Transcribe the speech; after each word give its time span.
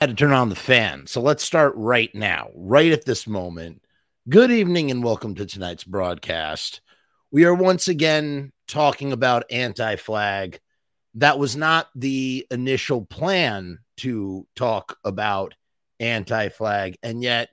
had 0.00 0.10
to 0.10 0.16
turn 0.16 0.32
on 0.32 0.48
the 0.48 0.56
fan. 0.56 1.06
So 1.06 1.20
let's 1.20 1.44
start 1.44 1.74
right 1.76 2.14
now, 2.14 2.48
right 2.54 2.90
at 2.90 3.04
this 3.04 3.26
moment. 3.26 3.82
Good 4.30 4.50
evening 4.50 4.90
and 4.90 5.04
welcome 5.04 5.34
to 5.34 5.44
tonight's 5.44 5.84
broadcast. 5.84 6.80
We 7.30 7.44
are 7.44 7.54
once 7.54 7.86
again 7.86 8.50
talking 8.66 9.12
about 9.12 9.44
anti 9.50 9.96
flag. 9.96 10.58
That 11.16 11.38
was 11.38 11.54
not 11.54 11.88
the 11.94 12.46
initial 12.50 13.04
plan 13.04 13.80
to 13.98 14.46
talk 14.56 14.96
about 15.04 15.54
anti 15.98 16.48
flag. 16.48 16.96
And 17.02 17.22
yet, 17.22 17.50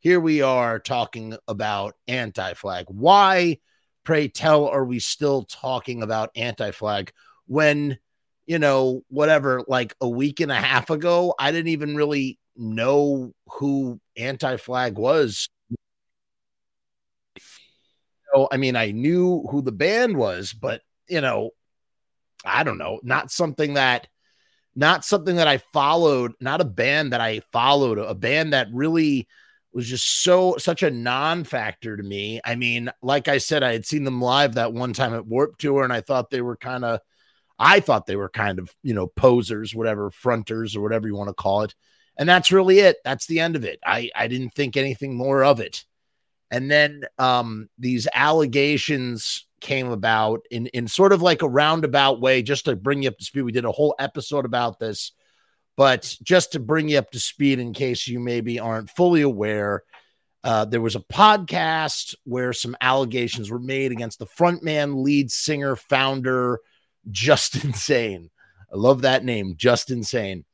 here 0.00 0.20
we 0.20 0.42
are 0.42 0.78
talking 0.78 1.34
about 1.48 1.94
anti 2.08 2.52
flag. 2.52 2.86
Why, 2.88 3.58
pray 4.04 4.28
tell, 4.28 4.68
are 4.68 4.84
we 4.84 4.98
still 4.98 5.44
talking 5.44 6.02
about 6.02 6.28
anti 6.36 6.72
flag 6.72 7.12
when 7.46 7.98
you 8.46 8.58
know, 8.58 9.02
whatever, 9.08 9.62
like 9.66 9.94
a 10.00 10.08
week 10.08 10.40
and 10.40 10.52
a 10.52 10.56
half 10.56 10.90
ago, 10.90 11.34
I 11.38 11.50
didn't 11.50 11.68
even 11.68 11.96
really 11.96 12.38
know 12.56 13.32
who 13.48 14.00
Anti 14.16 14.56
Flag 14.56 14.96
was. 14.96 15.48
So, 18.34 18.48
I 18.50 18.56
mean, 18.56 18.76
I 18.76 18.92
knew 18.92 19.46
who 19.50 19.62
the 19.62 19.72
band 19.72 20.16
was, 20.16 20.52
but, 20.52 20.82
you 21.08 21.20
know, 21.20 21.50
I 22.44 22.62
don't 22.64 22.78
know, 22.78 23.00
not 23.02 23.30
something 23.30 23.74
that, 23.74 24.08
not 24.74 25.04
something 25.04 25.36
that 25.36 25.48
I 25.48 25.58
followed, 25.72 26.32
not 26.40 26.60
a 26.60 26.64
band 26.64 27.12
that 27.12 27.20
I 27.20 27.40
followed, 27.52 27.98
a 27.98 28.14
band 28.14 28.52
that 28.52 28.68
really 28.72 29.26
was 29.72 29.88
just 29.88 30.22
so, 30.22 30.56
such 30.58 30.82
a 30.82 30.90
non 30.90 31.44
factor 31.44 31.96
to 31.96 32.02
me. 32.02 32.40
I 32.44 32.56
mean, 32.56 32.90
like 33.02 33.26
I 33.28 33.38
said, 33.38 33.62
I 33.62 33.72
had 33.72 33.86
seen 33.86 34.04
them 34.04 34.20
live 34.20 34.54
that 34.54 34.72
one 34.72 34.92
time 34.92 35.14
at 35.14 35.26
Warped 35.26 35.60
Tour, 35.60 35.82
and 35.82 35.92
I 35.92 36.00
thought 36.00 36.30
they 36.30 36.42
were 36.42 36.56
kind 36.56 36.84
of, 36.84 37.00
I 37.58 37.80
thought 37.80 38.06
they 38.06 38.16
were 38.16 38.28
kind 38.28 38.58
of, 38.58 38.74
you 38.82 38.94
know, 38.94 39.06
posers, 39.06 39.74
whatever, 39.74 40.10
fronters 40.10 40.76
or 40.76 40.82
whatever 40.82 41.08
you 41.08 41.16
want 41.16 41.28
to 41.28 41.34
call 41.34 41.62
it. 41.62 41.74
And 42.16 42.28
that's 42.28 42.52
really 42.52 42.78
it. 42.78 42.96
That's 43.04 43.26
the 43.26 43.40
end 43.40 43.56
of 43.56 43.64
it. 43.64 43.78
I, 43.84 44.10
I 44.14 44.28
didn't 44.28 44.54
think 44.54 44.76
anything 44.76 45.16
more 45.16 45.44
of 45.44 45.60
it. 45.60 45.84
And 46.50 46.70
then 46.70 47.02
um, 47.18 47.68
these 47.78 48.06
allegations 48.12 49.46
came 49.60 49.90
about 49.90 50.42
in, 50.50 50.66
in 50.68 50.86
sort 50.86 51.12
of 51.12 51.22
like 51.22 51.42
a 51.42 51.48
roundabout 51.48 52.20
way, 52.20 52.42
just 52.42 52.66
to 52.66 52.76
bring 52.76 53.02
you 53.02 53.08
up 53.08 53.18
to 53.18 53.24
speed. 53.24 53.42
We 53.42 53.52
did 53.52 53.64
a 53.64 53.72
whole 53.72 53.94
episode 53.98 54.44
about 54.44 54.78
this, 54.78 55.12
but 55.76 56.16
just 56.22 56.52
to 56.52 56.60
bring 56.60 56.88
you 56.88 56.98
up 56.98 57.10
to 57.10 57.20
speed 57.20 57.58
in 57.58 57.72
case 57.72 58.06
you 58.06 58.20
maybe 58.20 58.60
aren't 58.60 58.90
fully 58.90 59.22
aware, 59.22 59.82
uh, 60.44 60.64
there 60.64 60.80
was 60.80 60.94
a 60.94 61.00
podcast 61.00 62.14
where 62.24 62.52
some 62.52 62.76
allegations 62.80 63.50
were 63.50 63.58
made 63.58 63.90
against 63.90 64.20
the 64.20 64.26
frontman, 64.26 65.02
lead 65.02 65.30
singer, 65.30 65.74
founder, 65.74 66.60
just 67.10 67.56
insane. 67.64 68.30
I 68.72 68.76
love 68.76 69.02
that 69.02 69.24
name, 69.24 69.54
Justin 69.56 70.02
Sane. 70.02 70.44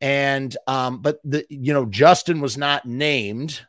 And 0.00 0.56
um, 0.66 1.02
but 1.02 1.18
the 1.24 1.44
you 1.50 1.72
know, 1.72 1.86
Justin 1.86 2.40
was 2.40 2.56
not 2.56 2.86
named. 2.86 3.60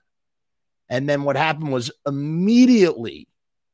And 0.90 1.08
then 1.08 1.24
what 1.24 1.38
happened 1.38 1.72
was 1.72 1.92
immediately 2.06 3.28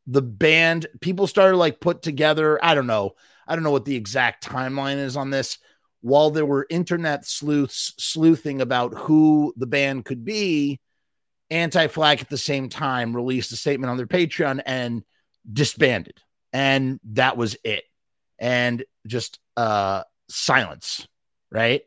the 0.05 0.21
band 0.21 0.87
people 1.01 1.27
started 1.27 1.57
like 1.57 1.79
put 1.79 2.01
together. 2.01 2.63
I 2.63 2.75
don't 2.75 2.87
know. 2.87 3.11
I 3.47 3.55
don't 3.55 3.63
know 3.63 3.71
what 3.71 3.85
the 3.85 3.95
exact 3.95 4.45
timeline 4.45 4.97
is 4.97 5.17
on 5.17 5.29
this. 5.29 5.57
While 6.01 6.31
there 6.31 6.45
were 6.45 6.67
internet 6.69 7.25
sleuths 7.25 7.93
sleuthing 7.97 8.61
about 8.61 8.93
who 8.93 9.53
the 9.57 9.67
band 9.67 10.05
could 10.05 10.23
be, 10.23 10.79
Anti 11.49 11.87
Flag 11.87 12.21
at 12.21 12.29
the 12.29 12.37
same 12.37 12.69
time 12.69 13.15
released 13.15 13.51
a 13.51 13.55
statement 13.55 13.89
on 13.89 13.97
their 13.97 14.07
Patreon 14.07 14.61
and 14.65 15.03
disbanded. 15.51 16.19
And 16.53 16.99
that 17.03 17.35
was 17.35 17.57
it 17.63 17.83
and 18.39 18.83
just 19.05 19.39
uh 19.55 20.03
silence, 20.29 21.07
right? 21.51 21.83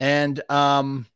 And 0.00 0.40
um 0.50 1.06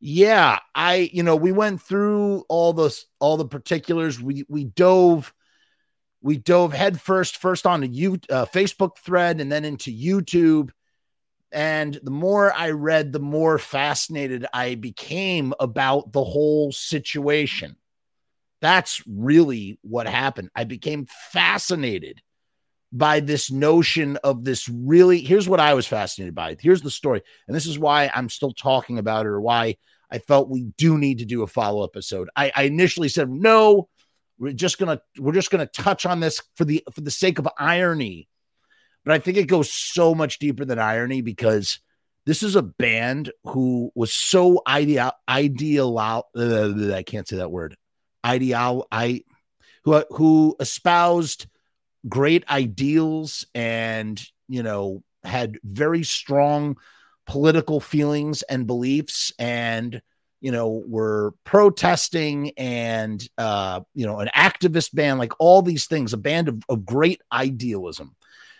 yeah, 0.00 0.60
I 0.74 1.10
you 1.12 1.22
know, 1.22 1.36
we 1.36 1.52
went 1.52 1.80
through 1.82 2.44
all 2.48 2.72
the 2.72 2.96
all 3.18 3.36
the 3.36 3.44
particulars. 3.44 4.20
We 4.20 4.44
we 4.48 4.64
dove 4.64 5.32
we 6.20 6.36
dove 6.36 6.72
headfirst 6.72 7.36
first 7.36 7.66
on 7.66 7.82
a 7.82 7.86
you 7.86 8.18
uh, 8.30 8.46
Facebook 8.46 8.98
thread 8.98 9.40
and 9.40 9.50
then 9.50 9.64
into 9.64 9.90
YouTube. 9.90 10.70
And 11.50 11.98
the 12.02 12.10
more 12.10 12.52
I 12.52 12.70
read, 12.70 13.12
the 13.12 13.20
more 13.20 13.58
fascinated 13.58 14.44
I 14.52 14.74
became 14.74 15.54
about 15.58 16.12
the 16.12 16.24
whole 16.24 16.72
situation. 16.72 17.76
That's 18.60 19.02
really 19.06 19.78
what 19.82 20.06
happened. 20.06 20.50
I 20.54 20.64
became 20.64 21.06
fascinated 21.30 22.20
by 22.92 23.20
this 23.20 23.50
notion 23.50 24.16
of 24.24 24.44
this 24.44 24.68
really 24.68 25.20
here's 25.20 25.48
what 25.48 25.60
I 25.60 25.74
was 25.74 25.86
fascinated 25.86 26.34
by. 26.34 26.56
Here's 26.60 26.82
the 26.82 26.90
story. 26.90 27.22
And 27.46 27.54
this 27.54 27.66
is 27.66 27.78
why 27.78 28.10
I'm 28.14 28.28
still 28.28 28.52
talking 28.52 28.98
about 28.98 29.26
it 29.26 29.30
or 29.30 29.40
why 29.40 29.76
I 30.10 30.18
felt 30.18 30.48
we 30.48 30.62
do 30.78 30.96
need 30.96 31.18
to 31.18 31.26
do 31.26 31.42
a 31.42 31.46
follow-up 31.46 31.90
episode. 31.94 32.30
I, 32.34 32.50
I 32.54 32.62
initially 32.62 33.08
said, 33.08 33.28
no, 33.28 33.88
we're 34.38 34.52
just 34.52 34.78
gonna 34.78 35.00
we're 35.18 35.32
just 35.32 35.50
gonna 35.50 35.66
touch 35.66 36.06
on 36.06 36.20
this 36.20 36.40
for 36.56 36.64
the 36.64 36.82
for 36.92 37.00
the 37.00 37.10
sake 37.10 37.38
of 37.38 37.48
irony. 37.58 38.28
But 39.04 39.14
I 39.14 39.18
think 39.18 39.36
it 39.36 39.48
goes 39.48 39.72
so 39.72 40.14
much 40.14 40.38
deeper 40.38 40.64
than 40.64 40.78
irony 40.78 41.20
because 41.20 41.80
this 42.24 42.42
is 42.42 42.56
a 42.56 42.62
band 42.62 43.32
who 43.44 43.90
was 43.94 44.12
so 44.12 44.62
ideal 44.66 45.12
ideal 45.28 45.98
I 45.98 47.02
can't 47.04 47.26
say 47.26 47.36
that 47.36 47.50
word 47.50 47.76
ideal 48.24 48.86
I 48.92 49.22
who 49.84 50.04
who 50.10 50.56
espoused 50.60 51.46
great 52.06 52.44
ideals 52.48 53.46
and, 53.54 54.22
you 54.48 54.62
know, 54.62 55.02
had 55.24 55.58
very 55.64 56.04
strong 56.04 56.76
political 57.26 57.80
feelings 57.80 58.42
and 58.42 58.66
beliefs 58.66 59.32
and, 59.38 60.00
you 60.40 60.52
know, 60.52 60.82
were 60.86 61.34
protesting 61.44 62.52
and, 62.56 63.26
uh, 63.38 63.80
you 63.94 64.06
know, 64.06 64.20
an 64.20 64.30
activist 64.34 64.94
band, 64.94 65.18
like 65.18 65.32
all 65.38 65.62
these 65.62 65.86
things, 65.86 66.12
a 66.12 66.18
band 66.18 66.48
of, 66.48 66.62
of 66.68 66.86
great 66.86 67.20
idealism 67.32 68.14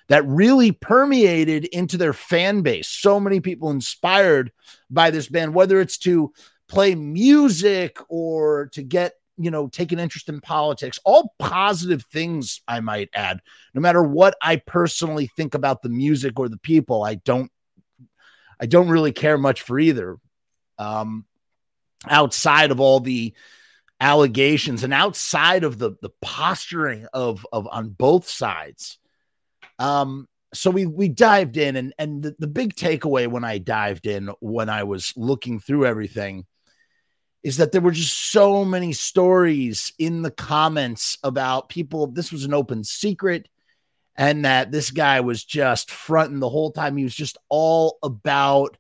that 0.09 0.27
really 0.27 0.73
permeated 0.73 1.67
into 1.67 1.97
their 1.97 2.13
fan 2.13 2.63
base. 2.63 2.89
So 2.89 3.21
many 3.21 3.41
people 3.41 3.71
inspired 3.71 4.51
by 4.91 5.11
this 5.11 5.29
band, 5.29 5.55
whether 5.55 5.81
it's 5.81 5.99
to 5.99 6.33
play 6.67 6.95
music 6.95 7.99
or 8.09 8.67
to 8.73 8.83
get 8.83 9.15
you 9.39 9.51
know, 9.51 9.69
take 9.69 9.93
an 9.93 9.99
interest 9.99 10.29
in 10.29 10.41
politics, 10.41 10.99
all 11.05 11.35
positive 11.39 12.05
things, 12.05 12.61
I 12.67 12.81
might 12.81 13.09
add. 13.15 13.41
No 13.75 13.81
matter 13.81 14.03
what 14.03 14.37
I 14.43 14.57
personally 14.57 15.29
think 15.29 15.55
about 15.55 15.83
the 15.83 15.89
music 15.89 16.39
or 16.39 16.49
the 16.49 16.59
people, 16.59 17.05
I 17.05 17.15
don't, 17.17 17.51
I 18.61 18.67
don't 18.67 18.89
really 18.89 19.13
care 19.13 19.39
much 19.39 19.63
for 19.63 19.79
either. 19.79 20.19
Um, 20.79 21.25
outside 22.07 22.71
of 22.71 22.81
all 22.81 23.01
the 23.01 23.35
allegations 24.01 24.85
and 24.85 24.95
outside 24.95 25.65
of 25.65 25.79
the 25.79 25.93
the 26.01 26.11
posturing 26.23 27.07
of 27.13 27.47
of 27.53 27.69
on 27.71 27.89
both 27.89 28.29
sides. 28.29 28.99
Um, 29.79 30.29
so 30.55 30.71
we 30.71 30.87
we 30.87 31.09
dived 31.09 31.57
in 31.57 31.77
and 31.77 31.93
and 31.99 32.23
the, 32.23 32.37
the 32.39 32.47
big 32.47 32.75
takeaway 32.75 33.27
when 33.27 33.45
I 33.45 33.59
dived 33.59 34.07
in 34.07 34.31
when 34.41 34.69
I 34.69 34.85
was 34.85 35.13
looking 35.17 35.61
through 35.61 35.87
everything 35.87 36.47
is 37.43 37.59
that 37.59 37.73
there 37.73 37.81
were 37.81 37.93
just 37.93 38.33
so 38.33 38.65
many 38.65 38.93
stories 38.93 39.93
in 39.99 40.23
the 40.23 40.31
comments 40.31 41.19
about 41.23 41.69
people. 41.69 42.09
This 42.09 42.33
was 42.33 42.45
an 42.45 42.55
open 42.55 42.85
secret, 42.85 43.49
and 44.17 44.45
that 44.45 44.73
this 44.73 44.91
guy 44.91 45.21
was 45.21 45.45
just 45.45 45.91
fronting 45.91 46.41
the 46.41 46.49
whole 46.49 46.73
time. 46.73 46.97
He 46.97 47.05
was 47.05 47.15
just 47.15 47.39
all 47.49 47.99
about, 48.03 48.77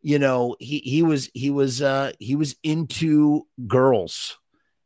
you 0.00 0.18
know, 0.18 0.56
he 0.60 0.78
he 0.78 1.02
was 1.02 1.28
he 1.34 1.50
was 1.50 1.82
uh 1.82 2.12
he 2.20 2.36
was 2.36 2.54
into 2.62 3.46
girls, 3.66 4.38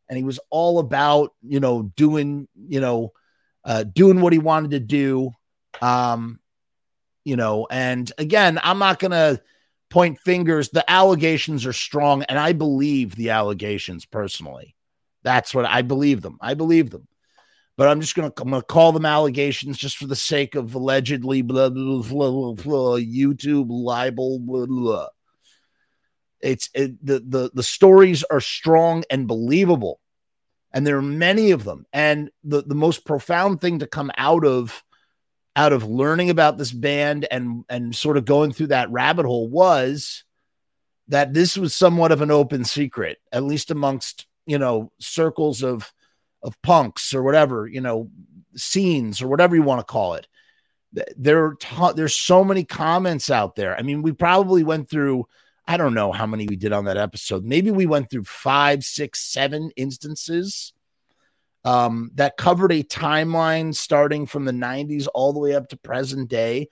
and 0.09 0.17
he 0.17 0.25
was 0.25 0.41
all 0.49 0.79
about 0.79 1.35
you 1.43 1.61
know 1.61 1.83
doing 1.95 2.49
you 2.67 2.81
know 2.81 3.13
uh 3.65 3.85
doing 3.85 4.21
what 4.23 4.33
he 4.33 4.39
wanted 4.39 4.71
to 4.71 4.81
do, 4.81 5.33
um, 5.83 6.41
you 7.25 7.37
know. 7.37 7.67
And 7.71 8.11
again, 8.17 8.59
I'm 8.63 8.79
not 8.79 8.99
gonna 8.99 9.39
point 9.93 10.19
fingers. 10.19 10.71
The 10.71 10.91
allegations 10.91 11.67
are 11.67 11.73
strong, 11.73 12.23
and 12.25 12.39
I 12.39 12.53
believe 12.53 13.15
the 13.15 13.31
allegations 13.31 14.05
personally. 14.05 14.75
That's 15.23 15.55
what 15.55 15.67
I 15.67 15.83
believe 15.83 16.23
them. 16.23 16.39
I 16.41 16.55
believe 16.55 16.91
them. 16.91 17.07
But 17.77 17.89
I'm 17.89 18.01
just 18.01 18.15
gonna 18.15 18.33
I'm 18.39 18.51
gonna 18.51 18.63
call 18.63 18.93
them 18.93 19.07
allegations 19.07 19.79
just 19.79 19.97
for 19.97 20.07
the 20.07 20.17
sake 20.17 20.55
of 20.55 20.75
allegedly 20.75 21.43
blah, 21.43 21.69
blah, 21.69 22.03
blah, 22.03 22.53
blah 22.55 22.97
YouTube 22.99 23.67
libel. 23.69 24.39
Blah, 24.41 24.67
blah. 24.67 25.09
It's 26.41 26.69
it, 26.75 27.05
the 27.05 27.21
the 27.21 27.51
the 27.55 27.63
stories 27.63 28.25
are 28.25 28.41
strong 28.41 29.05
and 29.11 29.29
believable, 29.29 30.01
and 30.73 30.87
there 30.87 30.97
are 30.97 31.03
many 31.03 31.53
of 31.53 31.65
them. 31.65 31.87
And 31.93 32.31
the 32.45 32.63
the 32.63 32.75
most 32.75 33.05
profound 33.05 33.61
thing 33.61 33.79
to 33.79 33.87
come 33.87 34.11
out 34.17 34.45
of 34.45 34.83
out 35.55 35.73
of 35.73 35.85
learning 35.85 36.31
about 36.31 36.59
this 36.59 36.73
band 36.73 37.27
and 37.31 37.65
and 37.69 37.95
sort 37.95 38.17
of 38.17 38.25
going 38.25 38.53
through 38.53 38.69
that 38.69 38.91
rabbit 38.91 39.27
hole 39.27 39.49
was 39.49 40.25
that 41.09 41.35
this 41.35 41.57
was 41.57 41.75
somewhat 41.75 42.13
of 42.13 42.23
an 42.23 42.31
open 42.31 42.65
secret, 42.65 43.19
at 43.33 43.43
least 43.43 43.71
amongst 43.71 44.27
you 44.47 44.59
know 44.59 44.91
circles 44.99 45.63
of 45.63 45.93
of 46.43 46.61
punks 46.63 47.15
or 47.15 47.23
whatever 47.23 47.67
you 47.67 47.81
know 47.81 48.11
scenes 48.57 49.23
or 49.23 49.29
whatever 49.29 49.55
you 49.55 49.63
want 49.63 49.81
to 49.81 49.93
call 49.93 50.15
it. 50.15 50.27
There, 51.17 51.55
t- 51.55 51.93
there's 51.97 52.15
so 52.15 52.45
many 52.45 52.65
comments 52.65 53.31
out 53.31 53.57
there. 53.57 53.75
I 53.79 53.81
mean, 53.81 54.03
we 54.03 54.13
probably 54.13 54.63
went 54.63 54.91
through 54.91 55.27
I 55.67 55.77
don't 55.77 55.95
know 55.95 56.13
how 56.13 56.27
many 56.27 56.47
we 56.47 56.57
did 56.57 56.73
on 56.73 56.87
that 56.87 56.97
episode. 56.97 57.45
Maybe 57.45 57.71
we 57.71 57.87
went 57.87 58.11
through 58.11 58.25
five, 58.25 58.85
six, 58.85 59.21
seven 59.21 59.71
instances 59.77 60.73
um, 61.65 62.11
that 62.15 62.37
covered 62.37 62.73
a 62.73 62.83
timeline 62.83 63.75
starting 63.75 64.27
from 64.27 64.45
the 64.45 64.53
90s 64.53 65.07
all 65.15 65.33
the 65.33 65.39
way 65.39 65.55
up 65.55 65.69
to 65.69 65.77
present 65.77 66.29
day 66.29 66.69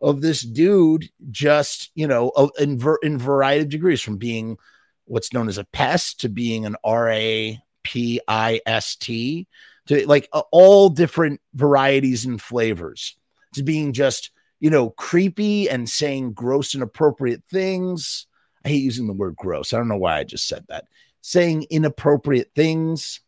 of 0.00 0.20
this 0.22 0.40
dude 0.40 1.10
just, 1.30 1.90
you 1.94 2.06
know, 2.06 2.30
in, 2.58 2.78
ver- 2.78 2.98
in 3.02 3.18
variety 3.18 3.62
of 3.62 3.68
degrees 3.68 4.00
from 4.00 4.16
being 4.16 4.56
what's 5.04 5.32
known 5.32 5.48
as 5.48 5.58
a 5.58 5.64
pest 5.64 6.20
to 6.20 6.28
being 6.28 6.64
an 6.64 6.76
R 6.84 7.10
A 7.10 7.60
P 7.82 8.20
I 8.26 8.60
S 8.64 8.96
T 8.96 9.46
to 9.86 10.06
like 10.06 10.28
uh, 10.32 10.42
all 10.52 10.88
different 10.88 11.40
varieties 11.54 12.24
and 12.24 12.40
flavors 12.40 13.16
to 13.54 13.62
being 13.62 13.92
just, 13.92 14.30
you 14.60 14.70
know, 14.70 14.90
creepy 14.90 15.68
and 15.68 15.88
saying 15.88 16.32
gross, 16.32 16.74
and 16.74 16.82
inappropriate 16.82 17.42
things. 17.50 18.26
I 18.64 18.68
hate 18.68 18.82
using 18.82 19.06
the 19.06 19.12
word 19.12 19.36
gross. 19.36 19.72
I 19.72 19.78
don't 19.78 19.88
know 19.88 19.96
why 19.96 20.18
I 20.18 20.24
just 20.24 20.46
said 20.46 20.64
that. 20.68 20.84
Saying 21.22 21.66
inappropriate 21.70 22.52
things 22.54 23.20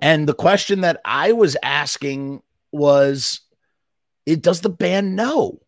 and 0.00 0.28
the 0.28 0.34
question 0.34 0.82
that 0.82 1.00
I 1.04 1.32
was 1.32 1.56
asking 1.62 2.42
was, 2.72 3.40
it 4.26 4.42
does 4.42 4.60
the 4.60 4.68
band 4.68 5.16
know? 5.16 5.60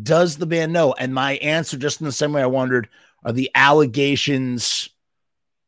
Does 0.00 0.36
the 0.36 0.46
band 0.46 0.72
know? 0.72 0.92
And 0.92 1.14
my 1.14 1.34
answer, 1.34 1.76
just 1.76 2.00
in 2.00 2.06
the 2.06 2.12
same 2.12 2.32
way 2.32 2.42
I 2.42 2.46
wondered, 2.46 2.88
are 3.24 3.32
the 3.32 3.50
allegations, 3.54 4.88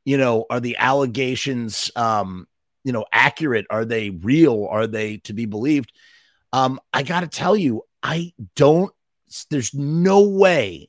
you 0.04 0.16
know, 0.16 0.46
are 0.50 0.60
the 0.60 0.76
allegations 0.78 1.90
um, 1.94 2.48
you 2.84 2.92
know, 2.92 3.06
accurate? 3.12 3.66
Are 3.70 3.84
they 3.84 4.10
real? 4.10 4.66
Are 4.70 4.86
they 4.86 5.16
to 5.18 5.32
be 5.32 5.46
believed? 5.46 5.92
Um, 6.52 6.80
I 6.92 7.02
gotta 7.02 7.26
tell 7.26 7.56
you, 7.56 7.82
I 8.02 8.32
don't 8.54 8.92
there's 9.50 9.74
no 9.74 10.28
way 10.28 10.88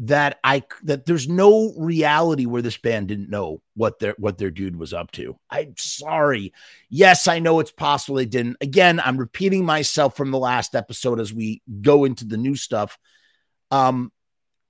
that 0.00 0.38
I 0.42 0.64
that 0.84 1.06
there's 1.06 1.28
no 1.28 1.72
reality 1.76 2.46
where 2.46 2.62
this 2.62 2.76
band 2.76 3.08
didn't 3.08 3.30
know 3.30 3.62
what 3.74 4.00
their 4.00 4.14
what 4.18 4.38
their 4.38 4.50
dude 4.50 4.76
was 4.76 4.92
up 4.92 5.12
to. 5.12 5.38
I'm 5.50 5.74
sorry. 5.76 6.52
Yes, 6.90 7.28
I 7.28 7.38
know 7.38 7.60
it's 7.60 7.70
possible 7.70 8.16
they 8.16 8.26
didn't. 8.26 8.56
Again, 8.60 9.00
I'm 9.00 9.16
repeating 9.16 9.64
myself 9.64 10.16
from 10.16 10.32
the 10.32 10.38
last 10.38 10.74
episode 10.74 11.20
as 11.20 11.32
we 11.32 11.62
go 11.80 12.04
into 12.04 12.24
the 12.24 12.36
new 12.36 12.56
stuff. 12.56 12.98
Um 13.70 14.10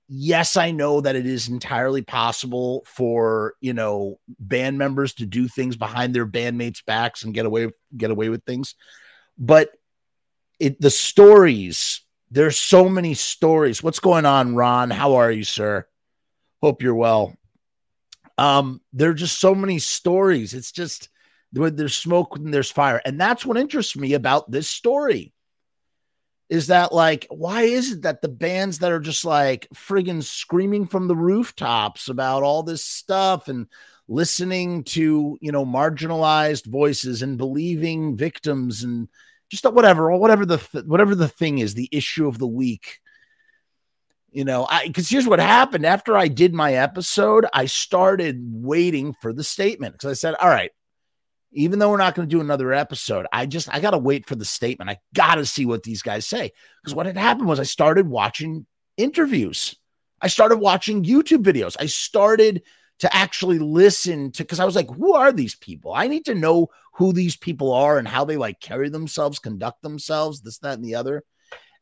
yes, 0.07 0.57
I 0.57 0.69
know 0.69 1.01
that 1.01 1.15
it 1.15 1.25
is 1.25 1.49
entirely 1.49 2.03
possible 2.03 2.83
for, 2.85 3.55
you 3.61 3.73
know, 3.73 4.19
band 4.39 4.77
members 4.77 5.15
to 5.15 5.25
do 5.25 5.47
things 5.47 5.75
behind 5.75 6.13
their 6.13 6.27
bandmates' 6.27 6.85
backs 6.85 7.23
and 7.23 7.33
get 7.33 7.47
away 7.47 7.69
get 7.97 8.11
away 8.11 8.29
with 8.29 8.43
things. 8.43 8.75
But 9.39 9.71
it 10.59 10.79
the 10.79 10.91
stories 10.91 12.04
there's 12.35 12.57
so 12.57 12.89
many 12.89 13.13
stories. 13.13 13.81
What's 13.81 14.01
going 14.01 14.25
on, 14.25 14.55
Ron? 14.55 14.89
How 14.89 15.15
are 15.15 15.31
you, 15.31 15.45
sir? 15.45 15.87
Hope 16.61 16.81
you're 16.81 16.93
well. 16.93 17.33
Um, 18.37 18.81
there 18.91 19.11
are 19.11 19.13
just 19.15 19.39
so 19.39 19.55
many 19.55 19.79
stories. 19.79 20.53
It's 20.53 20.73
just 20.73 21.07
there's 21.53 21.95
smoke 21.95 22.35
and 22.35 22.53
there's 22.53 22.69
fire. 22.69 23.01
And 23.05 23.19
that's 23.19 23.45
what 23.45 23.55
interests 23.55 23.95
me 23.95 24.15
about 24.15 24.51
this 24.51 24.67
story. 24.67 25.31
Is 26.49 26.67
that 26.67 26.91
like, 26.91 27.25
why 27.29 27.61
is 27.61 27.93
it 27.93 28.01
that 28.01 28.21
the 28.21 28.27
bands 28.27 28.79
that 28.79 28.91
are 28.91 28.99
just 28.99 29.23
like 29.23 29.69
friggin' 29.73 30.21
screaming 30.21 30.87
from 30.87 31.07
the 31.07 31.15
rooftops 31.15 32.09
about 32.09 32.43
all 32.43 32.63
this 32.63 32.83
stuff 32.83 33.47
and 33.47 33.67
listening 34.09 34.83
to, 34.83 35.37
you 35.39 35.51
know, 35.53 35.65
marginalized 35.65 36.65
voices 36.65 37.21
and 37.21 37.37
believing 37.37 38.17
victims 38.17 38.83
and 38.83 39.07
just 39.61 39.73
whatever 39.73 40.11
or 40.11 40.19
whatever 40.19 40.45
the 40.45 40.57
th- 40.57 40.85
whatever 40.85 41.15
the 41.15 41.27
thing 41.27 41.59
is 41.59 41.73
the 41.73 41.89
issue 41.91 42.27
of 42.27 42.37
the 42.37 42.47
week. 42.47 42.99
You 44.31 44.43
know 44.43 44.67
i 44.69 44.85
because 44.85 45.09
here's 45.09 45.27
what 45.27 45.39
happened. 45.39 45.85
After 45.85 46.17
i 46.17 46.27
did 46.27 46.53
my 46.53 46.73
episode 46.73 47.45
i 47.53 47.65
started 47.65 48.41
waiting 48.51 49.13
for 49.21 49.31
the 49.31 49.43
statement 49.43 49.93
because 49.93 50.09
i 50.09 50.13
said 50.13 50.35
all 50.35 50.49
right 50.49 50.71
even 51.53 51.79
though 51.79 51.89
we're 51.89 51.97
not 51.97 52.15
going 52.15 52.27
to 52.27 52.35
do 52.35 52.41
another 52.41 52.73
episode 52.73 53.25
i 53.31 53.45
just 53.45 53.73
i 53.73 53.79
gotta 53.79 53.97
wait 53.97 54.27
for 54.27 54.35
the 54.35 54.43
statement. 54.43 54.89
I 54.89 54.99
gotta 55.13 55.45
see 55.45 55.65
what 55.65 55.83
these 55.83 56.01
guys 56.01 56.27
say. 56.27 56.51
Because 56.83 56.93
what 56.93 57.05
had 57.05 57.17
happened 57.17 57.47
was 57.47 57.59
i 57.59 57.63
started 57.63 58.07
watching 58.07 58.65
interviews. 58.97 59.75
I 60.21 60.27
started 60.27 60.57
watching 60.57 61.05
youtube 61.05 61.43
videos. 61.43 61.77
I 61.79 61.85
started 61.85 62.63
to 62.99 63.13
actually 63.15 63.59
listen 63.59 64.31
to 64.31 64.43
because 64.43 64.59
I 64.59 64.65
was 64.65 64.75
like, 64.75 64.89
who 64.89 65.13
are 65.13 65.31
these 65.31 65.55
people? 65.55 65.93
I 65.93 66.07
need 66.07 66.25
to 66.25 66.35
know 66.35 66.69
who 66.93 67.11
these 67.11 67.35
people 67.35 67.73
are 67.73 67.97
and 67.97 68.07
how 68.07 68.25
they 68.25 68.37
like 68.37 68.59
carry 68.59 68.89
themselves, 68.89 69.39
conduct 69.39 69.81
themselves, 69.81 70.41
this, 70.41 70.59
that, 70.59 70.75
and 70.75 70.85
the 70.85 70.95
other. 70.95 71.23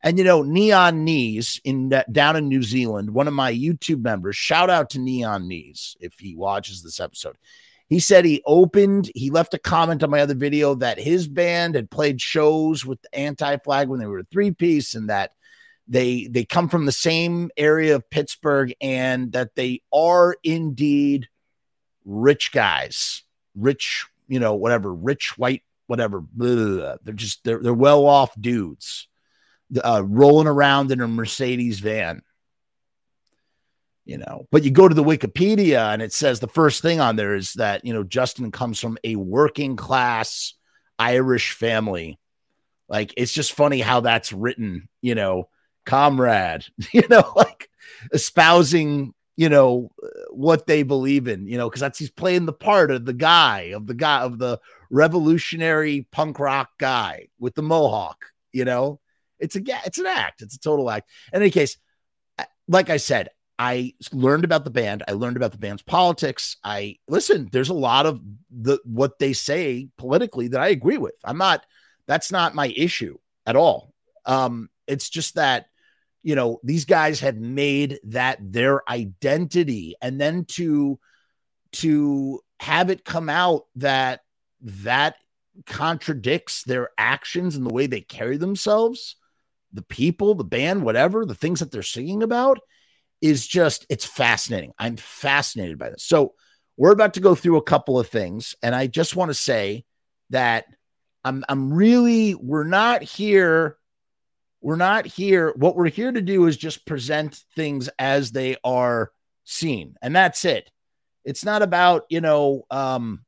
And 0.02 0.18
you 0.18 0.24
know, 0.24 0.42
Neon 0.42 1.04
Knees 1.04 1.60
in 1.64 1.88
that, 1.90 2.12
down 2.12 2.36
in 2.36 2.48
New 2.48 2.62
Zealand, 2.62 3.10
one 3.10 3.28
of 3.28 3.32
my 3.32 3.52
YouTube 3.52 4.02
members, 4.02 4.36
shout 4.36 4.68
out 4.68 4.90
to 4.90 4.98
Neon 4.98 5.48
Knees 5.48 5.96
if 6.00 6.18
he 6.18 6.34
watches 6.34 6.82
this 6.82 7.00
episode. 7.00 7.36
He 7.88 8.00
said 8.00 8.24
he 8.24 8.42
opened, 8.44 9.10
he 9.14 9.30
left 9.30 9.54
a 9.54 9.58
comment 9.58 10.02
on 10.02 10.10
my 10.10 10.20
other 10.20 10.34
video 10.34 10.74
that 10.76 10.98
his 10.98 11.28
band 11.28 11.74
had 11.74 11.90
played 11.90 12.20
shows 12.20 12.84
with 12.84 12.98
anti 13.12 13.56
flag 13.58 13.88
when 13.88 14.00
they 14.00 14.06
were 14.06 14.18
a 14.18 14.24
three 14.24 14.50
piece 14.50 14.94
and 14.94 15.08
that 15.08 15.32
they 15.86 16.26
they 16.28 16.44
come 16.44 16.68
from 16.68 16.86
the 16.86 16.92
same 16.92 17.50
area 17.56 17.94
of 17.94 18.08
Pittsburgh 18.08 18.74
and 18.80 19.32
that 19.32 19.54
they 19.54 19.82
are 19.92 20.36
indeed 20.42 21.28
rich 22.04 22.52
guys, 22.52 23.22
rich, 23.54 24.06
you 24.28 24.40
know, 24.40 24.54
whatever, 24.54 24.94
rich 24.94 25.36
white, 25.36 25.62
whatever. 25.86 26.20
Blah, 26.20 26.54
blah, 26.54 26.76
blah. 26.76 26.94
They're 27.02 27.14
just 27.14 27.44
they're 27.44 27.60
they're 27.60 27.74
well 27.74 28.06
off 28.06 28.32
dudes, 28.40 29.08
uh, 29.82 30.02
rolling 30.04 30.46
around 30.46 30.90
in 30.90 31.00
a 31.00 31.08
Mercedes 31.08 31.80
van. 31.80 32.22
You 34.06 34.18
know, 34.18 34.46
but 34.50 34.64
you 34.64 34.70
go 34.70 34.86
to 34.86 34.94
the 34.94 35.04
Wikipedia 35.04 35.92
and 35.92 36.02
it 36.02 36.12
says 36.12 36.38
the 36.38 36.46
first 36.46 36.82
thing 36.82 37.00
on 37.00 37.16
there 37.16 37.34
is 37.34 37.54
that 37.54 37.84
you 37.84 37.92
know 37.92 38.04
Justin 38.04 38.52
comes 38.52 38.78
from 38.78 38.98
a 39.02 39.16
working 39.16 39.76
class 39.76 40.54
Irish 40.98 41.52
family. 41.52 42.18
Like 42.88 43.14
it's 43.16 43.32
just 43.32 43.52
funny 43.52 43.80
how 43.80 44.00
that's 44.00 44.32
written, 44.32 44.88
you 45.00 45.14
know, 45.14 45.48
comrade, 45.84 46.66
you 46.92 47.06
know, 47.08 47.32
like 47.36 47.68
espousing, 48.12 49.14
you 49.36 49.48
know, 49.48 49.90
what 50.30 50.66
they 50.66 50.82
believe 50.82 51.28
in, 51.28 51.46
you 51.46 51.58
know, 51.58 51.68
because 51.68 51.80
that's 51.80 51.98
he's 51.98 52.10
playing 52.10 52.46
the 52.46 52.52
part 52.52 52.90
of 52.90 53.04
the 53.04 53.12
guy, 53.12 53.72
of 53.74 53.86
the 53.86 53.94
guy, 53.94 54.22
of 54.22 54.38
the 54.38 54.60
revolutionary 54.90 56.06
punk 56.12 56.38
rock 56.38 56.70
guy 56.78 57.28
with 57.38 57.54
the 57.54 57.62
mohawk, 57.62 58.26
you 58.52 58.64
know. 58.64 59.00
It's 59.40 59.56
a 59.56 59.60
it's 59.84 59.98
an 59.98 60.06
act, 60.06 60.42
it's 60.42 60.54
a 60.54 60.60
total 60.60 60.88
act. 60.88 61.10
In 61.32 61.42
any 61.42 61.50
case, 61.50 61.76
like 62.68 62.88
I 62.88 62.96
said, 62.96 63.28
I 63.58 63.94
learned 64.12 64.44
about 64.44 64.64
the 64.64 64.70
band. 64.70 65.02
I 65.06 65.12
learned 65.12 65.36
about 65.36 65.52
the 65.52 65.58
band's 65.58 65.82
politics. 65.82 66.56
I 66.64 66.96
listen, 67.08 67.48
there's 67.52 67.68
a 67.68 67.74
lot 67.74 68.06
of 68.06 68.20
the 68.50 68.78
what 68.84 69.18
they 69.18 69.32
say 69.32 69.88
politically 69.98 70.48
that 70.48 70.60
I 70.60 70.68
agree 70.68 70.98
with. 70.98 71.14
I'm 71.24 71.38
not 71.38 71.64
that's 72.06 72.32
not 72.32 72.54
my 72.54 72.72
issue 72.76 73.18
at 73.46 73.56
all. 73.56 73.92
Um, 74.26 74.68
it's 74.86 75.08
just 75.08 75.36
that 75.36 75.66
you 76.24 76.34
know, 76.34 76.58
these 76.64 76.86
guys 76.86 77.20
have 77.20 77.36
made 77.36 78.00
that 78.04 78.38
their 78.40 78.88
identity 78.90 79.94
and 80.02 80.18
then 80.20 80.46
to 80.46 80.98
to 81.72 82.40
have 82.58 82.88
it 82.88 83.04
come 83.04 83.28
out 83.28 83.66
that 83.76 84.20
that 84.62 85.16
contradicts 85.66 86.64
their 86.64 86.88
actions 86.96 87.56
and 87.56 87.66
the 87.66 87.74
way 87.74 87.86
they 87.86 88.00
carry 88.00 88.38
themselves, 88.38 89.16
the 89.72 89.82
people, 89.82 90.34
the 90.34 90.44
band, 90.44 90.82
whatever, 90.82 91.26
the 91.26 91.34
things 91.34 91.60
that 91.60 91.70
they're 91.70 91.82
singing 91.82 92.22
about 92.22 92.58
is 93.20 93.46
just 93.46 93.86
it's 93.90 94.06
fascinating. 94.06 94.72
I'm 94.78 94.96
fascinated 94.96 95.78
by 95.78 95.90
this. 95.90 96.04
So, 96.04 96.34
we're 96.76 96.90
about 96.90 97.14
to 97.14 97.20
go 97.20 97.36
through 97.36 97.58
a 97.58 97.62
couple 97.62 98.00
of 98.00 98.08
things 98.08 98.56
and 98.62 98.74
I 98.74 98.88
just 98.88 99.14
want 99.14 99.28
to 99.30 99.34
say 99.34 99.84
that 100.30 100.64
I'm 101.22 101.44
I'm 101.48 101.72
really 101.72 102.34
we're 102.34 102.64
not 102.64 103.02
here 103.02 103.76
we're 104.64 104.76
not 104.76 105.04
here. 105.04 105.52
What 105.56 105.76
we're 105.76 105.90
here 105.90 106.10
to 106.10 106.22
do 106.22 106.46
is 106.46 106.56
just 106.56 106.86
present 106.86 107.44
things 107.54 107.90
as 107.98 108.32
they 108.32 108.56
are 108.64 109.12
seen, 109.44 109.94
and 110.00 110.16
that's 110.16 110.46
it. 110.46 110.70
It's 111.22 111.44
not 111.44 111.60
about 111.60 112.04
you 112.08 112.22
know. 112.22 112.62
Um, 112.70 113.26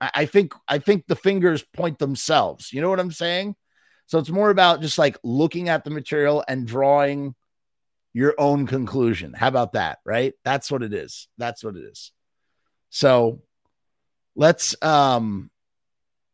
I, 0.00 0.26
think 0.26 0.54
I 0.68 0.78
think 0.78 1.08
the 1.08 1.16
fingers 1.16 1.62
point 1.74 1.98
themselves. 1.98 2.72
You 2.72 2.80
know 2.80 2.88
what 2.88 3.00
I'm 3.00 3.10
saying? 3.10 3.56
So 4.06 4.20
it's 4.20 4.30
more 4.30 4.48
about 4.48 4.80
just 4.80 4.96
like 4.96 5.18
looking 5.24 5.68
at 5.68 5.82
the 5.82 5.90
material 5.90 6.44
and 6.46 6.68
drawing 6.68 7.34
your 8.12 8.34
own 8.38 8.68
conclusion. 8.68 9.34
How 9.34 9.48
about 9.48 9.72
that? 9.72 9.98
Right? 10.06 10.34
That's 10.44 10.70
what 10.70 10.84
it 10.84 10.94
is. 10.94 11.26
That's 11.36 11.64
what 11.64 11.74
it 11.74 11.82
is. 11.82 12.12
So 12.90 13.42
let's 14.36 14.80
um 14.82 15.50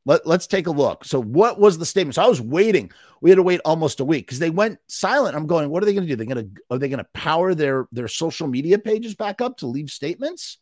let, 0.06 0.26
let's 0.26 0.46
take 0.46 0.66
a 0.66 0.70
look. 0.70 1.04
So, 1.04 1.20
what 1.20 1.60
was 1.60 1.76
the 1.76 1.84
statement? 1.84 2.14
So, 2.14 2.22
I 2.22 2.28
was 2.28 2.40
waiting. 2.40 2.90
We 3.20 3.28
had 3.28 3.36
to 3.36 3.42
wait 3.42 3.60
almost 3.64 4.00
a 4.00 4.04
week 4.04 4.26
because 4.26 4.38
they 4.38 4.48
went 4.48 4.78
silent. 4.88 5.36
I'm 5.36 5.46
going, 5.46 5.68
what 5.68 5.82
are 5.82 5.86
they 5.86 5.92
going 5.92 6.06
to 6.06 6.08
do? 6.08 6.16
They're 6.16 6.34
going 6.34 6.54
to 6.54 6.62
are 6.70 6.78
they 6.78 6.88
going 6.88 7.04
to 7.04 7.08
power 7.12 7.54
their 7.54 7.86
their 7.92 8.08
social 8.08 8.46
media 8.46 8.78
pages 8.78 9.14
back 9.14 9.42
up 9.42 9.58
to 9.58 9.66
leave 9.66 9.90
statements? 9.90 10.56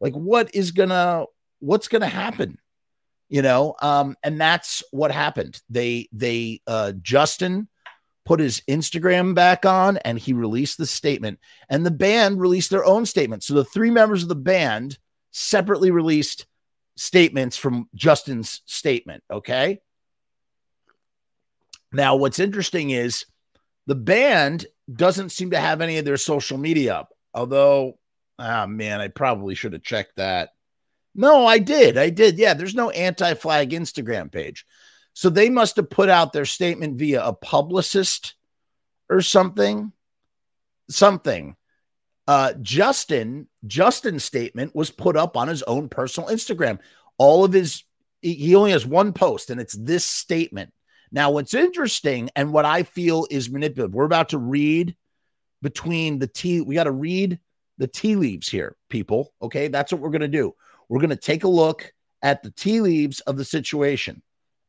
Like, 0.00 0.14
what 0.14 0.54
is 0.54 0.70
gonna 0.70 1.24
what's 1.58 1.88
gonna 1.88 2.06
happen? 2.06 2.58
You 3.28 3.42
know, 3.42 3.74
um, 3.80 4.16
and 4.22 4.40
that's 4.40 4.84
what 4.90 5.10
happened. 5.10 5.60
They 5.70 6.08
they 6.12 6.60
uh 6.66 6.92
Justin 7.00 7.68
put 8.24 8.40
his 8.40 8.62
Instagram 8.68 9.34
back 9.34 9.66
on 9.66 9.98
and 9.98 10.18
he 10.18 10.32
released 10.32 10.78
the 10.78 10.86
statement. 10.86 11.38
And 11.68 11.84
the 11.84 11.90
band 11.90 12.40
released 12.40 12.70
their 12.70 12.84
own 12.84 13.06
statement. 13.06 13.42
So 13.42 13.54
the 13.54 13.64
three 13.64 13.90
members 13.90 14.22
of 14.22 14.28
the 14.28 14.34
band 14.34 14.98
separately 15.30 15.90
released 15.90 16.46
statements 16.96 17.56
from 17.56 17.88
Justin's 17.94 18.62
statement. 18.66 19.22
Okay. 19.30 19.80
Now, 21.92 22.16
what's 22.16 22.38
interesting 22.38 22.90
is 22.90 23.26
the 23.86 23.94
band 23.94 24.66
doesn't 24.92 25.30
seem 25.30 25.50
to 25.50 25.60
have 25.60 25.80
any 25.80 25.98
of 25.98 26.04
their 26.04 26.16
social 26.16 26.58
media 26.58 26.94
up, 26.94 27.14
although, 27.32 27.98
ah, 28.38 28.66
man, 28.66 29.00
I 29.00 29.08
probably 29.08 29.54
should 29.54 29.72
have 29.72 29.82
checked 29.82 30.16
that. 30.16 30.50
No, 31.14 31.46
I 31.46 31.58
did. 31.58 31.96
I 31.96 32.10
did. 32.10 32.38
Yeah, 32.38 32.54
there's 32.54 32.74
no 32.74 32.90
anti 32.90 33.34
flag 33.34 33.70
Instagram 33.70 34.32
page. 34.32 34.66
So 35.12 35.30
they 35.30 35.48
must 35.48 35.76
have 35.76 35.88
put 35.88 36.08
out 36.08 36.32
their 36.32 36.44
statement 36.44 36.98
via 36.98 37.24
a 37.24 37.32
publicist 37.32 38.34
or 39.08 39.20
something. 39.20 39.92
Something. 40.90 41.56
Uh, 42.26 42.54
Justin, 42.62 43.48
Justin's 43.66 44.24
statement 44.24 44.74
was 44.74 44.90
put 44.90 45.16
up 45.16 45.36
on 45.36 45.48
his 45.48 45.62
own 45.64 45.88
personal 45.88 46.30
Instagram. 46.30 46.78
All 47.18 47.44
of 47.44 47.52
his, 47.52 47.84
he 48.22 48.54
only 48.54 48.70
has 48.70 48.86
one 48.86 49.12
post, 49.12 49.50
and 49.50 49.60
it's 49.60 49.74
this 49.74 50.04
statement. 50.04 50.72
Now, 51.12 51.30
what's 51.30 51.54
interesting 51.54 52.30
and 52.34 52.52
what 52.52 52.64
I 52.64 52.82
feel 52.82 53.26
is 53.30 53.50
manipulative, 53.50 53.94
we're 53.94 54.04
about 54.04 54.30
to 54.30 54.38
read 54.38 54.96
between 55.62 56.18
the 56.18 56.26
tea, 56.26 56.60
we 56.60 56.74
got 56.74 56.84
to 56.84 56.92
read 56.92 57.38
the 57.78 57.86
tea 57.86 58.16
leaves 58.16 58.48
here, 58.48 58.76
people. 58.88 59.32
Okay. 59.42 59.68
That's 59.68 59.92
what 59.92 60.00
we're 60.00 60.10
to 60.22 60.28
do. 60.28 60.54
We're 60.88 61.00
to 61.10 61.16
take 61.16 61.44
a 61.44 61.48
look 61.48 61.92
at 62.22 62.42
the 62.42 62.50
tea 62.50 62.80
leaves 62.80 63.20
of 63.20 63.36
the 63.36 63.44
situation. 63.44 64.22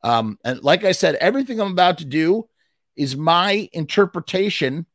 Um, 0.04 0.38
and 0.44 0.64
like 0.64 0.84
I 0.84 0.92
said, 0.92 1.16
everything 1.16 1.60
I'm 1.60 1.72
about 1.72 2.00
to 2.00 2.06
do 2.06 2.48
is 2.96 3.18
my 3.18 3.68
interpretation 3.74 4.86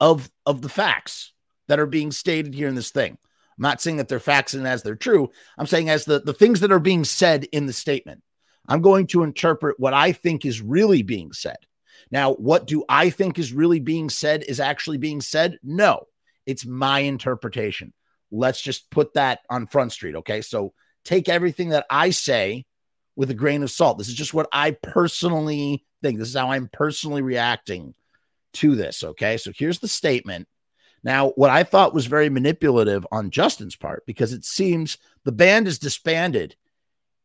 of 0.00 0.30
of 0.46 0.60
the 0.60 0.68
facts 0.68 1.33
that 1.68 1.80
are 1.80 1.86
being 1.86 2.10
stated 2.10 2.54
here 2.54 2.68
in 2.68 2.74
this 2.74 2.90
thing. 2.90 3.12
I'm 3.12 3.62
not 3.62 3.80
saying 3.80 3.98
that 3.98 4.08
they're 4.08 4.20
facts 4.20 4.54
and 4.54 4.66
as 4.66 4.82
they're 4.82 4.96
true. 4.96 5.30
I'm 5.56 5.66
saying 5.66 5.88
as 5.88 6.04
the, 6.04 6.20
the 6.20 6.32
things 6.32 6.60
that 6.60 6.72
are 6.72 6.80
being 6.80 7.04
said 7.04 7.44
in 7.44 7.66
the 7.66 7.72
statement. 7.72 8.22
I'm 8.66 8.80
going 8.80 9.06
to 9.08 9.22
interpret 9.22 9.78
what 9.78 9.94
I 9.94 10.12
think 10.12 10.44
is 10.44 10.60
really 10.60 11.02
being 11.02 11.32
said. 11.32 11.58
Now, 12.10 12.34
what 12.34 12.66
do 12.66 12.84
I 12.88 13.10
think 13.10 13.38
is 13.38 13.52
really 13.52 13.80
being 13.80 14.08
said 14.10 14.42
is 14.42 14.60
actually 14.60 14.98
being 14.98 15.20
said? 15.20 15.58
No, 15.62 16.06
it's 16.46 16.64
my 16.64 17.00
interpretation. 17.00 17.92
Let's 18.30 18.60
just 18.60 18.90
put 18.90 19.14
that 19.14 19.40
on 19.50 19.66
Front 19.66 19.92
Street. 19.92 20.16
Okay. 20.16 20.40
So 20.40 20.72
take 21.04 21.28
everything 21.28 21.70
that 21.70 21.86
I 21.90 22.10
say 22.10 22.66
with 23.16 23.30
a 23.30 23.34
grain 23.34 23.62
of 23.62 23.70
salt. 23.70 23.98
This 23.98 24.08
is 24.08 24.14
just 24.14 24.34
what 24.34 24.48
I 24.52 24.72
personally 24.72 25.84
think. 26.02 26.18
This 26.18 26.28
is 26.28 26.36
how 26.36 26.50
I'm 26.50 26.68
personally 26.72 27.22
reacting 27.22 27.94
to 28.54 28.74
this. 28.74 29.04
Okay. 29.04 29.36
So 29.36 29.52
here's 29.54 29.78
the 29.78 29.88
statement. 29.88 30.48
Now, 31.04 31.30
what 31.30 31.50
I 31.50 31.62
thought 31.62 31.94
was 31.94 32.06
very 32.06 32.30
manipulative 32.30 33.06
on 33.12 33.30
Justin's 33.30 33.76
part, 33.76 34.04
because 34.06 34.32
it 34.32 34.44
seems 34.44 34.96
the 35.24 35.32
band 35.32 35.68
is 35.68 35.78
disbanded 35.78 36.56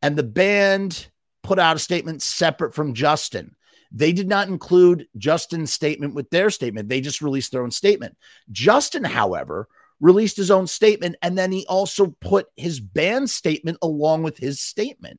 and 0.02 0.16
the 0.16 0.22
band 0.22 1.08
put 1.42 1.58
out 1.58 1.76
a 1.76 1.80
statement 1.80 2.20
separate 2.20 2.74
from 2.74 2.92
Justin. 2.92 3.56
They 3.90 4.12
did 4.12 4.28
not 4.28 4.48
include 4.48 5.08
Justin's 5.16 5.72
statement 5.72 6.14
with 6.14 6.28
their 6.28 6.50
statement. 6.50 6.90
They 6.90 7.00
just 7.00 7.22
released 7.22 7.52
their 7.52 7.62
own 7.62 7.70
statement. 7.70 8.16
Justin, 8.52 9.02
however, 9.02 9.66
released 9.98 10.36
his 10.36 10.50
own 10.50 10.66
statement 10.66 11.16
and 11.22 11.36
then 11.36 11.50
he 11.50 11.66
also 11.66 12.14
put 12.20 12.46
his 12.56 12.80
band 12.80 13.30
statement 13.30 13.78
along 13.80 14.22
with 14.22 14.36
his 14.36 14.60
statement. 14.60 15.18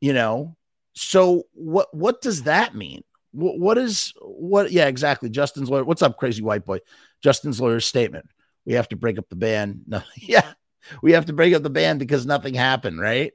You 0.00 0.12
know, 0.12 0.56
so 0.94 1.44
what 1.52 1.94
what 1.94 2.20
does 2.20 2.42
that 2.42 2.74
mean? 2.74 3.04
What, 3.32 3.58
what 3.58 3.78
is 3.78 4.12
what? 4.20 4.70
Yeah, 4.70 4.86
exactly. 4.86 5.30
Justin's 5.30 5.70
lawyer. 5.70 5.84
What's 5.84 6.02
up, 6.02 6.18
crazy 6.18 6.42
white 6.42 6.64
boy? 6.64 6.80
Justin's 7.22 7.60
lawyer's 7.60 7.86
statement. 7.86 8.26
We 8.64 8.74
have 8.74 8.88
to 8.88 8.96
break 8.96 9.18
up 9.18 9.28
the 9.28 9.36
band. 9.36 9.82
No, 9.86 10.02
yeah, 10.16 10.52
we 11.02 11.12
have 11.12 11.26
to 11.26 11.32
break 11.32 11.54
up 11.54 11.62
the 11.62 11.70
band 11.70 11.98
because 11.98 12.26
nothing 12.26 12.54
happened, 12.54 13.00
right? 13.00 13.32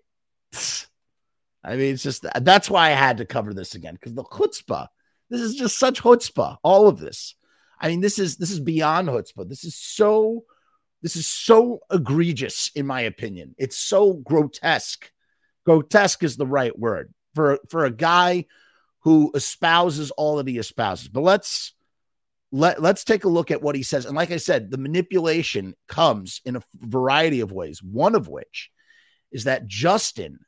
I 1.63 1.75
mean, 1.75 1.95
it's 1.95 2.03
just 2.03 2.25
that's 2.41 2.69
why 2.69 2.87
I 2.87 2.91
had 2.91 3.17
to 3.17 3.25
cover 3.25 3.53
this 3.53 3.75
again 3.75 3.95
because 3.95 4.13
the 4.13 4.23
chutzpah. 4.23 4.87
This 5.29 5.41
is 5.41 5.55
just 5.55 5.77
such 5.77 6.01
chutzpah. 6.01 6.57
All 6.63 6.87
of 6.87 6.99
this. 6.99 7.35
I 7.79 7.89
mean, 7.89 7.99
this 7.99 8.19
is 8.19 8.37
this 8.37 8.51
is 8.51 8.59
beyond 8.59 9.09
chutzpah. 9.09 9.49
This 9.49 9.65
is 9.65 9.75
so 9.75 10.45
this 11.01 11.15
is 11.15 11.27
so 11.27 11.79
egregious, 11.91 12.71
in 12.75 12.87
my 12.87 13.01
opinion. 13.01 13.55
It's 13.57 13.77
so 13.77 14.13
grotesque. 14.13 15.11
Grotesque 15.65 16.23
is 16.23 16.37
the 16.37 16.47
right 16.47 16.77
word 16.77 17.13
for 17.35 17.59
for 17.69 17.85
a 17.85 17.91
guy 17.91 18.45
who 19.07 19.31
espouses 19.35 20.11
all 20.11 20.35
that 20.35 20.49
he 20.49 20.57
espouses. 20.57 21.07
But 21.07 21.23
let's 21.23 21.71
let 22.51 22.81
let's 22.81 23.05
take 23.05 23.23
a 23.23 23.29
look 23.29 23.51
at 23.51 23.61
what 23.61 23.73
he 23.73 23.81
says. 23.81 24.05
And 24.05 24.17
like 24.17 24.31
I 24.31 24.37
said, 24.37 24.69
the 24.69 24.77
manipulation 24.77 25.75
comes 25.87 26.41
in 26.43 26.57
a 26.57 26.61
variety 26.75 27.39
of 27.39 27.53
ways. 27.53 27.81
One 27.81 28.15
of 28.15 28.27
which 28.27 28.69
is 29.31 29.45
that 29.45 29.65
Justin 29.65 30.39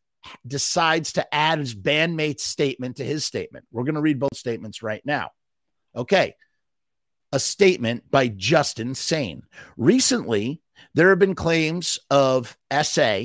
decides 0.45 1.13
to 1.13 1.33
add 1.33 1.59
his 1.59 1.73
bandmate's 1.73 2.43
statement 2.43 2.97
to 2.97 3.05
his 3.05 3.23
statement. 3.23 3.65
We're 3.71 3.85
going 3.85 3.95
to 3.95 4.01
read 4.01 4.19
both 4.19 4.35
statements 4.35 4.83
right 4.83 5.05
now. 5.05 5.29
Okay. 5.95 6.35
A 7.31 7.39
statement 7.39 8.11
by 8.11 8.27
Justin 8.27 8.93
Sane. 8.93 9.43
Recently, 9.77 10.61
there 10.95 11.11
have 11.11 11.19
been 11.19 11.33
claims 11.33 11.97
of 12.11 12.57
SA 12.83 13.19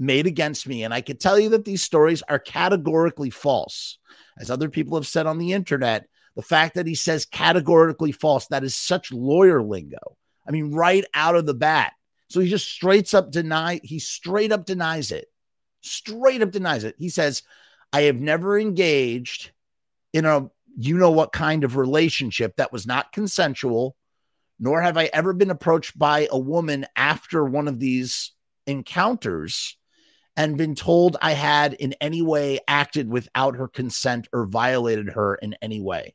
made 0.00 0.26
against 0.26 0.66
me, 0.66 0.82
and 0.82 0.92
I 0.92 1.00
can 1.00 1.16
tell 1.16 1.38
you 1.38 1.50
that 1.50 1.64
these 1.64 1.84
stories 1.84 2.22
are 2.22 2.40
categorically 2.40 3.30
false. 3.30 3.98
As 4.40 4.50
other 4.50 4.68
people 4.68 4.96
have 4.96 5.06
said 5.06 5.26
on 5.26 5.38
the 5.38 5.52
internet, 5.52 6.06
the 6.34 6.42
fact 6.42 6.74
that 6.74 6.86
he 6.86 6.94
says 6.94 7.24
categorically 7.26 8.12
false, 8.12 8.46
that 8.46 8.64
is 8.64 8.74
such 8.74 9.12
lawyer 9.12 9.62
lingo. 9.62 10.16
I 10.48 10.50
mean, 10.50 10.72
right 10.72 11.04
out 11.14 11.36
of 11.36 11.46
the 11.46 11.54
bat. 11.54 11.92
So 12.28 12.40
he 12.40 12.48
just 12.48 12.68
straight 12.68 13.12
up 13.14 13.30
deny, 13.30 13.80
he 13.82 13.98
straight 13.98 14.52
up 14.52 14.64
denies 14.64 15.12
it 15.12 15.28
straight 15.80 16.42
up 16.42 16.50
denies 16.50 16.84
it. 16.84 16.94
He 16.98 17.08
says, 17.08 17.42
I 17.92 18.02
have 18.02 18.20
never 18.20 18.58
engaged 18.58 19.50
in 20.12 20.24
a 20.24 20.50
you 20.76 20.96
know 20.96 21.10
what 21.10 21.32
kind 21.32 21.64
of 21.64 21.76
relationship 21.76 22.56
that 22.56 22.72
was 22.72 22.86
not 22.86 23.12
consensual, 23.12 23.96
nor 24.58 24.80
have 24.80 24.96
I 24.96 25.10
ever 25.12 25.32
been 25.32 25.50
approached 25.50 25.98
by 25.98 26.28
a 26.30 26.38
woman 26.38 26.86
after 26.96 27.44
one 27.44 27.68
of 27.68 27.78
these 27.78 28.32
encounters 28.66 29.76
and 30.36 30.56
been 30.56 30.74
told 30.74 31.16
I 31.20 31.32
had 31.32 31.74
in 31.74 31.94
any 32.00 32.22
way 32.22 32.60
acted 32.66 33.08
without 33.08 33.56
her 33.56 33.68
consent 33.68 34.28
or 34.32 34.46
violated 34.46 35.10
her 35.10 35.34
in 35.34 35.56
any 35.60 35.80
way. 35.80 36.14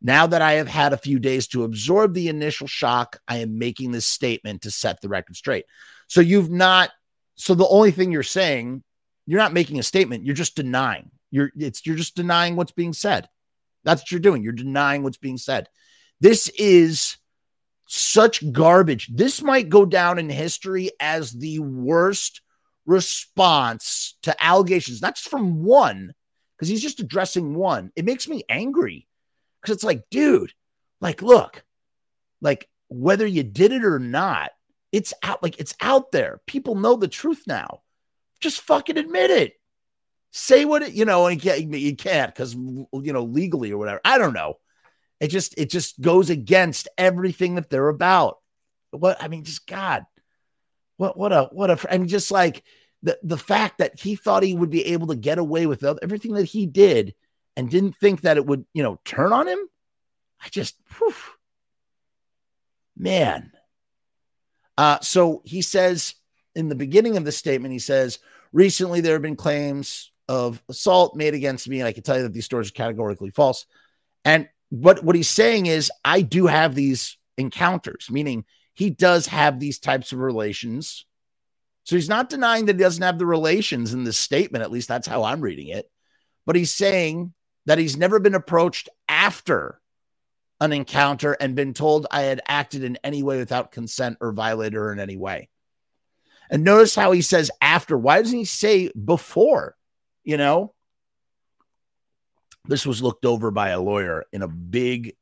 Now 0.00 0.28
that 0.28 0.42
I 0.42 0.52
have 0.52 0.68
had 0.68 0.92
a 0.92 0.98
few 0.98 1.18
days 1.18 1.48
to 1.48 1.64
absorb 1.64 2.14
the 2.14 2.28
initial 2.28 2.68
shock, 2.68 3.20
I 3.26 3.38
am 3.38 3.58
making 3.58 3.90
this 3.90 4.06
statement 4.06 4.62
to 4.62 4.70
set 4.70 5.00
the 5.00 5.08
record 5.08 5.36
straight. 5.36 5.64
So 6.06 6.20
you've 6.20 6.50
not 6.50 6.90
so 7.34 7.54
the 7.54 7.68
only 7.68 7.90
thing 7.90 8.10
you're 8.12 8.22
saying, 8.22 8.82
you're 9.26 9.40
not 9.40 9.52
making 9.52 9.78
a 9.78 9.82
statement, 9.82 10.24
you're 10.24 10.34
just 10.34 10.56
denying. 10.56 11.10
You're 11.30 11.50
it's 11.56 11.84
you're 11.84 11.96
just 11.96 12.16
denying 12.16 12.56
what's 12.56 12.72
being 12.72 12.92
said. 12.92 13.28
That's 13.84 14.02
what 14.02 14.10
you're 14.12 14.20
doing. 14.20 14.42
You're 14.42 14.52
denying 14.52 15.02
what's 15.02 15.18
being 15.18 15.36
said. 15.36 15.68
This 16.20 16.48
is 16.58 17.16
such 17.86 18.52
garbage. 18.52 19.08
This 19.08 19.42
might 19.42 19.68
go 19.68 19.84
down 19.84 20.18
in 20.18 20.28
history 20.30 20.90
as 21.00 21.32
the 21.32 21.58
worst 21.58 22.42
response 22.88 24.16
to 24.22 24.34
allegations, 24.42 25.02
not 25.02 25.14
just 25.14 25.28
from 25.28 25.62
one, 25.62 26.12
because 26.56 26.68
he's 26.68 26.82
just 26.82 27.00
addressing 27.00 27.54
one. 27.54 27.92
It 27.94 28.06
makes 28.06 28.26
me 28.26 28.42
angry 28.48 29.06
because 29.60 29.76
it's 29.76 29.84
like, 29.84 30.04
dude, 30.10 30.52
like, 31.00 31.22
look, 31.22 31.62
like 32.40 32.68
whether 32.88 33.26
you 33.26 33.42
did 33.42 33.72
it 33.72 33.84
or 33.84 33.98
not, 33.98 34.50
it's 34.90 35.12
out 35.22 35.42
like 35.42 35.60
it's 35.60 35.74
out 35.80 36.10
there. 36.12 36.40
People 36.46 36.74
know 36.74 36.96
the 36.96 37.08
truth 37.08 37.42
now. 37.46 37.82
Just 38.40 38.62
fucking 38.62 38.96
admit 38.96 39.30
it. 39.30 39.52
Say 40.30 40.64
what 40.64 40.82
it, 40.82 40.92
you 40.94 41.04
know, 41.04 41.26
and 41.26 41.42
you 41.44 41.94
can't 41.94 42.34
because 42.34 42.54
you 42.54 42.86
know, 42.92 43.22
legally 43.22 43.70
or 43.70 43.78
whatever. 43.78 44.00
I 44.02 44.16
don't 44.16 44.32
know. 44.32 44.54
It 45.20 45.28
just 45.28 45.58
it 45.58 45.68
just 45.68 46.00
goes 46.00 46.30
against 46.30 46.88
everything 46.96 47.56
that 47.56 47.68
they're 47.68 47.88
about. 47.88 48.38
What 48.92 49.22
I 49.22 49.28
mean, 49.28 49.44
just 49.44 49.66
God, 49.66 50.06
what 50.96 51.18
what 51.18 51.32
a 51.32 51.48
what 51.52 51.70
a 51.70 51.92
I 51.92 51.98
mean, 51.98 52.08
just 52.08 52.30
like 52.30 52.62
the 53.02 53.18
the 53.22 53.38
fact 53.38 53.78
that 53.78 54.00
he 54.00 54.16
thought 54.16 54.42
he 54.42 54.54
would 54.54 54.70
be 54.70 54.86
able 54.86 55.08
to 55.08 55.16
get 55.16 55.38
away 55.38 55.66
with 55.66 55.84
everything 56.02 56.34
that 56.34 56.44
he 56.44 56.66
did 56.66 57.14
and 57.56 57.70
didn't 57.70 57.96
think 57.96 58.22
that 58.22 58.36
it 58.36 58.46
would, 58.46 58.64
you 58.72 58.82
know, 58.82 59.00
turn 59.04 59.32
on 59.32 59.48
him. 59.48 59.58
I 60.40 60.48
just, 60.50 60.76
whew, 60.96 61.14
man, 62.96 63.52
uh, 64.76 65.00
so 65.00 65.42
he 65.44 65.62
says 65.62 66.14
in 66.54 66.68
the 66.68 66.76
beginning 66.76 67.16
of 67.16 67.24
the 67.24 67.32
statement, 67.32 67.72
he 67.72 67.80
says, 67.80 68.20
recently 68.52 69.00
there 69.00 69.14
have 69.14 69.22
been 69.22 69.34
claims 69.36 70.12
of 70.28 70.62
assault 70.68 71.16
made 71.16 71.34
against 71.34 71.68
me. 71.68 71.80
And 71.80 71.88
I 71.88 71.92
can 71.92 72.04
tell 72.04 72.16
you 72.16 72.22
that 72.22 72.32
these 72.32 72.44
stories 72.44 72.68
are 72.68 72.74
categorically 72.74 73.30
false. 73.30 73.66
And 74.24 74.48
what, 74.68 75.02
what 75.02 75.16
he's 75.16 75.28
saying 75.28 75.66
is, 75.66 75.90
I 76.04 76.20
do 76.20 76.46
have 76.46 76.74
these 76.74 77.16
encounters, 77.36 78.08
meaning 78.10 78.44
he 78.74 78.90
does 78.90 79.26
have 79.26 79.58
these 79.58 79.80
types 79.80 80.12
of 80.12 80.18
relations. 80.20 81.06
So 81.88 81.96
he's 81.96 82.10
not 82.10 82.28
denying 82.28 82.66
that 82.66 82.76
he 82.76 82.82
doesn't 82.82 83.02
have 83.02 83.18
the 83.18 83.24
relations 83.24 83.94
in 83.94 84.04
this 84.04 84.18
statement. 84.18 84.62
At 84.62 84.70
least 84.70 84.88
that's 84.88 85.08
how 85.08 85.24
I'm 85.24 85.40
reading 85.40 85.68
it. 85.68 85.90
But 86.44 86.54
he's 86.54 86.70
saying 86.70 87.32
that 87.64 87.78
he's 87.78 87.96
never 87.96 88.20
been 88.20 88.34
approached 88.34 88.90
after 89.08 89.80
an 90.60 90.74
encounter 90.74 91.32
and 91.32 91.54
been 91.54 91.72
told 91.72 92.06
I 92.10 92.24
had 92.24 92.42
acted 92.46 92.84
in 92.84 92.98
any 93.02 93.22
way 93.22 93.38
without 93.38 93.72
consent 93.72 94.18
or 94.20 94.32
violated 94.32 94.74
her 94.74 94.92
in 94.92 95.00
any 95.00 95.16
way. 95.16 95.48
And 96.50 96.62
notice 96.62 96.94
how 96.94 97.12
he 97.12 97.22
says 97.22 97.50
after. 97.62 97.96
Why 97.96 98.20
doesn't 98.20 98.38
he 98.38 98.44
say 98.44 98.90
before? 98.92 99.74
You 100.24 100.36
know, 100.36 100.74
this 102.66 102.84
was 102.84 103.00
looked 103.00 103.24
over 103.24 103.50
by 103.50 103.70
a 103.70 103.80
lawyer 103.80 104.26
in 104.30 104.42
a 104.42 104.48
big, 104.48 105.16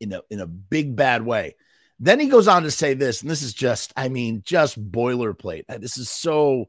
in 0.00 0.12
a 0.12 0.20
in 0.28 0.40
a 0.40 0.46
big 0.46 0.96
bad 0.96 1.24
way. 1.24 1.56
Then 2.02 2.18
he 2.18 2.28
goes 2.28 2.48
on 2.48 2.62
to 2.62 2.70
say 2.70 2.94
this, 2.94 3.20
and 3.20 3.30
this 3.30 3.42
is 3.42 3.52
just, 3.52 3.92
I 3.94 4.08
mean, 4.08 4.42
just 4.44 4.82
boilerplate. 4.90 5.64
Uh, 5.68 5.76
this 5.76 5.98
is 5.98 6.08
so, 6.08 6.64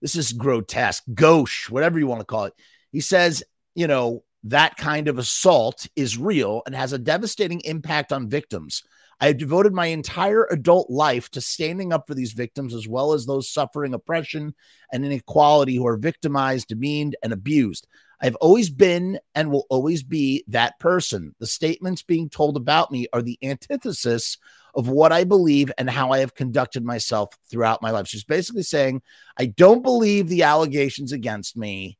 this 0.00 0.16
is 0.16 0.32
grotesque, 0.32 1.04
gauche, 1.14 1.70
whatever 1.70 2.00
you 2.00 2.08
want 2.08 2.20
to 2.20 2.26
call 2.26 2.46
it. 2.46 2.54
He 2.90 3.00
says, 3.00 3.44
you 3.76 3.86
know, 3.86 4.24
that 4.44 4.76
kind 4.76 5.06
of 5.06 5.18
assault 5.18 5.86
is 5.94 6.18
real 6.18 6.62
and 6.66 6.74
has 6.74 6.92
a 6.92 6.98
devastating 6.98 7.60
impact 7.60 8.12
on 8.12 8.28
victims. 8.28 8.82
I 9.20 9.26
have 9.28 9.38
devoted 9.38 9.72
my 9.72 9.86
entire 9.86 10.48
adult 10.50 10.90
life 10.90 11.30
to 11.30 11.40
standing 11.40 11.92
up 11.92 12.08
for 12.08 12.14
these 12.16 12.32
victims, 12.32 12.74
as 12.74 12.88
well 12.88 13.12
as 13.12 13.24
those 13.24 13.48
suffering 13.48 13.94
oppression 13.94 14.52
and 14.92 15.04
inequality 15.04 15.76
who 15.76 15.86
are 15.86 15.96
victimized, 15.96 16.66
demeaned, 16.66 17.14
and 17.22 17.32
abused. 17.32 17.86
I've 18.20 18.34
always 18.36 18.68
been 18.68 19.20
and 19.36 19.52
will 19.52 19.66
always 19.70 20.02
be 20.02 20.42
that 20.48 20.78
person. 20.80 21.36
The 21.38 21.46
statements 21.46 22.02
being 22.02 22.28
told 22.30 22.56
about 22.56 22.90
me 22.90 23.06
are 23.12 23.22
the 23.22 23.38
antithesis 23.44 24.38
of 24.74 24.88
what 24.88 25.12
I 25.12 25.24
believe 25.24 25.70
and 25.76 25.88
how 25.88 26.12
I 26.12 26.18
have 26.18 26.34
conducted 26.34 26.84
myself 26.84 27.34
throughout 27.50 27.82
my 27.82 27.90
life. 27.90 28.08
She's 28.08 28.24
basically 28.24 28.62
saying, 28.62 29.02
I 29.36 29.46
don't 29.46 29.82
believe 29.82 30.28
the 30.28 30.44
allegations 30.44 31.12
against 31.12 31.56
me. 31.56 31.98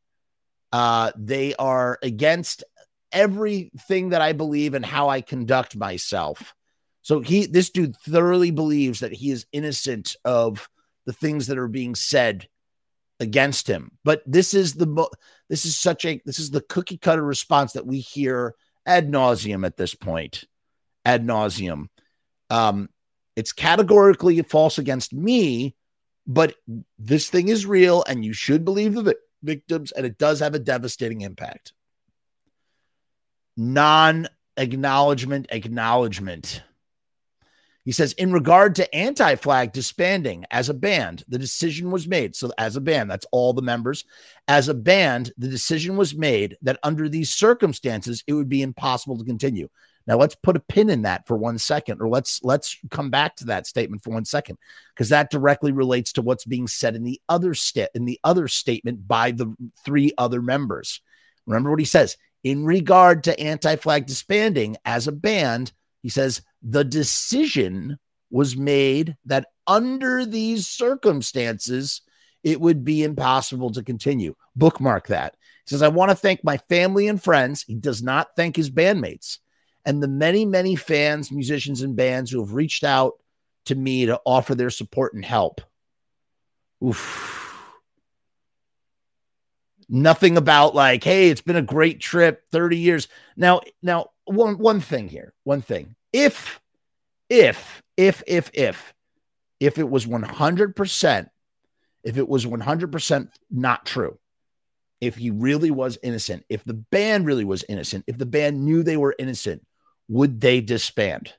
Uh, 0.72 1.12
they 1.16 1.54
are 1.56 1.98
against 2.02 2.64
everything 3.12 4.10
that 4.10 4.22
I 4.22 4.32
believe 4.32 4.74
and 4.74 4.84
how 4.84 5.10
I 5.10 5.20
conduct 5.20 5.76
myself. 5.76 6.54
So 7.02 7.20
he, 7.20 7.46
this 7.46 7.70
dude, 7.70 7.96
thoroughly 7.96 8.50
believes 8.50 9.00
that 9.00 9.12
he 9.12 9.30
is 9.30 9.46
innocent 9.52 10.16
of 10.24 10.68
the 11.04 11.12
things 11.12 11.48
that 11.48 11.58
are 11.58 11.68
being 11.68 11.94
said 11.94 12.48
against 13.20 13.66
him. 13.66 13.92
But 14.04 14.22
this 14.26 14.54
is 14.54 14.74
the 14.74 14.86
mo- 14.86 15.10
this 15.48 15.66
is 15.66 15.76
such 15.76 16.04
a 16.04 16.20
this 16.24 16.38
is 16.38 16.50
the 16.50 16.60
cookie 16.60 16.96
cutter 16.96 17.22
response 17.22 17.72
that 17.72 17.86
we 17.86 18.00
hear 18.00 18.54
ad 18.86 19.10
nauseum 19.10 19.66
at 19.66 19.76
this 19.76 19.94
point, 19.94 20.44
ad 21.04 21.26
nauseum. 21.26 21.88
Um, 22.52 22.90
it's 23.34 23.52
categorically 23.52 24.40
false 24.42 24.76
against 24.76 25.14
me, 25.14 25.74
but 26.26 26.54
this 26.98 27.30
thing 27.30 27.48
is 27.48 27.64
real, 27.64 28.04
and 28.06 28.22
you 28.22 28.34
should 28.34 28.62
believe 28.62 28.94
the 28.94 29.16
victims, 29.42 29.90
and 29.92 30.04
it 30.04 30.18
does 30.18 30.40
have 30.40 30.54
a 30.54 30.58
devastating 30.58 31.22
impact. 31.22 31.72
Non 33.56 34.28
acknowledgement, 34.58 35.46
acknowledgement. 35.48 36.62
He 37.86 37.92
says, 37.92 38.12
in 38.12 38.32
regard 38.32 38.74
to 38.74 38.94
anti 38.94 39.34
flag 39.36 39.72
disbanding 39.72 40.44
as 40.50 40.68
a 40.68 40.74
band, 40.74 41.24
the 41.28 41.38
decision 41.38 41.90
was 41.90 42.06
made. 42.06 42.36
So, 42.36 42.52
as 42.58 42.76
a 42.76 42.82
band, 42.82 43.10
that's 43.10 43.26
all 43.32 43.54
the 43.54 43.62
members. 43.62 44.04
As 44.46 44.68
a 44.68 44.74
band, 44.74 45.32
the 45.38 45.48
decision 45.48 45.96
was 45.96 46.14
made 46.14 46.58
that 46.60 46.78
under 46.82 47.08
these 47.08 47.32
circumstances, 47.32 48.22
it 48.26 48.34
would 48.34 48.50
be 48.50 48.60
impossible 48.60 49.16
to 49.16 49.24
continue. 49.24 49.70
Now 50.06 50.16
let's 50.16 50.34
put 50.34 50.56
a 50.56 50.60
pin 50.60 50.90
in 50.90 51.02
that 51.02 51.26
for 51.26 51.36
one 51.36 51.58
second, 51.58 52.00
or 52.00 52.08
let's 52.08 52.40
let's 52.42 52.76
come 52.90 53.10
back 53.10 53.36
to 53.36 53.46
that 53.46 53.66
statement 53.66 54.02
for 54.02 54.10
one 54.10 54.24
second, 54.24 54.58
because 54.94 55.10
that 55.10 55.30
directly 55.30 55.72
relates 55.72 56.12
to 56.14 56.22
what's 56.22 56.44
being 56.44 56.66
said 56.66 56.96
in 56.96 57.04
the 57.04 57.20
other 57.28 57.54
state 57.54 57.90
in 57.94 58.04
the 58.04 58.18
other 58.24 58.48
statement 58.48 59.06
by 59.06 59.30
the 59.30 59.54
three 59.84 60.12
other 60.18 60.42
members. 60.42 61.00
Remember 61.46 61.70
what 61.70 61.78
he 61.78 61.84
says 61.84 62.16
in 62.44 62.64
regard 62.64 63.24
to 63.24 63.40
anti-flag 63.40 64.06
disbanding 64.06 64.76
as 64.84 65.06
a 65.06 65.12
band. 65.12 65.72
He 66.02 66.08
says 66.08 66.42
the 66.62 66.84
decision 66.84 67.98
was 68.30 68.56
made 68.56 69.16
that 69.26 69.46
under 69.66 70.24
these 70.26 70.66
circumstances, 70.66 72.02
it 72.42 72.60
would 72.60 72.84
be 72.84 73.04
impossible 73.04 73.70
to 73.70 73.84
continue. 73.84 74.34
Bookmark 74.56 75.06
that. 75.08 75.36
He 75.64 75.70
says, 75.70 75.82
I 75.82 75.88
want 75.88 76.10
to 76.10 76.16
thank 76.16 76.42
my 76.42 76.56
family 76.68 77.06
and 77.06 77.22
friends. 77.22 77.62
He 77.62 77.76
does 77.76 78.02
not 78.02 78.30
thank 78.34 78.56
his 78.56 78.70
bandmates 78.70 79.38
and 79.84 80.02
the 80.02 80.08
many, 80.08 80.44
many 80.44 80.76
fans, 80.76 81.32
musicians, 81.32 81.82
and 81.82 81.96
bands 81.96 82.30
who 82.30 82.40
have 82.40 82.54
reached 82.54 82.84
out 82.84 83.14
to 83.66 83.74
me 83.74 84.06
to 84.06 84.20
offer 84.24 84.54
their 84.54 84.70
support 84.70 85.14
and 85.14 85.24
help. 85.24 85.60
Oof. 86.84 87.28
Nothing 89.88 90.36
about 90.36 90.74
like, 90.74 91.04
hey, 91.04 91.28
it's 91.28 91.40
been 91.40 91.56
a 91.56 91.62
great 91.62 92.00
trip, 92.00 92.44
30 92.50 92.78
years. 92.78 93.08
Now, 93.36 93.60
now, 93.82 94.10
one 94.24 94.58
one 94.58 94.80
thing 94.80 95.08
here, 95.08 95.34
one 95.44 95.62
thing. 95.62 95.94
If, 96.12 96.60
if, 97.28 97.82
if, 97.96 98.22
if, 98.26 98.50
if, 98.54 98.94
if 99.60 99.78
it 99.78 99.88
was 99.88 100.06
100%, 100.06 101.30
if 102.04 102.16
it 102.16 102.28
was 102.28 102.46
100% 102.46 103.28
not 103.50 103.86
true, 103.86 104.18
if 105.00 105.16
he 105.16 105.30
really 105.30 105.70
was 105.70 105.98
innocent, 106.02 106.44
if 106.48 106.64
the 106.64 106.74
band 106.74 107.26
really 107.26 107.44
was 107.44 107.64
innocent, 107.68 108.04
if 108.06 108.18
the 108.18 108.26
band 108.26 108.64
knew 108.64 108.82
they 108.82 108.96
were 108.96 109.14
innocent, 109.18 109.64
would 110.12 110.42
they 110.42 110.60
disband? 110.60 111.32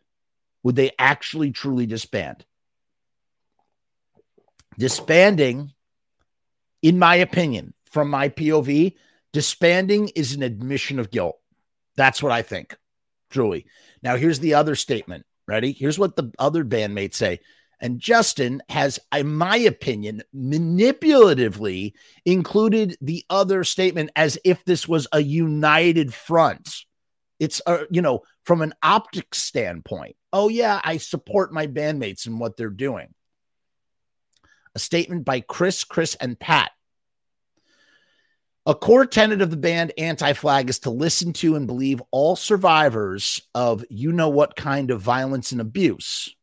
Would 0.63 0.75
they 0.75 0.91
actually 0.97 1.51
truly 1.51 1.85
disband? 1.85 2.43
Disbanding, 4.79 5.71
in 6.81 6.97
my 6.97 7.15
opinion, 7.15 7.75
from 7.85 8.09
my 8.09 8.29
POV, 8.29 8.95
disbanding 9.31 10.09
is 10.15 10.33
an 10.33 10.41
admission 10.41 10.97
of 10.97 11.11
guilt. 11.11 11.37
That's 11.95 12.23
what 12.23 12.31
I 12.31 12.41
think, 12.41 12.75
truly. 13.29 13.67
Now, 14.01 14.15
here's 14.15 14.39
the 14.39 14.55
other 14.55 14.75
statement. 14.75 15.25
Ready? 15.47 15.71
Here's 15.71 15.99
what 15.99 16.15
the 16.15 16.31
other 16.39 16.65
bandmates 16.65 17.15
say. 17.15 17.41
And 17.79 17.99
Justin 17.99 18.63
has, 18.69 18.99
in 19.13 19.35
my 19.35 19.57
opinion, 19.57 20.23
manipulatively 20.33 21.93
included 22.25 22.97
the 23.01 23.23
other 23.29 23.63
statement 23.65 24.09
as 24.15 24.39
if 24.43 24.65
this 24.65 24.87
was 24.87 25.05
a 25.11 25.19
united 25.19 26.11
front. 26.11 26.85
It's, 27.43 27.61
uh, 27.65 27.83
you 27.91 28.01
know, 28.01 28.21
from 28.45 28.61
an 28.61 28.73
optics 28.81 29.39
standpoint. 29.39 30.15
Oh, 30.31 30.47
yeah, 30.47 30.79
I 30.81 30.95
support 30.95 31.51
my 31.51 31.67
bandmates 31.67 32.25
and 32.25 32.39
what 32.39 32.55
they're 32.55 32.69
doing. 32.69 33.13
A 34.75 34.79
statement 34.79 35.25
by 35.25 35.41
Chris, 35.41 35.83
Chris, 35.83 36.15
and 36.15 36.39
Pat. 36.39 36.71
A 38.65 38.73
core 38.73 39.05
tenet 39.05 39.41
of 39.41 39.51
the 39.51 39.57
band 39.57 39.91
Anti 39.97 40.31
Flag 40.31 40.69
is 40.69 40.79
to 40.79 40.89
listen 40.89 41.33
to 41.33 41.57
and 41.57 41.67
believe 41.67 42.01
all 42.11 42.37
survivors 42.37 43.41
of 43.53 43.83
you 43.89 44.13
know 44.13 44.29
what 44.29 44.55
kind 44.55 44.89
of 44.89 45.01
violence 45.01 45.51
and 45.51 45.59
abuse. 45.59 46.33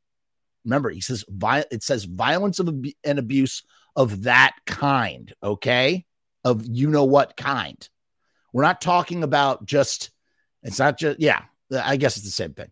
Remember, 0.67 0.91
he 0.91 1.01
says 1.01 1.25
it 1.71 1.83
says 1.83 2.05
violence 2.05 2.59
of 2.59 2.69
and 3.05 3.19
abuse 3.19 3.63
of 3.97 4.25
that 4.25 4.55
kind, 4.67 5.33
okay? 5.43 6.05
Of 6.45 6.67
you 6.67 6.91
know 6.91 7.07
what 7.07 7.39
kind. 7.39 7.89
We're 8.53 8.65
not 8.65 8.83
talking 8.83 9.23
about 9.23 9.65
just 9.65 10.11
it's 10.63 10.79
not 10.79 10.99
just, 10.99 11.21
yeah, 11.21 11.43
I 11.73 11.97
guess 11.97 12.17
it's 12.17 12.27
the 12.27 12.33
same 12.33 12.55
thing. 12.55 12.71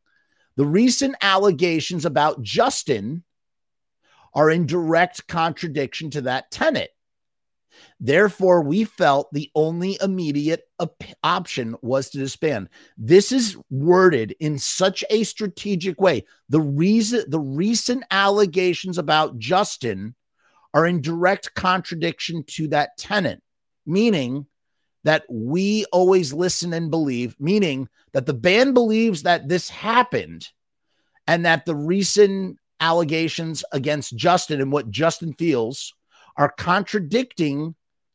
The 0.56 0.66
recent 0.66 1.14
allegations 1.22 2.04
about 2.04 2.42
Justin 2.42 3.22
are 4.34 4.50
in 4.50 4.66
direct 4.66 5.26
contradiction 5.28 6.10
to 6.10 6.22
that 6.22 6.50
tenet. 6.50 6.90
Therefore, 8.00 8.62
we 8.62 8.84
felt 8.84 9.32
the 9.32 9.50
only 9.54 9.98
immediate 10.02 10.62
op- 10.80 11.04
option 11.22 11.76
was 11.80 12.10
to 12.10 12.18
disband. 12.18 12.70
This 12.96 13.30
is 13.30 13.56
worded 13.70 14.34
in 14.40 14.58
such 14.58 15.04
a 15.10 15.22
strategic 15.22 16.00
way. 16.00 16.26
The 16.48 16.60
reason 16.60 17.24
the 17.28 17.40
recent 17.40 18.04
allegations 18.10 18.98
about 18.98 19.38
Justin 19.38 20.16
are 20.74 20.86
in 20.86 21.00
direct 21.00 21.54
contradiction 21.54 22.42
to 22.48 22.68
that 22.68 22.98
tenet, 22.98 23.40
meaning 23.86 24.46
that 25.08 25.24
we 25.30 25.86
always 25.86 26.34
listen 26.34 26.74
and 26.74 26.90
believe, 26.90 27.34
meaning 27.40 27.88
that 28.12 28.26
the 28.26 28.34
band 28.34 28.74
believes 28.74 29.22
that 29.22 29.48
this 29.48 29.70
happened 29.70 30.46
and 31.26 31.46
that 31.46 31.64
the 31.64 31.74
recent 31.74 32.58
allegations 32.78 33.64
against 33.72 34.14
Justin 34.16 34.60
and 34.60 34.70
what 34.70 34.90
Justin 34.90 35.32
feels 35.32 35.94
are 36.36 36.52
contradicting 36.58 37.74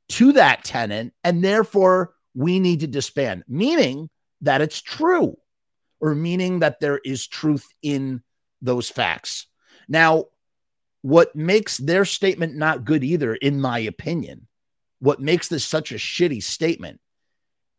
to 0.09 0.33
that 0.33 0.63
tenant, 0.63 1.11
and 1.23 1.43
therefore 1.43 2.13
we 2.35 2.59
need 2.59 2.81
to 2.81 2.87
disband, 2.87 3.43
meaning 3.47 4.07
that 4.41 4.61
it's 4.61 4.79
true 4.79 5.35
or 5.99 6.13
meaning 6.13 6.59
that 6.59 6.79
there 6.79 6.99
is 7.03 7.25
truth 7.25 7.65
in 7.81 8.21
those 8.61 8.87
facts. 8.87 9.47
Now, 9.87 10.25
what 11.01 11.35
makes 11.35 11.79
their 11.79 12.05
statement 12.05 12.55
not 12.55 12.85
good 12.85 13.03
either, 13.03 13.33
in 13.33 13.59
my 13.59 13.79
opinion, 13.79 14.47
what 15.03 15.19
makes 15.19 15.47
this 15.49 15.65
such 15.65 15.91
a 15.91 15.95
shitty 15.95 16.41
statement 16.41 16.99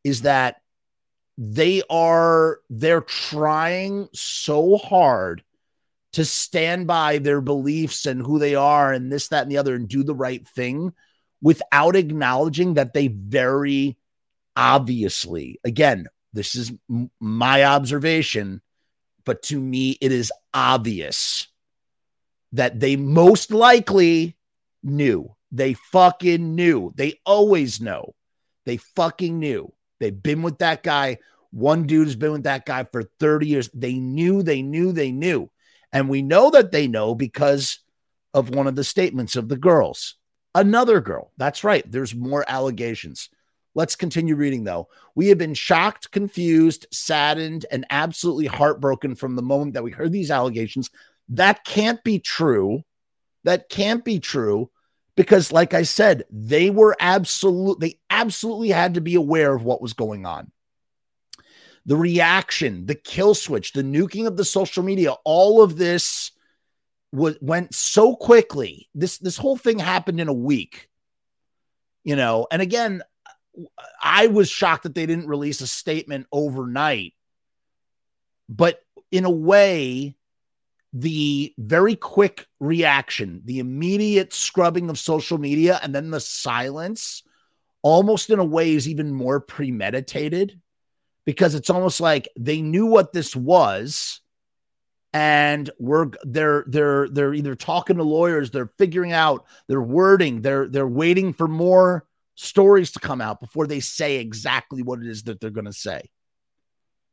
is 0.05 0.23
that 0.23 0.61
they 1.39 1.83
are 1.89 2.61
they're 2.69 3.01
trying 3.01 4.09
so 4.13 4.77
hard 4.77 5.43
to 6.13 6.25
stand 6.25 6.87
by 6.87 7.19
their 7.19 7.41
beliefs 7.41 8.07
and 8.07 8.21
who 8.21 8.39
they 8.39 8.55
are 8.55 8.93
and 8.93 9.11
this 9.11 9.29
that 9.29 9.43
and 9.43 9.51
the 9.51 9.57
other 9.59 9.75
and 9.75 9.89
do 9.89 10.05
the 10.05 10.15
right 10.15 10.47
thing 10.47 10.93
without 11.43 11.97
acknowledging 11.97 12.75
that 12.75 12.93
they 12.93 13.09
very 13.09 13.97
obviously 14.55 15.59
again 15.65 16.07
This 16.35 16.55
is 16.57 16.73
m- 16.91 17.11
my 17.21 17.65
observation, 17.65 18.61
but 19.25 19.43
to 19.45 19.59
me, 19.59 19.97
it 20.01 20.13
is 20.13 20.33
obvious 20.53 21.47
that 22.53 22.79
they 22.81 22.97
most 22.97 23.51
likely 23.51 24.37
knew. 24.83 25.34
They 25.55 25.75
fucking 25.75 26.57
knew. 26.57 26.93
They 26.97 27.21
always 27.25 27.81
know. 27.81 28.17
They 28.67 28.77
fucking 28.77 29.39
knew. 29.39 29.73
They've 30.01 30.23
been 30.23 30.43
with 30.43 30.59
that 30.59 30.83
guy. 30.83 31.19
One 31.53 31.87
dude 31.87 32.09
has 32.09 32.17
been 32.17 32.33
with 32.33 32.43
that 32.43 32.67
guy 32.67 32.83
for 32.91 33.05
30 33.21 33.47
years. 33.47 33.71
They 33.73 33.95
knew, 33.95 34.43
they 34.43 34.63
knew, 34.63 34.91
they 34.91 35.13
knew. 35.13 35.49
And 35.93 36.09
we 36.09 36.23
know 36.23 36.51
that 36.51 36.73
they 36.73 36.89
know 36.89 37.15
because 37.15 37.79
of 38.35 38.51
one 38.51 38.67
of 38.67 38.75
the 38.75 38.83
statements 38.83 39.37
of 39.37 39.49
the 39.49 39.57
girls. 39.57 40.17
Another 40.57 41.01
girl. 41.01 41.31
That's 41.37 41.63
right. 41.63 41.89
There's 41.89 42.17
more 42.17 42.45
allegations. 42.49 43.31
Let's 43.77 43.95
continue 43.95 44.35
reading, 44.35 44.65
though. 44.65 44.89
We 45.15 45.29
have 45.29 45.39
been 45.39 45.55
shocked, 45.55 46.11
confused, 46.11 46.87
saddened, 46.91 47.65
and 47.71 47.87
absolutely 47.91 48.47
heartbroken 48.47 49.15
from 49.15 49.37
the 49.37 49.43
moment 49.43 49.75
that 49.75 49.85
we 49.85 49.93
heard 49.93 50.11
these 50.11 50.33
allegations. 50.33 50.91
That 51.29 51.65
can't 51.65 52.03
be 52.03 52.19
true. 52.19 52.83
That 53.45 53.69
can't 53.69 54.05
be 54.05 54.19
true 54.19 54.71
because, 55.17 55.53
like 55.53 55.75
I 55.75 55.83
said, 55.83 56.25
they 56.31 56.71
were 56.71 56.97
absolute, 56.99 57.81
they 57.81 57.99
absolutely 58.11 58.71
had 58.71 58.95
to 58.95 59.01
be 59.01 59.15
aware 59.15 59.55
of 59.55 59.65
what 59.65 59.83
was 59.83 59.93
going 59.93 60.27
on. 60.27 60.51
The 61.87 61.97
reaction, 61.97 62.87
the 62.87 62.95
kill 62.95 63.35
switch, 63.35 63.73
the 63.73 63.83
nuking 63.83 64.27
of 64.27 64.37
the 64.37 64.45
social 64.45 64.83
media, 64.83 65.13
all 65.25 65.63
of 65.63 65.77
this 65.77 66.33
was 67.13 67.37
went 67.41 67.75
so 67.75 68.17
quickly. 68.17 68.89
This 68.95 69.19
this 69.19 69.37
whole 69.37 69.57
thing 69.57 69.79
happened 69.79 70.21
in 70.21 70.29
a 70.29 70.33
week. 70.33 70.89
You 72.03 72.17
know, 72.17 72.47
and 72.51 72.61
again, 72.61 73.03
I 74.03 74.27
was 74.27 74.51
shocked 74.51 74.83
that 74.83 74.95
they 74.95 75.07
didn't 75.07 75.29
release 75.29 75.61
a 75.61 75.67
statement 75.67 76.27
overnight. 76.33 77.15
But 78.49 78.83
in 79.11 79.25
a 79.25 79.31
way, 79.31 80.17
the 80.95 81.53
very 81.59 81.97
quick 81.97 82.47
reaction, 82.61 83.43
the 83.45 83.59
immediate 83.59 84.33
scrubbing 84.33 84.89
of 84.89 84.99
social 84.99 85.37
media, 85.37 85.79
and 85.83 85.95
then 85.95 86.11
the 86.11 86.21
silence, 86.21 87.23
almost 87.83 88.31
in 88.31 88.39
a 88.39 88.45
way, 88.45 88.73
is 88.73 88.89
even 88.89 89.13
more 89.13 89.41
premeditated 89.41 90.59
because 91.27 91.55
it's 91.55 91.71
almost 91.71 92.01
like 92.01 92.29
they 92.39 92.63
knew 92.63 92.87
what 92.87 93.13
this 93.13 93.35
was 93.37 94.21
and 95.13 95.71
we're 95.79 96.11
they're 96.23 96.65
they're 96.67 97.09
they're 97.09 97.35
either 97.35 97.55
talking 97.55 97.97
to 97.97 98.03
lawyers 98.03 98.51
they're 98.51 98.73
figuring 98.79 99.13
out 99.13 99.47
their 99.69 99.81
wording 99.81 100.43
they're 100.43 100.69
they're 100.69 100.89
waiting 100.89 101.33
for 101.33 101.47
more 101.47 102.05
stories 102.35 102.93
to 102.93 103.01
come 103.01 103.21
out 103.21 103.41
before 103.41 103.67
they 103.67 103.81
say 103.81 104.17
exactly 104.17 104.83
what 104.83 105.01
it 105.01 105.07
is 105.07 105.25
that 105.25 105.41
they're 105.41 105.51
going 105.51 105.65
to 105.65 105.73
say. 105.73 106.11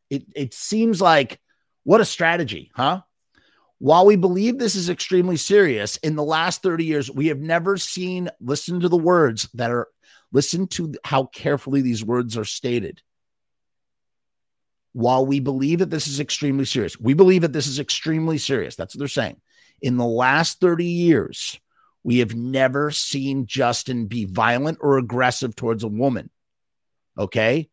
It 0.10 0.26
it 0.36 0.54
seems 0.54 1.02
like 1.02 1.40
what 1.84 2.02
a 2.02 2.06
strategy 2.06 2.72
huh 2.76 3.02
while 3.82 4.06
we 4.06 4.16
believe 4.16 4.60
this 4.60 4.76
is 4.76 4.92
extremely 4.92 5.38
serious, 5.38 5.98
in 5.98 6.16
the 6.16 6.24
last 6.24 6.62
30 6.62 6.86
years, 6.86 7.10
we 7.10 7.30
have 7.30 7.40
never 7.40 7.78
seen, 7.78 8.30
listen 8.40 8.80
to 8.80 8.90
the 8.90 8.96
words 8.96 9.50
that 9.56 9.72
are, 9.72 9.88
listen 10.32 10.68
to 10.68 10.94
how 11.04 11.26
carefully 11.26 11.82
these 11.82 12.06
words 12.06 12.38
are 12.38 12.46
stated. 12.46 13.02
While 14.94 15.26
we 15.26 15.40
believe 15.40 15.80
that 15.80 15.90
this 15.90 16.06
is 16.06 16.20
extremely 16.20 16.66
serious, 16.66 17.00
we 17.00 17.16
believe 17.16 17.42
that 17.42 17.54
this 17.54 17.66
is 17.66 17.80
extremely 17.80 18.38
serious. 18.38 18.76
That's 18.76 18.94
what 18.94 19.00
they're 19.00 19.08
saying. 19.08 19.42
In 19.82 19.98
the 19.98 20.06
last 20.06 20.60
30 20.60 20.86
years, 20.86 21.60
we 22.04 22.20
have 22.20 22.36
never 22.36 22.92
seen 22.92 23.48
Justin 23.48 24.06
be 24.06 24.26
violent 24.26 24.78
or 24.80 25.00
aggressive 25.00 25.56
towards 25.56 25.84
a 25.84 25.88
woman. 25.88 26.30
Okay. 27.18 27.68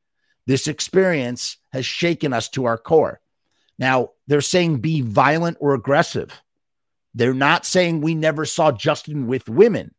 This 0.47 0.69
experience 0.69 1.59
has 1.75 1.85
shaken 1.85 2.33
us 2.33 2.49
to 2.51 2.65
our 2.65 2.79
core. 2.79 3.21
Now, 3.79 4.11
they're 4.27 4.41
saying 4.41 4.79
be 4.79 5.03
violent 5.03 5.57
or 5.61 5.75
aggressive. 5.75 6.43
They're 7.15 7.35
not 7.35 7.65
saying 7.65 8.01
we 8.01 8.15
never 8.15 8.45
saw 8.45 8.73
Justin 8.73 9.27
with 9.27 9.49
women. 9.49 9.95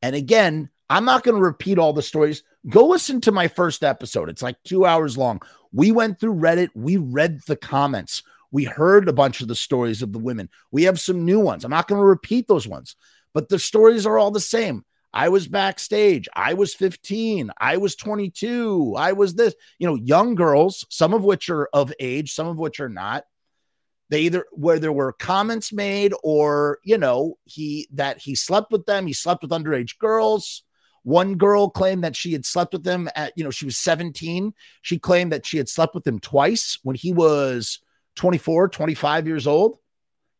And 0.00 0.16
again, 0.16 0.70
I'm 0.90 1.04
not 1.04 1.22
going 1.22 1.36
to 1.36 1.42
repeat 1.42 1.78
all 1.78 1.92
the 1.92 2.02
stories. 2.02 2.42
Go 2.68 2.86
listen 2.86 3.20
to 3.22 3.32
my 3.32 3.48
first 3.48 3.82
episode. 3.82 4.28
It's 4.28 4.42
like 4.42 4.62
two 4.62 4.84
hours 4.84 5.16
long. 5.16 5.40
We 5.72 5.92
went 5.92 6.20
through 6.20 6.34
Reddit, 6.34 6.68
we 6.74 6.98
read 6.98 7.40
the 7.46 7.56
comments, 7.56 8.22
we 8.50 8.64
heard 8.64 9.08
a 9.08 9.12
bunch 9.12 9.40
of 9.40 9.48
the 9.48 9.54
stories 9.54 10.02
of 10.02 10.12
the 10.12 10.18
women. 10.18 10.50
We 10.70 10.82
have 10.82 11.00
some 11.00 11.24
new 11.24 11.40
ones. 11.40 11.64
I'm 11.64 11.70
not 11.70 11.88
going 11.88 12.00
to 12.00 12.06
repeat 12.06 12.46
those 12.46 12.68
ones, 12.68 12.96
but 13.32 13.48
the 13.48 13.58
stories 13.58 14.04
are 14.04 14.18
all 14.18 14.30
the 14.30 14.40
same. 14.40 14.84
I 15.12 15.28
was 15.28 15.46
backstage. 15.46 16.28
I 16.34 16.54
was 16.54 16.74
15. 16.74 17.50
I 17.58 17.76
was 17.76 17.96
22. 17.96 18.94
I 18.96 19.12
was 19.12 19.34
this, 19.34 19.54
you 19.78 19.86
know, 19.86 19.94
young 19.94 20.34
girls, 20.34 20.86
some 20.88 21.12
of 21.12 21.22
which 21.22 21.50
are 21.50 21.68
of 21.72 21.92
age, 22.00 22.32
some 22.32 22.46
of 22.46 22.58
which 22.58 22.80
are 22.80 22.88
not. 22.88 23.24
They 24.08 24.22
either 24.22 24.46
where 24.52 24.78
there 24.78 24.92
were 24.92 25.12
comments 25.12 25.72
made 25.72 26.12
or, 26.22 26.78
you 26.84 26.98
know, 26.98 27.38
he 27.44 27.88
that 27.92 28.18
he 28.18 28.34
slept 28.34 28.70
with 28.72 28.86
them, 28.86 29.06
he 29.06 29.12
slept 29.12 29.42
with 29.42 29.50
underage 29.50 29.98
girls. 29.98 30.62
One 31.02 31.36
girl 31.36 31.68
claimed 31.68 32.04
that 32.04 32.14
she 32.14 32.32
had 32.32 32.46
slept 32.46 32.72
with 32.72 32.86
him 32.86 33.08
at, 33.16 33.32
you 33.36 33.42
know, 33.42 33.50
she 33.50 33.64
was 33.64 33.76
17. 33.78 34.54
She 34.82 34.98
claimed 34.98 35.32
that 35.32 35.44
she 35.44 35.56
had 35.56 35.68
slept 35.68 35.94
with 35.94 36.06
him 36.06 36.20
twice 36.20 36.78
when 36.82 36.94
he 36.94 37.12
was 37.12 37.80
24, 38.16 38.68
25 38.68 39.26
years 39.26 39.46
old. 39.46 39.78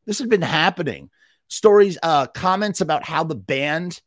This 0.06 0.18
had 0.18 0.28
been 0.28 0.42
happening. 0.42 1.10
Stories, 1.48 1.98
uh, 2.02 2.26
comments 2.26 2.80
about 2.80 3.04
how 3.04 3.24
the 3.24 3.34
band 3.34 4.00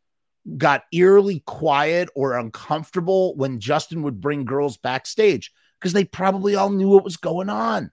got 0.58 0.84
eerily 0.92 1.42
quiet 1.46 2.10
or 2.16 2.38
uncomfortable 2.38 3.36
when 3.36 3.60
Justin 3.60 4.04
would 4.04 4.22
bring 4.22 4.46
girls 4.46 4.78
backstage 4.78 5.52
because 5.80 5.94
they 5.94 6.06
probably 6.06 6.56
all 6.56 6.70
knew 6.70 6.90
what 6.90 7.04
was 7.04 7.18
going 7.18 7.50
on. 7.50 7.92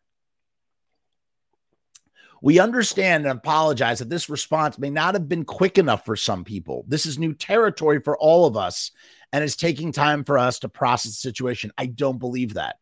We 2.43 2.59
understand 2.59 3.25
and 3.25 3.39
apologize 3.39 4.01
that 4.01 4.11
this 4.11 4.29
response 4.29 4.77
may 4.79 4.91
not 4.91 5.15
have 5.15 5.29
been 5.29 5.45
quick 5.45 5.79
enough 5.79 6.05
for 6.05 6.17
some 6.17 6.43
people. 6.43 6.85
This 6.89 7.07
is 7.07 7.19
new 7.19 7.35
territory 7.35 8.01
for 8.01 8.19
all 8.19 8.47
of 8.47 8.57
us, 8.57 8.91
and 9.33 9.45
it's 9.45 9.55
taking 9.55 9.93
time 9.93 10.25
for 10.25 10.39
us 10.39 10.59
to 10.59 10.69
process 10.69 11.13
the 11.13 11.17
situation. 11.17 11.71
I 11.79 11.87
don't 11.87 12.19
believe 12.19 12.55
that. 12.55 12.77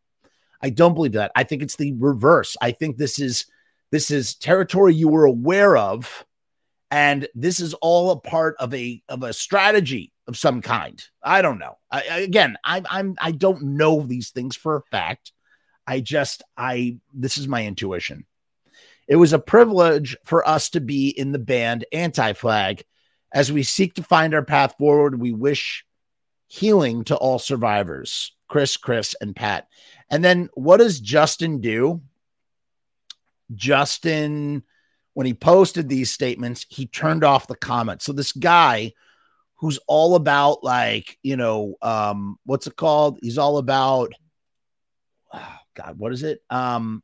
I 0.62 0.70
don't 0.70 0.94
believe 0.94 1.12
that. 1.12 1.30
I 1.36 1.44
think 1.44 1.62
it's 1.62 1.76
the 1.76 1.92
reverse. 1.98 2.56
I 2.60 2.70
think 2.72 2.96
this 2.96 3.18
is 3.18 3.46
this 3.90 4.10
is 4.10 4.34
territory 4.34 4.94
you 4.94 5.08
were 5.08 5.26
aware 5.26 5.76
of 5.76 6.24
and 6.90 7.28
this 7.34 7.60
is 7.60 7.74
all 7.74 8.10
a 8.10 8.20
part 8.20 8.56
of 8.58 8.74
a 8.74 9.02
of 9.08 9.22
a 9.22 9.32
strategy 9.32 10.12
of 10.26 10.36
some 10.36 10.60
kind. 10.60 11.02
I 11.22 11.42
don't 11.42 11.58
know. 11.58 11.78
I, 11.90 12.02
again, 12.02 12.56
I, 12.64 12.82
I'm 12.88 13.16
I 13.20 13.32
don't 13.32 13.62
know 13.62 14.02
these 14.02 14.30
things 14.30 14.56
for 14.56 14.76
a 14.76 14.82
fact. 14.90 15.32
I 15.86 16.00
just 16.00 16.42
I 16.56 16.98
this 17.14 17.38
is 17.38 17.48
my 17.48 17.64
intuition. 17.66 18.26
It 19.08 19.16
was 19.16 19.32
a 19.32 19.38
privilege 19.38 20.16
for 20.24 20.46
us 20.46 20.70
to 20.70 20.80
be 20.80 21.08
in 21.08 21.32
the 21.32 21.38
band 21.38 21.84
Anti 21.92 22.32
Flag. 22.32 22.84
As 23.32 23.52
we 23.52 23.62
seek 23.62 23.94
to 23.94 24.02
find 24.02 24.34
our 24.34 24.44
path 24.44 24.74
forward, 24.78 25.20
we 25.20 25.32
wish 25.32 25.84
healing 26.48 27.04
to 27.04 27.16
all 27.16 27.38
survivors. 27.38 28.32
Chris, 28.48 28.76
Chris, 28.76 29.14
and 29.20 29.34
Pat. 29.34 29.68
And 30.10 30.24
then 30.24 30.48
what 30.54 30.78
does 30.78 30.98
Justin 30.98 31.60
do? 31.60 32.02
Justin 33.54 34.64
when 35.14 35.26
he 35.26 35.34
posted 35.34 35.88
these 35.88 36.10
statements, 36.10 36.66
he 36.68 36.86
turned 36.86 37.24
off 37.24 37.46
the 37.46 37.56
comments. 37.56 38.04
So 38.04 38.12
this 38.12 38.32
guy 38.32 38.92
who's 39.56 39.78
all 39.86 40.14
about 40.14 40.64
like, 40.64 41.18
you 41.22 41.36
know, 41.36 41.74
um, 41.82 42.38
what's 42.44 42.66
it 42.66 42.76
called? 42.76 43.18
He's 43.22 43.38
all 43.38 43.58
about 43.58 44.12
oh 45.32 45.56
God, 45.74 45.98
what 45.98 46.12
is 46.12 46.22
it? 46.22 46.42
Um, 46.50 47.02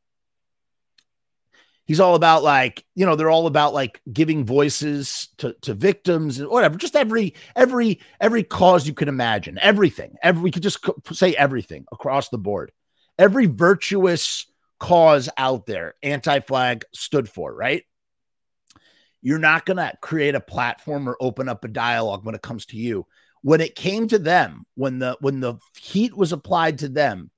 he's 1.85 1.99
all 1.99 2.15
about 2.15 2.43
like, 2.43 2.83
you 2.95 3.05
know, 3.05 3.15
they're 3.15 3.29
all 3.29 3.47
about 3.47 3.73
like 3.73 4.01
giving 4.11 4.45
voices 4.45 5.29
to, 5.37 5.53
to 5.61 5.73
victims 5.73 6.39
and 6.39 6.49
whatever, 6.49 6.77
just 6.77 6.95
every, 6.95 7.33
every, 7.55 7.99
every 8.19 8.43
cause 8.43 8.85
you 8.87 8.93
can 8.93 9.07
imagine, 9.07 9.57
everything, 9.61 10.15
every, 10.21 10.41
we 10.41 10.51
could 10.51 10.63
just 10.63 10.85
say 11.13 11.33
everything 11.35 11.85
across 11.91 12.29
the 12.29 12.37
board, 12.37 12.71
every 13.17 13.45
virtuous 13.45 14.45
cause 14.79 15.29
out 15.37 15.65
there, 15.65 15.95
anti 16.03 16.39
flag 16.41 16.83
stood 16.93 17.29
for, 17.29 17.53
right? 17.53 17.83
You're 19.27 19.39
not 19.39 19.65
going 19.65 19.75
to 19.75 19.91
create 19.99 20.35
a 20.35 20.39
platform 20.39 21.09
or 21.09 21.17
open 21.19 21.49
up 21.49 21.65
a 21.65 21.67
dialogue 21.67 22.23
when 22.23 22.33
it 22.33 22.41
comes 22.41 22.65
to 22.67 22.77
you. 22.77 23.05
When 23.41 23.59
it 23.59 23.75
came 23.75 24.07
to 24.07 24.17
them, 24.17 24.65
when 24.75 24.99
the 24.99 25.17
when 25.19 25.41
the 25.41 25.55
heat 25.77 26.15
was 26.15 26.31
applied 26.31 26.77
to 26.77 26.87
them, 26.87 27.29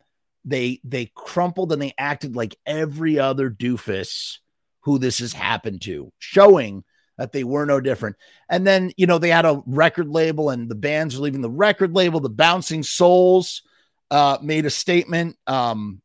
they 0.45 0.82
they 0.84 1.12
crumpled 1.15 1.73
and 1.73 1.82
they 1.82 1.95
acted 1.97 2.36
like 2.36 2.56
every 2.63 3.17
other 3.17 3.49
doofus 3.49 4.38
who 4.82 4.99
this 4.99 5.17
has 5.17 5.34
happened 5.34 5.82
to, 5.82 6.13
showing 6.19 6.84
that 7.17 7.32
they 7.32 7.43
were 7.43 7.65
no 7.65 7.82
different. 7.82 8.17
And 8.47 8.67
then, 8.67 8.91
you 8.95 9.08
know, 9.08 9.17
they 9.17 9.32
had 9.32 9.45
a 9.45 9.63
record 9.65 10.10
label 10.10 10.52
and 10.52 10.69
the 10.69 10.75
bands 10.75 11.15
are 11.15 11.21
leaving 11.21 11.41
the 11.41 11.49
record 11.49 11.95
label. 11.95 12.19
The 12.19 12.30
Bouncing 12.30 12.84
Souls 12.84 13.63
uh, 14.12 14.38
made 14.43 14.67
a 14.67 14.69
statement 14.69 15.38
um, 15.47 16.04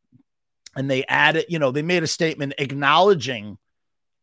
and 0.75 0.89
they 0.89 1.05
added, 1.05 1.45
you 1.47 1.59
know, 1.59 1.69
they 1.69 1.83
made 1.83 2.01
a 2.01 2.07
statement 2.07 2.55
acknowledging 2.57 3.59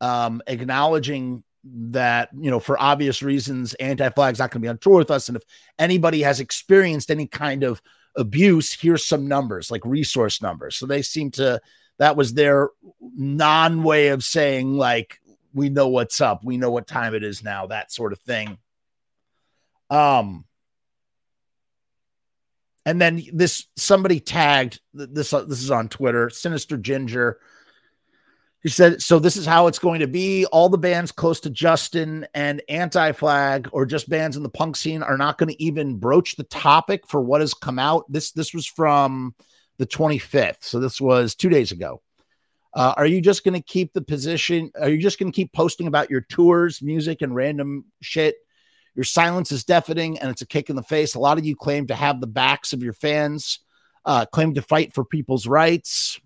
um, 0.00 0.42
acknowledging 0.48 1.44
that 1.64 2.28
you 2.36 2.50
know 2.50 2.58
for 2.58 2.80
obvious 2.80 3.22
reasons 3.22 3.74
anti-flag's 3.74 4.40
not 4.40 4.50
going 4.50 4.60
to 4.60 4.64
be 4.64 4.68
on 4.68 4.78
tour 4.78 4.98
with 4.98 5.12
us 5.12 5.28
and 5.28 5.36
if 5.36 5.44
anybody 5.78 6.22
has 6.22 6.40
experienced 6.40 7.10
any 7.10 7.26
kind 7.26 7.62
of 7.62 7.80
abuse, 8.16 8.72
here's 8.72 9.06
some 9.06 9.28
numbers, 9.28 9.70
like 9.70 9.84
resource 9.84 10.42
numbers. 10.42 10.76
So 10.76 10.86
they 10.86 11.02
seem 11.02 11.30
to, 11.32 11.60
that 11.98 12.16
was 12.16 12.34
their 12.34 12.70
non 13.00 13.82
way 13.82 14.08
of 14.08 14.24
saying, 14.24 14.74
like, 14.74 15.20
we 15.54 15.68
know 15.68 15.88
what's 15.88 16.20
up, 16.20 16.42
we 16.44 16.56
know 16.56 16.70
what 16.70 16.86
time 16.86 17.14
it 17.14 17.22
is 17.22 17.44
now, 17.44 17.66
that 17.66 17.92
sort 17.92 18.12
of 18.12 18.20
thing. 18.20 18.58
Um, 19.90 20.44
and 22.86 23.00
then 23.00 23.22
this 23.32 23.66
somebody 23.76 24.18
tagged 24.18 24.80
this. 24.92 25.32
Uh, 25.32 25.44
this 25.44 25.62
is 25.62 25.70
on 25.70 25.88
Twitter. 25.88 26.30
Sinister 26.30 26.76
Ginger 26.76 27.38
he 28.62 28.68
said, 28.68 29.02
so 29.02 29.18
this 29.18 29.36
is 29.36 29.44
how 29.44 29.66
it's 29.66 29.80
going 29.80 30.00
to 30.00 30.06
be. 30.06 30.46
All 30.46 30.68
the 30.68 30.78
bands 30.78 31.10
close 31.10 31.40
to 31.40 31.50
Justin 31.50 32.26
and 32.32 32.62
Anti 32.68 33.10
Flag, 33.10 33.68
or 33.72 33.84
just 33.84 34.08
bands 34.08 34.36
in 34.36 34.44
the 34.44 34.48
punk 34.48 34.76
scene, 34.76 35.02
are 35.02 35.18
not 35.18 35.36
going 35.36 35.48
to 35.48 35.62
even 35.62 35.98
broach 35.98 36.36
the 36.36 36.44
topic 36.44 37.08
for 37.08 37.20
what 37.20 37.40
has 37.40 37.54
come 37.54 37.80
out. 37.80 38.04
This 38.10 38.30
this 38.30 38.54
was 38.54 38.64
from 38.64 39.34
the 39.78 39.86
25th, 39.86 40.62
so 40.62 40.78
this 40.78 41.00
was 41.00 41.34
two 41.34 41.48
days 41.48 41.72
ago. 41.72 42.02
Uh, 42.72 42.94
are 42.96 43.06
you 43.06 43.20
just 43.20 43.42
going 43.42 43.60
to 43.60 43.66
keep 43.66 43.92
the 43.92 44.00
position? 44.00 44.70
Are 44.80 44.88
you 44.88 44.98
just 44.98 45.18
going 45.18 45.30
to 45.30 45.36
keep 45.36 45.52
posting 45.52 45.88
about 45.88 46.10
your 46.10 46.20
tours, 46.20 46.80
music, 46.80 47.20
and 47.20 47.34
random 47.34 47.86
shit? 48.00 48.36
Your 48.94 49.04
silence 49.04 49.50
is 49.50 49.64
deafening, 49.64 50.20
and 50.20 50.30
it's 50.30 50.42
a 50.42 50.46
kick 50.46 50.70
in 50.70 50.76
the 50.76 50.82
face. 50.84 51.16
A 51.16 51.18
lot 51.18 51.36
of 51.36 51.44
you 51.44 51.56
claim 51.56 51.88
to 51.88 51.96
have 51.96 52.20
the 52.20 52.28
backs 52.28 52.72
of 52.72 52.82
your 52.82 52.92
fans, 52.92 53.58
uh, 54.04 54.24
claim 54.26 54.54
to 54.54 54.62
fight 54.62 54.94
for 54.94 55.04
people's 55.04 55.48
rights 55.48 56.20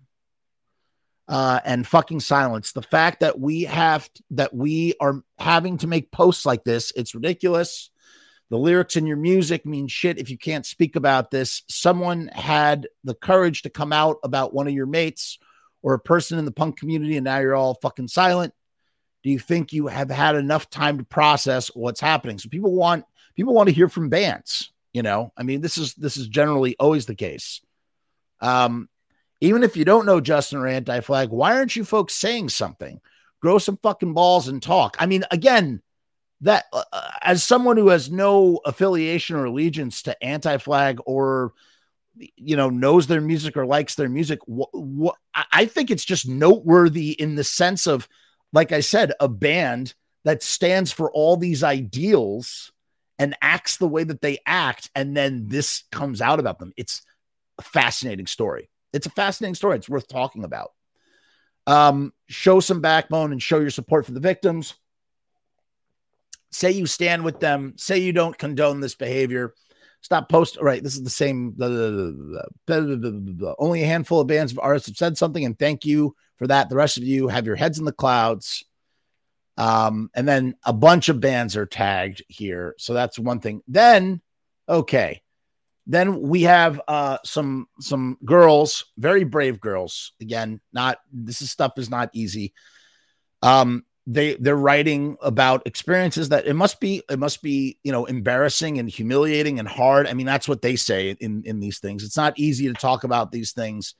uh, 1.27 1.59
and 1.65 1.85
fucking 1.85 2.19
silence. 2.19 2.71
The 2.71 2.81
fact 2.81 3.19
that 3.19 3.39
we 3.39 3.63
have 3.63 4.09
that 4.31 4.53
we 4.53 4.93
are 4.99 5.23
having 5.37 5.77
to 5.79 5.87
make 5.87 6.11
posts 6.11 6.45
like 6.45 6.63
this, 6.63 6.91
it's 6.95 7.15
ridiculous. 7.15 7.89
The 8.49 8.57
lyrics 8.57 8.95
in 8.95 9.05
your 9.05 9.17
music 9.17 9.65
mean 9.65 9.89
shit 9.89 10.19
if 10.19 10.29
you 10.29 10.37
can't 10.37 10.65
speak 10.65 10.95
about 10.95 11.31
this. 11.31 11.63
Someone 11.67 12.29
had 12.29 12.87
the 13.03 13.13
courage 13.13 13.63
to 13.63 13.69
come 13.69 13.91
out 13.91 14.17
about 14.23 14.53
one 14.53 14.67
of 14.67 14.73
your 14.73 14.85
mates 14.85 15.37
or 15.81 15.93
a 15.93 15.99
person 15.99 16.39
in 16.39 16.45
the 16.45 16.51
punk 16.51 16.79
community, 16.79 17.17
and 17.17 17.25
now 17.25 17.39
you're 17.39 17.55
all 17.55 17.75
fucking 17.81 18.07
silent. 18.07 18.53
Do 19.23 19.29
you 19.29 19.39
think 19.39 19.73
you 19.73 19.87
have 19.87 20.09
had 20.09 20.35
enough 20.35 20.69
time 20.69 20.97
to 20.97 21.03
process 21.03 21.67
what's 21.75 21.99
happening? 21.99 22.39
So 22.39 22.47
people 22.47 22.73
want 22.73 23.03
people 23.35 23.53
want 23.53 23.67
to 23.67 23.75
hear 23.75 23.89
from 23.89 24.09
bands. 24.09 24.71
You 24.93 25.03
know, 25.03 25.33
I 25.35 25.43
mean, 25.43 25.59
this 25.59 25.77
is 25.77 25.93
this 25.95 26.15
is 26.15 26.27
generally 26.27 26.77
always 26.79 27.05
the 27.05 27.15
case. 27.15 27.61
Um, 28.39 28.87
even 29.41 29.63
if 29.63 29.77
you 29.77 29.85
don't 29.85 30.05
know 30.05 30.19
Justin 30.19 30.59
or 30.59 30.67
anti 30.67 30.99
flag, 31.01 31.29
why 31.29 31.55
aren't 31.55 31.75
you 31.75 31.83
folks 31.83 32.15
saying 32.15 32.49
something? 32.49 32.99
Grow 33.41 33.59
some 33.59 33.77
fucking 33.77 34.13
balls 34.13 34.47
and 34.47 34.61
talk. 34.61 34.97
I 34.99 35.05
mean, 35.05 35.23
again, 35.31 35.81
that 36.41 36.65
uh, 36.73 36.83
uh 36.91 37.09
as 37.21 37.43
someone 37.43 37.77
who 37.77 37.89
has 37.89 38.11
no 38.11 38.59
affiliation 38.65 39.35
or 39.35 39.45
allegiance 39.45 40.03
to 40.03 40.23
anti 40.23 40.57
flag 40.57 40.99
or 41.05 41.53
you 42.35 42.55
know 42.55 42.69
knows 42.69 43.07
their 43.07 43.21
music 43.21 43.57
or 43.57 43.65
likes 43.65 43.95
their 43.95 44.09
music 44.09 44.39
wh- 44.47 44.75
wh- 44.75 45.45
i 45.51 45.65
think 45.65 45.91
it's 45.91 46.05
just 46.05 46.27
noteworthy 46.27 47.11
in 47.11 47.35
the 47.35 47.43
sense 47.43 47.87
of 47.87 48.07
like 48.53 48.71
i 48.71 48.79
said 48.79 49.13
a 49.19 49.27
band 49.27 49.93
that 50.23 50.43
stands 50.43 50.91
for 50.91 51.11
all 51.11 51.37
these 51.37 51.63
ideals 51.63 52.71
and 53.19 53.35
acts 53.41 53.77
the 53.77 53.87
way 53.87 54.03
that 54.03 54.21
they 54.21 54.39
act 54.45 54.89
and 54.95 55.15
then 55.15 55.47
this 55.47 55.83
comes 55.91 56.21
out 56.21 56.39
about 56.39 56.59
them 56.59 56.73
it's 56.75 57.03
a 57.59 57.63
fascinating 57.63 58.27
story 58.27 58.69
it's 58.97 59.07
a 59.07 59.11
fascinating 59.11 59.55
story. 59.55 59.77
It's 59.77 59.87
worth 59.87 60.07
talking 60.07 60.43
about. 60.43 60.71
Um, 61.67 62.13
show 62.27 62.59
some 62.59 62.81
backbone 62.81 63.31
and 63.31 63.41
show 63.41 63.59
your 63.59 63.69
support 63.69 64.05
for 64.05 64.11
the 64.11 64.19
victims. 64.19 64.73
Say 66.51 66.71
you 66.71 66.85
stand 66.85 67.23
with 67.23 67.39
them. 67.39 67.73
Say 67.77 67.99
you 67.99 68.11
don't 68.11 68.37
condone 68.37 68.79
this 68.79 68.95
behavior. 68.95 69.53
Stop 70.01 70.29
post. 70.29 70.57
Right. 70.61 70.81
This 70.81 70.95
is 70.95 71.03
the 71.03 71.09
same. 71.09 71.55
Only 73.59 73.83
a 73.83 73.87
handful 73.87 74.21
of 74.21 74.27
bands 74.27 74.51
of 74.51 74.59
artists 74.59 74.87
have 74.87 74.97
said 74.97 75.17
something, 75.17 75.45
and 75.45 75.57
thank 75.57 75.85
you 75.85 76.15
for 76.37 76.47
that. 76.47 76.69
The 76.69 76.75
rest 76.75 76.97
of 76.97 77.03
you 77.03 77.27
have 77.27 77.45
your 77.45 77.55
heads 77.55 77.79
in 77.79 77.85
the 77.85 77.91
clouds. 77.91 78.63
Um, 79.57 80.09
and 80.13 80.27
then 80.27 80.55
a 80.63 80.73
bunch 80.73 81.09
of 81.09 81.19
bands 81.19 81.55
are 81.57 81.65
tagged 81.65 82.23
here. 82.27 82.75
So 82.77 82.93
that's 82.93 83.19
one 83.19 83.39
thing. 83.39 83.61
Then, 83.67 84.21
okay. 84.69 85.21
Then 85.87 86.21
we 86.21 86.43
have 86.43 86.81
uh, 86.87 87.17
some 87.23 87.67
some 87.79 88.17
girls, 88.25 88.85
very 88.97 89.23
brave 89.23 89.61
girls. 89.61 90.11
Again, 90.19 90.59
not 90.73 90.99
this 91.13 91.41
is 91.41 91.49
stuff 91.49 91.73
is 91.77 91.89
not 91.89 92.09
easy. 92.13 92.53
Um, 93.41 93.85
they 94.05 94.35
they're 94.35 94.55
writing 94.55 95.17
about 95.21 95.65
experiences 95.65 96.29
that 96.29 96.45
it 96.45 96.55
must 96.55 96.81
be 96.81 97.03
it 97.09 97.19
must 97.19 97.41
be 97.41 97.77
you 97.83 97.93
know 97.93 98.05
embarrassing 98.05 98.79
and 98.79 98.89
humiliating 98.89 99.59
and 99.59 99.67
hard. 99.67 100.07
I 100.07 100.13
mean, 100.13 100.25
that's 100.25 100.47
what 100.47 100.61
they 100.61 100.75
say 100.75 101.11
in 101.21 101.43
in 101.45 101.61
these 101.61 101.79
things. 101.79 102.03
It's 102.03 102.17
not 102.17 102.37
easy 102.37 102.67
to 102.67 102.73
talk 102.73 103.05
about 103.05 103.31
these 103.31 103.53
things. 103.53 103.95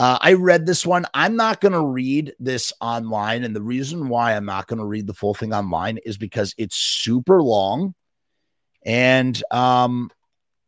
Uh, 0.00 0.18
I 0.20 0.32
read 0.32 0.66
this 0.66 0.84
one. 0.84 1.06
I'm 1.14 1.36
not 1.36 1.60
going 1.60 1.72
to 1.72 1.84
read 1.84 2.34
this 2.40 2.72
online, 2.80 3.44
and 3.44 3.54
the 3.54 3.62
reason 3.62 4.08
why 4.08 4.34
I'm 4.34 4.46
not 4.46 4.66
going 4.66 4.80
to 4.80 4.84
read 4.84 5.06
the 5.06 5.14
full 5.14 5.34
thing 5.34 5.54
online 5.54 5.98
is 5.98 6.16
because 6.16 6.52
it's 6.58 6.74
super 6.74 7.40
long, 7.40 7.94
and 8.84 9.40
um, 9.52 10.10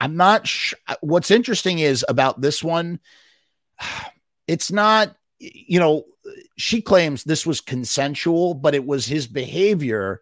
I'm 0.05 0.19
not 0.19 0.47
sure. 0.47 0.79
What's 1.01 1.31
interesting 1.31 1.79
is 1.79 2.05
about 2.07 2.38
this 2.38 2.62
one, 2.62 3.01
it's 4.47 4.71
not, 4.71 5.17
you 5.38 5.81
know, 5.81 6.05
she 6.59 6.83
claims 6.83 7.25
this 7.25 7.47
was 7.47 7.62
consensual, 7.62 8.53
but 8.53 8.75
it 8.75 8.85
was 8.85 9.07
his 9.07 9.27
behavior 9.27 10.21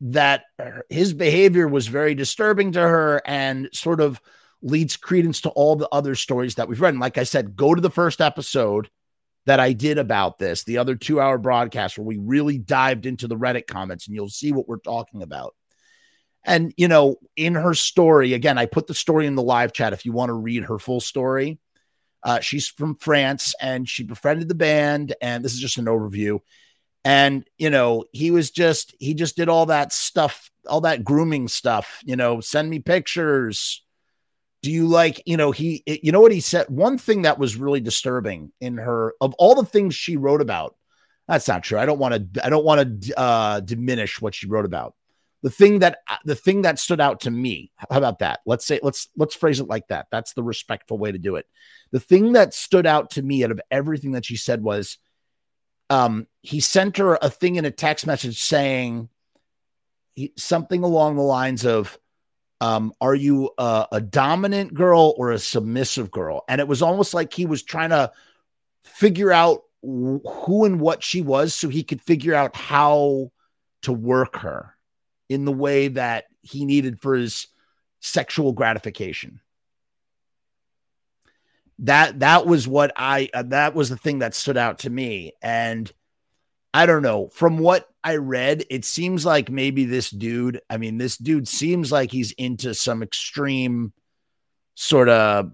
that 0.00 0.42
his 0.90 1.12
behavior 1.12 1.68
was 1.68 1.86
very 1.86 2.16
disturbing 2.16 2.72
to 2.72 2.80
her 2.80 3.22
and 3.24 3.68
sort 3.72 4.00
of 4.00 4.20
leads 4.60 4.96
credence 4.96 5.42
to 5.42 5.50
all 5.50 5.76
the 5.76 5.88
other 5.90 6.16
stories 6.16 6.56
that 6.56 6.68
we've 6.68 6.80
read. 6.80 6.94
And 6.94 7.00
like 7.00 7.16
I 7.16 7.24
said, 7.24 7.54
go 7.54 7.76
to 7.76 7.80
the 7.80 7.90
first 7.90 8.20
episode 8.20 8.90
that 9.46 9.60
I 9.60 9.72
did 9.72 9.98
about 9.98 10.38
this, 10.38 10.64
the 10.64 10.78
other 10.78 10.96
two 10.96 11.20
hour 11.20 11.38
broadcast 11.38 11.96
where 11.96 12.04
we 12.04 12.18
really 12.18 12.58
dived 12.58 13.06
into 13.06 13.28
the 13.28 13.36
Reddit 13.36 13.68
comments, 13.68 14.08
and 14.08 14.16
you'll 14.16 14.28
see 14.28 14.50
what 14.50 14.68
we're 14.68 14.78
talking 14.78 15.22
about. 15.22 15.54
And, 16.44 16.72
you 16.76 16.88
know, 16.88 17.16
in 17.36 17.54
her 17.54 17.74
story, 17.74 18.32
again, 18.32 18.58
I 18.58 18.66
put 18.66 18.86
the 18.86 18.94
story 18.94 19.26
in 19.26 19.34
the 19.34 19.42
live 19.42 19.72
chat 19.72 19.92
if 19.92 20.06
you 20.06 20.12
want 20.12 20.30
to 20.30 20.34
read 20.34 20.64
her 20.64 20.78
full 20.78 21.00
story. 21.00 21.58
Uh, 22.22 22.40
she's 22.40 22.68
from 22.68 22.96
France 22.96 23.54
and 23.60 23.88
she 23.88 24.02
befriended 24.02 24.48
the 24.48 24.54
band. 24.54 25.14
And 25.20 25.44
this 25.44 25.52
is 25.52 25.60
just 25.60 25.78
an 25.78 25.84
overview. 25.84 26.40
And, 27.04 27.44
you 27.58 27.70
know, 27.70 28.04
he 28.12 28.30
was 28.30 28.50
just, 28.50 28.94
he 28.98 29.14
just 29.14 29.36
did 29.36 29.48
all 29.48 29.66
that 29.66 29.92
stuff, 29.92 30.50
all 30.66 30.82
that 30.82 31.04
grooming 31.04 31.48
stuff, 31.48 32.00
you 32.04 32.16
know, 32.16 32.40
send 32.40 32.68
me 32.68 32.80
pictures. 32.80 33.84
Do 34.62 34.70
you 34.72 34.88
like, 34.88 35.22
you 35.24 35.36
know, 35.36 35.52
he, 35.52 35.84
you 35.86 36.10
know 36.10 36.20
what 36.20 36.32
he 36.32 36.40
said? 36.40 36.66
One 36.68 36.98
thing 36.98 37.22
that 37.22 37.38
was 37.38 37.56
really 37.56 37.80
disturbing 37.80 38.52
in 38.60 38.78
her, 38.78 39.14
of 39.20 39.32
all 39.34 39.54
the 39.54 39.64
things 39.64 39.94
she 39.94 40.16
wrote 40.16 40.40
about, 40.40 40.76
that's 41.28 41.46
not 41.46 41.62
true. 41.62 41.78
I 41.78 41.86
don't 41.86 42.00
want 42.00 42.34
to, 42.34 42.44
I 42.44 42.50
don't 42.50 42.64
want 42.64 43.02
to 43.02 43.18
uh, 43.18 43.60
diminish 43.60 44.20
what 44.20 44.34
she 44.34 44.48
wrote 44.48 44.64
about 44.64 44.94
the 45.42 45.50
thing 45.50 45.80
that 45.80 45.98
the 46.24 46.34
thing 46.34 46.62
that 46.62 46.78
stood 46.78 47.00
out 47.00 47.20
to 47.20 47.30
me 47.30 47.70
how 47.76 47.86
about 47.98 48.18
that? 48.20 48.40
Let's 48.44 48.66
say 48.66 48.80
let's 48.82 49.08
let's 49.16 49.34
phrase 49.34 49.60
it 49.60 49.68
like 49.68 49.88
that. 49.88 50.08
That's 50.10 50.32
the 50.32 50.42
respectful 50.42 50.98
way 50.98 51.12
to 51.12 51.18
do 51.18 51.36
it. 51.36 51.46
The 51.92 52.00
thing 52.00 52.32
that 52.32 52.54
stood 52.54 52.86
out 52.86 53.10
to 53.10 53.22
me 53.22 53.44
out 53.44 53.50
of 53.50 53.60
everything 53.70 54.12
that 54.12 54.24
she 54.24 54.36
said 54.36 54.62
was 54.62 54.98
um 55.90 56.26
he 56.42 56.60
sent 56.60 56.96
her 56.96 57.18
a 57.20 57.30
thing 57.30 57.56
in 57.56 57.64
a 57.64 57.70
text 57.70 58.06
message 58.06 58.42
saying 58.42 59.08
he, 60.14 60.32
something 60.36 60.82
along 60.82 61.16
the 61.16 61.22
lines 61.22 61.64
of 61.64 61.98
um 62.60 62.92
are 63.00 63.14
you 63.14 63.50
a, 63.58 63.86
a 63.92 64.00
dominant 64.00 64.74
girl 64.74 65.14
or 65.16 65.30
a 65.30 65.38
submissive 65.38 66.10
girl? 66.10 66.44
And 66.48 66.60
it 66.60 66.66
was 66.66 66.82
almost 66.82 67.14
like 67.14 67.32
he 67.32 67.46
was 67.46 67.62
trying 67.62 67.90
to 67.90 68.10
figure 68.84 69.30
out 69.30 69.62
who 69.82 70.64
and 70.64 70.80
what 70.80 71.04
she 71.04 71.22
was 71.22 71.54
so 71.54 71.68
he 71.68 71.84
could 71.84 72.02
figure 72.02 72.34
out 72.34 72.56
how 72.56 73.30
to 73.82 73.92
work 73.92 74.38
her 74.38 74.74
in 75.28 75.44
the 75.44 75.52
way 75.52 75.88
that 75.88 76.24
he 76.42 76.64
needed 76.64 77.00
for 77.00 77.14
his 77.14 77.48
sexual 78.00 78.52
gratification. 78.52 79.40
That 81.80 82.20
that 82.20 82.46
was 82.46 82.66
what 82.66 82.92
I 82.96 83.28
uh, 83.32 83.44
that 83.44 83.74
was 83.74 83.88
the 83.88 83.96
thing 83.96 84.20
that 84.20 84.34
stood 84.34 84.56
out 84.56 84.80
to 84.80 84.90
me 84.90 85.32
and 85.40 85.90
I 86.74 86.86
don't 86.86 87.02
know 87.02 87.28
from 87.28 87.58
what 87.58 87.88
I 88.02 88.16
read 88.16 88.64
it 88.68 88.84
seems 88.84 89.24
like 89.24 89.48
maybe 89.48 89.84
this 89.84 90.10
dude 90.10 90.60
I 90.68 90.76
mean 90.76 90.98
this 90.98 91.16
dude 91.16 91.46
seems 91.46 91.92
like 91.92 92.10
he's 92.10 92.32
into 92.32 92.74
some 92.74 93.00
extreme 93.00 93.92
sort 94.74 95.08
of 95.08 95.52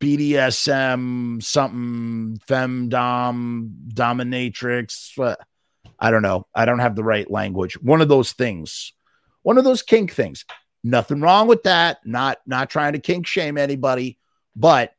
BDSM 0.00 1.42
something 1.42 2.38
femdom 2.46 3.70
dominatrix 3.88 5.36
I 6.02 6.10
don't 6.10 6.22
know. 6.22 6.48
I 6.52 6.64
don't 6.64 6.80
have 6.80 6.96
the 6.96 7.04
right 7.04 7.30
language. 7.30 7.80
One 7.80 8.00
of 8.00 8.08
those 8.08 8.32
things, 8.32 8.92
one 9.42 9.56
of 9.56 9.62
those 9.62 9.82
kink 9.82 10.12
things. 10.12 10.44
Nothing 10.82 11.20
wrong 11.20 11.46
with 11.46 11.62
that. 11.62 11.98
Not 12.04 12.38
not 12.44 12.68
trying 12.68 12.94
to 12.94 12.98
kink 12.98 13.24
shame 13.24 13.56
anybody, 13.56 14.18
but 14.56 14.92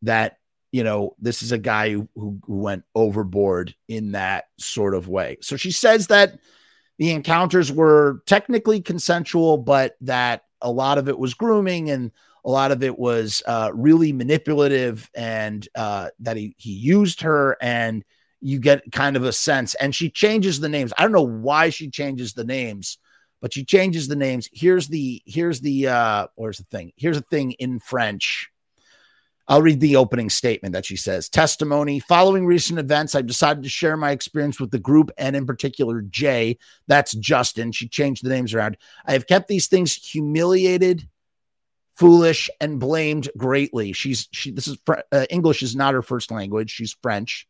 that 0.00 0.38
you 0.72 0.82
know 0.82 1.14
this 1.18 1.42
is 1.42 1.52
a 1.52 1.58
guy 1.58 1.90
who, 1.90 2.08
who, 2.14 2.40
went 2.46 2.84
overboard 2.94 3.74
in 3.86 4.12
that 4.12 4.46
sort 4.58 4.94
of 4.94 5.08
way. 5.08 5.36
So 5.42 5.56
she 5.56 5.70
says 5.70 6.06
that 6.06 6.38
the 6.96 7.10
encounters 7.10 7.70
were 7.70 8.22
technically 8.24 8.80
consensual, 8.80 9.58
but 9.58 9.96
that 10.00 10.44
a 10.62 10.70
lot 10.70 10.96
of 10.96 11.10
it 11.10 11.18
was 11.18 11.34
grooming 11.34 11.90
and 11.90 12.12
A 12.44 12.50
lot 12.50 12.72
of 12.72 12.82
it 12.82 12.98
was 12.98 13.42
uh, 13.46 13.70
really 13.74 14.12
manipulative 14.12 15.10
and 15.14 15.68
uh, 15.74 16.08
that 16.20 16.38
he, 16.38 16.54
he 16.56 16.72
used 16.72 17.20
her 17.20 17.58
and 17.60 18.04
you 18.40 18.58
get 18.58 18.90
kind 18.92 19.16
of 19.16 19.24
a 19.24 19.32
sense. 19.32 19.74
And 19.74 19.94
she 19.94 20.10
changes 20.10 20.60
the 20.60 20.68
names. 20.68 20.92
I 20.96 21.02
don't 21.02 21.12
know 21.12 21.22
why 21.22 21.70
she 21.70 21.90
changes 21.90 22.34
the 22.34 22.44
names, 22.44 22.98
but 23.40 23.52
she 23.52 23.64
changes 23.64 24.08
the 24.08 24.16
names. 24.16 24.48
Here's 24.52 24.88
the, 24.88 25.22
here's 25.26 25.60
the, 25.60 25.88
uh, 25.88 26.26
where's 26.34 26.58
the 26.58 26.64
thing? 26.64 26.92
Here's 26.96 27.18
the 27.18 27.26
thing 27.30 27.52
in 27.52 27.80
French. 27.80 28.50
I'll 29.50 29.62
read 29.62 29.80
the 29.80 29.96
opening 29.96 30.28
statement 30.28 30.74
that 30.74 30.84
she 30.84 30.96
says 30.96 31.30
Testimony. 31.30 32.00
Following 32.00 32.44
recent 32.44 32.78
events, 32.78 33.14
I've 33.14 33.26
decided 33.26 33.62
to 33.62 33.70
share 33.70 33.96
my 33.96 34.10
experience 34.10 34.60
with 34.60 34.70
the 34.70 34.78
group 34.78 35.10
and, 35.16 35.34
in 35.34 35.46
particular, 35.46 36.02
Jay. 36.02 36.58
That's 36.86 37.12
Justin. 37.12 37.72
She 37.72 37.88
changed 37.88 38.22
the 38.22 38.28
names 38.28 38.52
around. 38.52 38.76
I 39.06 39.14
have 39.14 39.26
kept 39.26 39.48
these 39.48 39.66
things 39.66 39.94
humiliated, 39.94 41.08
foolish, 41.94 42.50
and 42.60 42.78
blamed 42.78 43.30
greatly. 43.38 43.94
She's, 43.94 44.28
she, 44.32 44.50
this 44.50 44.68
is, 44.68 44.76
uh, 44.86 45.24
English 45.30 45.62
is 45.62 45.74
not 45.74 45.94
her 45.94 46.02
first 46.02 46.30
language. 46.30 46.70
She's 46.70 46.94
French. 47.02 47.48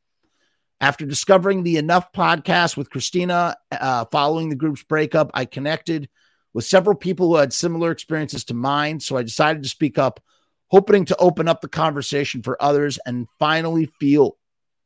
After 0.81 1.05
discovering 1.05 1.63
the 1.63 1.77
Enough 1.77 2.13
podcast 2.13 2.77
with 2.77 2.91
Christina 2.91 3.57
uh, 3.73 4.05
following 4.13 4.49
the 4.49 4.57
group's 4.57 4.85
breakup, 4.85 5.31
I 5.35 5.45
connected 5.45 6.09
with 6.55 6.65
several 6.65 6.97
people 6.97 7.29
who 7.29 7.37
had 7.37 7.53
similar 7.53 7.91
experiences 7.91 8.45
to 8.45 8.55
mine. 8.55 9.01
So 9.01 9.17
I 9.17 9.23
decided 9.23 9.63
to 9.65 9.69
speak 9.69 9.99
up 9.99 10.21
hoping 10.69 11.05
to 11.07 11.17
open 11.17 11.49
up 11.49 11.61
the 11.61 11.69
conversation 11.69 12.43
for 12.43 12.63
others 12.63 12.99
and 13.07 13.27
finally 13.39 13.87
feel 13.99 14.37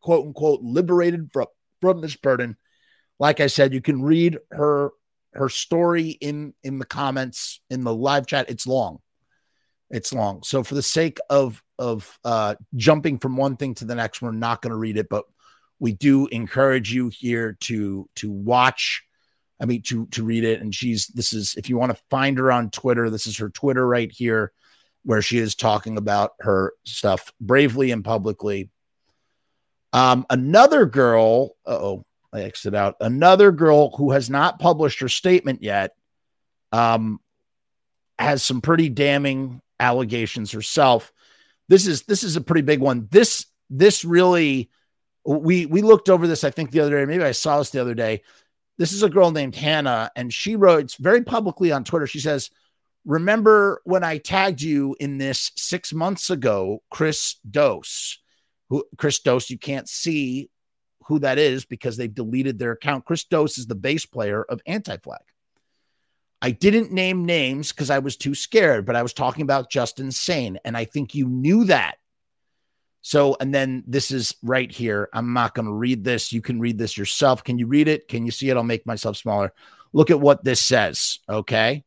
quote 0.00 0.26
unquote 0.26 0.60
liberated 0.62 1.30
from, 1.32 1.46
from 1.80 2.00
this 2.00 2.16
burden. 2.16 2.56
Like 3.18 3.40
I 3.40 3.48
said, 3.48 3.74
you 3.74 3.80
can 3.80 4.02
read 4.02 4.38
her 4.50 4.90
her 5.34 5.48
story 5.48 6.08
in 6.08 6.54
in 6.62 6.78
the 6.78 6.84
comments 6.84 7.60
in 7.70 7.84
the 7.84 7.94
live 7.94 8.26
chat. 8.26 8.50
It's 8.50 8.66
long. 8.66 8.98
It's 9.90 10.12
long. 10.12 10.42
So 10.42 10.62
for 10.62 10.74
the 10.74 10.82
sake 10.82 11.18
of 11.28 11.62
of 11.78 12.18
uh 12.24 12.54
jumping 12.76 13.18
from 13.18 13.36
one 13.36 13.56
thing 13.56 13.74
to 13.76 13.84
the 13.84 13.94
next, 13.94 14.22
we're 14.22 14.32
not 14.32 14.62
going 14.62 14.70
to 14.70 14.76
read 14.76 14.96
it, 14.96 15.08
but 15.08 15.24
we 15.82 15.92
do 15.92 16.28
encourage 16.28 16.94
you 16.94 17.08
here 17.08 17.56
to 17.58 18.08
to 18.14 18.30
watch 18.30 19.02
I 19.60 19.64
mean 19.66 19.82
to 19.82 20.06
to 20.12 20.22
read 20.22 20.44
it 20.44 20.60
and 20.60 20.72
she's 20.72 21.08
this 21.08 21.32
is 21.32 21.56
if 21.56 21.68
you 21.68 21.76
want 21.76 21.90
to 21.90 22.02
find 22.08 22.38
her 22.38 22.52
on 22.52 22.70
Twitter, 22.70 23.10
this 23.10 23.26
is 23.26 23.38
her 23.38 23.50
Twitter 23.50 23.84
right 23.84 24.10
here 24.10 24.52
where 25.02 25.20
she 25.20 25.38
is 25.38 25.56
talking 25.56 25.98
about 25.98 26.34
her 26.38 26.74
stuff 26.84 27.32
bravely 27.40 27.90
and 27.90 28.04
publicly. 28.04 28.70
Um, 29.92 30.24
another 30.30 30.86
girl, 30.86 31.56
oh, 31.66 32.04
I 32.32 32.42
exited 32.42 32.76
out. 32.76 32.94
Another 33.00 33.50
girl 33.50 33.90
who 33.96 34.12
has 34.12 34.30
not 34.30 34.60
published 34.60 35.00
her 35.00 35.08
statement 35.08 35.64
yet, 35.64 35.96
um, 36.70 37.18
has 38.20 38.44
some 38.44 38.60
pretty 38.60 38.88
damning 38.88 39.60
allegations 39.80 40.52
herself. 40.52 41.12
This 41.66 41.88
is 41.88 42.02
this 42.02 42.22
is 42.22 42.36
a 42.36 42.40
pretty 42.40 42.62
big 42.62 42.78
one. 42.78 43.08
This 43.10 43.46
this 43.68 44.04
really 44.04 44.70
we 45.24 45.66
we 45.66 45.82
looked 45.82 46.08
over 46.08 46.26
this. 46.26 46.44
I 46.44 46.50
think 46.50 46.70
the 46.70 46.80
other 46.80 46.98
day. 46.98 47.04
Maybe 47.04 47.24
I 47.24 47.32
saw 47.32 47.58
this 47.58 47.70
the 47.70 47.80
other 47.80 47.94
day. 47.94 48.22
This 48.78 48.92
is 48.92 49.02
a 49.02 49.10
girl 49.10 49.30
named 49.30 49.54
Hannah, 49.54 50.10
and 50.16 50.32
she 50.32 50.56
wrote 50.56 50.96
very 50.98 51.22
publicly 51.22 51.72
on 51.72 51.84
Twitter. 51.84 52.06
She 52.06 52.20
says 52.20 52.50
remember 53.04 53.80
when 53.84 54.04
I 54.04 54.18
tagged 54.18 54.62
you 54.62 54.96
in 55.00 55.18
this 55.18 55.50
six 55.56 55.92
months 55.92 56.30
ago, 56.30 56.82
Chris 56.90 57.36
Dose, 57.48 58.18
who 58.68 58.84
Chris 58.96 59.20
Dose, 59.20 59.50
you 59.50 59.58
can't 59.58 59.88
see 59.88 60.50
who 61.06 61.18
that 61.20 61.38
is 61.38 61.64
because 61.64 61.96
they've 61.96 62.14
deleted 62.14 62.58
their 62.58 62.72
account. 62.72 63.04
Chris 63.04 63.24
Dose 63.24 63.58
is 63.58 63.66
the 63.66 63.74
bass 63.74 64.06
player 64.06 64.42
of 64.42 64.60
Anti 64.66 64.96
Flag. 64.98 65.20
I 66.40 66.50
didn't 66.50 66.92
name 66.92 67.24
names 67.24 67.70
because 67.70 67.90
I 67.90 68.00
was 68.00 68.16
too 68.16 68.34
scared, 68.34 68.84
but 68.84 68.96
I 68.96 69.02
was 69.02 69.12
talking 69.12 69.42
about 69.42 69.70
Justin 69.70 70.10
Sane, 70.10 70.58
and 70.64 70.76
I 70.76 70.84
think 70.84 71.14
you 71.14 71.28
knew 71.28 71.64
that. 71.64 71.98
So, 73.02 73.36
and 73.40 73.52
then 73.52 73.82
this 73.86 74.12
is 74.12 74.34
right 74.42 74.70
here. 74.70 75.08
I'm 75.12 75.32
not 75.32 75.54
going 75.54 75.66
to 75.66 75.72
read 75.72 76.04
this. 76.04 76.32
You 76.32 76.40
can 76.40 76.60
read 76.60 76.78
this 76.78 76.96
yourself. 76.96 77.42
Can 77.42 77.58
you 77.58 77.66
read 77.66 77.88
it? 77.88 78.06
Can 78.08 78.24
you 78.24 78.30
see 78.30 78.48
it? 78.48 78.56
I'll 78.56 78.62
make 78.62 78.86
myself 78.86 79.16
smaller. 79.16 79.52
Look 79.92 80.10
at 80.10 80.20
what 80.20 80.44
this 80.44 80.60
says. 80.60 81.18
Okay. 81.28 81.84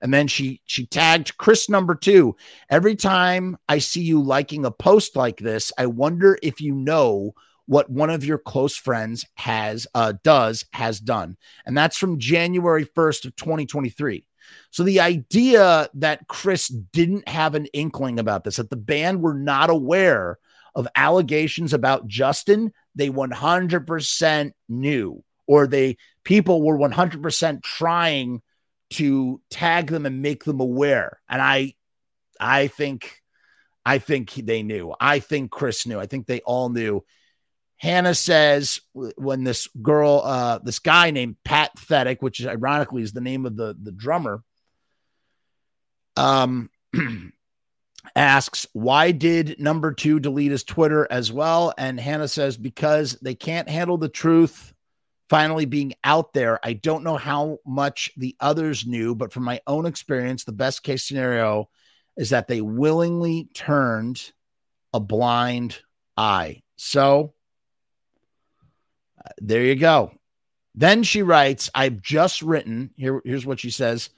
And 0.00 0.12
then 0.12 0.28
she 0.28 0.60
she 0.64 0.86
tagged 0.86 1.36
Chris 1.38 1.68
number 1.68 1.94
2. 1.94 2.36
Every 2.70 2.96
time 2.96 3.56
I 3.68 3.78
see 3.78 4.02
you 4.02 4.20
liking 4.20 4.64
a 4.64 4.70
post 4.70 5.16
like 5.16 5.38
this, 5.38 5.72
I 5.78 5.86
wonder 5.86 6.38
if 6.42 6.60
you 6.60 6.74
know 6.74 7.34
what 7.66 7.90
one 7.90 8.10
of 8.10 8.24
your 8.24 8.38
close 8.38 8.76
friends 8.76 9.26
has 9.34 9.86
uh 9.94 10.14
does 10.22 10.64
has 10.72 11.00
done. 11.00 11.36
And 11.66 11.76
that's 11.76 11.96
from 11.96 12.18
January 12.18 12.84
1st 12.84 13.26
of 13.26 13.36
2023. 13.36 14.24
So 14.70 14.82
the 14.82 15.00
idea 15.00 15.88
that 15.94 16.26
Chris 16.28 16.68
didn't 16.68 17.28
have 17.28 17.54
an 17.54 17.66
inkling 17.66 18.18
about 18.18 18.44
this, 18.44 18.56
that 18.56 18.70
the 18.70 18.76
band 18.76 19.20
were 19.20 19.34
not 19.34 19.70
aware 19.70 20.38
of 20.74 20.88
allegations 20.94 21.72
about 21.72 22.06
Justin, 22.06 22.72
they 22.94 23.10
100% 23.10 24.52
knew 24.68 25.24
or 25.46 25.66
they 25.66 25.96
people 26.24 26.62
were 26.62 26.78
100% 26.78 27.62
trying 27.62 28.42
to 28.90 29.40
tag 29.50 29.88
them 29.88 30.06
and 30.06 30.22
make 30.22 30.44
them 30.44 30.60
aware. 30.60 31.20
And 31.28 31.42
I, 31.42 31.74
I 32.40 32.68
think, 32.68 33.22
I 33.84 33.98
think 33.98 34.32
they 34.34 34.62
knew. 34.62 34.94
I 35.00 35.18
think 35.18 35.50
Chris 35.50 35.86
knew. 35.86 35.98
I 35.98 36.06
think 36.06 36.26
they 36.26 36.40
all 36.40 36.68
knew. 36.68 37.04
Hannah 37.78 38.14
says 38.14 38.80
when 38.92 39.44
this 39.44 39.68
girl, 39.80 40.22
uh, 40.24 40.58
this 40.58 40.80
guy 40.80 41.10
named 41.10 41.36
Pat 41.44 41.70
Thetic, 41.78 42.18
which 42.20 42.44
ironically 42.44 43.02
is 43.02 43.12
the 43.12 43.20
name 43.20 43.46
of 43.46 43.56
the 43.56 43.76
the 43.80 43.92
drummer, 43.92 44.42
um, 46.16 46.70
asks 48.16 48.66
why 48.72 49.10
did 49.10 49.60
number 49.60 49.92
two 49.92 50.20
delete 50.20 50.50
his 50.50 50.64
Twitter 50.64 51.06
as 51.10 51.32
well? 51.32 51.72
And 51.78 51.98
Hannah 51.98 52.28
says 52.28 52.56
because 52.56 53.18
they 53.20 53.34
can't 53.34 53.68
handle 53.68 53.98
the 53.98 54.08
truth 54.08 54.72
finally 55.28 55.66
being 55.66 55.94
out 56.04 56.32
there. 56.32 56.58
I 56.64 56.72
don't 56.72 57.04
know 57.04 57.16
how 57.16 57.58
much 57.66 58.10
the 58.16 58.36
others 58.40 58.86
knew, 58.86 59.14
but 59.14 59.32
from 59.32 59.44
my 59.44 59.60
own 59.66 59.86
experience, 59.86 60.44
the 60.44 60.52
best 60.52 60.82
case 60.82 61.06
scenario 61.06 61.68
is 62.16 62.30
that 62.30 62.48
they 62.48 62.60
willingly 62.60 63.48
turned 63.54 64.32
a 64.92 65.00
blind 65.00 65.78
eye. 66.16 66.62
So 66.76 67.34
uh, 69.24 69.30
there 69.38 69.62
you 69.62 69.76
go. 69.76 70.12
Then 70.74 71.02
she 71.02 71.22
writes, 71.22 71.70
I've 71.74 72.00
just 72.00 72.42
written, 72.42 72.90
here, 72.96 73.20
here's 73.24 73.46
what 73.46 73.60
she 73.60 73.70
says 73.70 74.10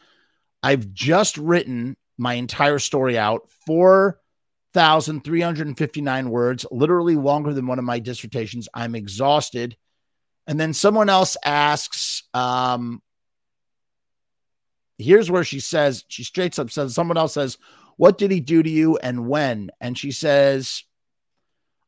I've 0.62 0.92
just 0.92 1.38
written 1.38 1.96
my 2.20 2.34
entire 2.34 2.78
story 2.78 3.18
out, 3.18 3.48
4,359 3.66 6.30
words, 6.30 6.66
literally 6.70 7.16
longer 7.16 7.54
than 7.54 7.66
one 7.66 7.78
of 7.78 7.86
my 7.86 7.98
dissertations. 7.98 8.68
I'm 8.74 8.94
exhausted. 8.94 9.78
And 10.46 10.60
then 10.60 10.74
someone 10.74 11.08
else 11.08 11.38
asks, 11.42 12.24
um, 12.34 13.00
here's 14.98 15.30
where 15.30 15.44
she 15.44 15.60
says, 15.60 16.04
she 16.08 16.22
straight 16.22 16.58
up 16.58 16.70
says, 16.70 16.94
someone 16.94 17.16
else 17.16 17.32
says, 17.32 17.56
What 17.96 18.18
did 18.18 18.30
he 18.30 18.40
do 18.40 18.62
to 18.62 18.70
you 18.70 18.98
and 18.98 19.26
when? 19.26 19.70
And 19.80 19.96
she 19.96 20.12
says, 20.12 20.84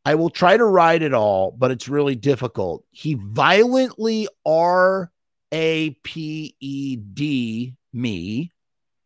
I 0.05 0.14
will 0.14 0.31
try 0.31 0.57
to 0.57 0.64
write 0.64 1.03
it 1.03 1.12
all, 1.12 1.51
but 1.51 1.71
it's 1.71 1.88
really 1.88 2.16
difficult. 2.16 2.85
He 2.90 3.14
violently 3.14 4.29
R 4.47 5.12
A 5.53 5.90
P 6.03 6.57
E 6.59 6.97
D 6.97 7.75
me 7.92 8.51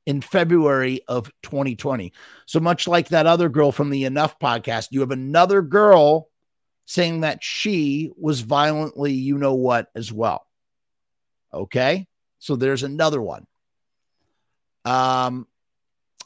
in 0.06 0.20
February 0.20 1.00
of 1.08 1.30
2020. 1.42 2.12
So 2.46 2.60
much 2.60 2.88
like 2.88 3.08
that 3.08 3.26
other 3.26 3.48
girl 3.48 3.72
from 3.72 3.90
the 3.90 4.04
Enough 4.04 4.38
podcast, 4.38 4.88
you 4.90 5.00
have 5.00 5.10
another 5.10 5.60
girl 5.60 6.28
saying 6.86 7.22
that 7.22 7.42
she 7.42 8.12
was 8.16 8.40
violently, 8.40 9.12
you 9.12 9.36
know 9.36 9.54
what, 9.54 9.88
as 9.94 10.12
well. 10.12 10.46
Okay. 11.52 12.06
So 12.38 12.54
there's 12.54 12.84
another 12.84 13.20
one. 13.20 13.46
Um, 14.84 15.48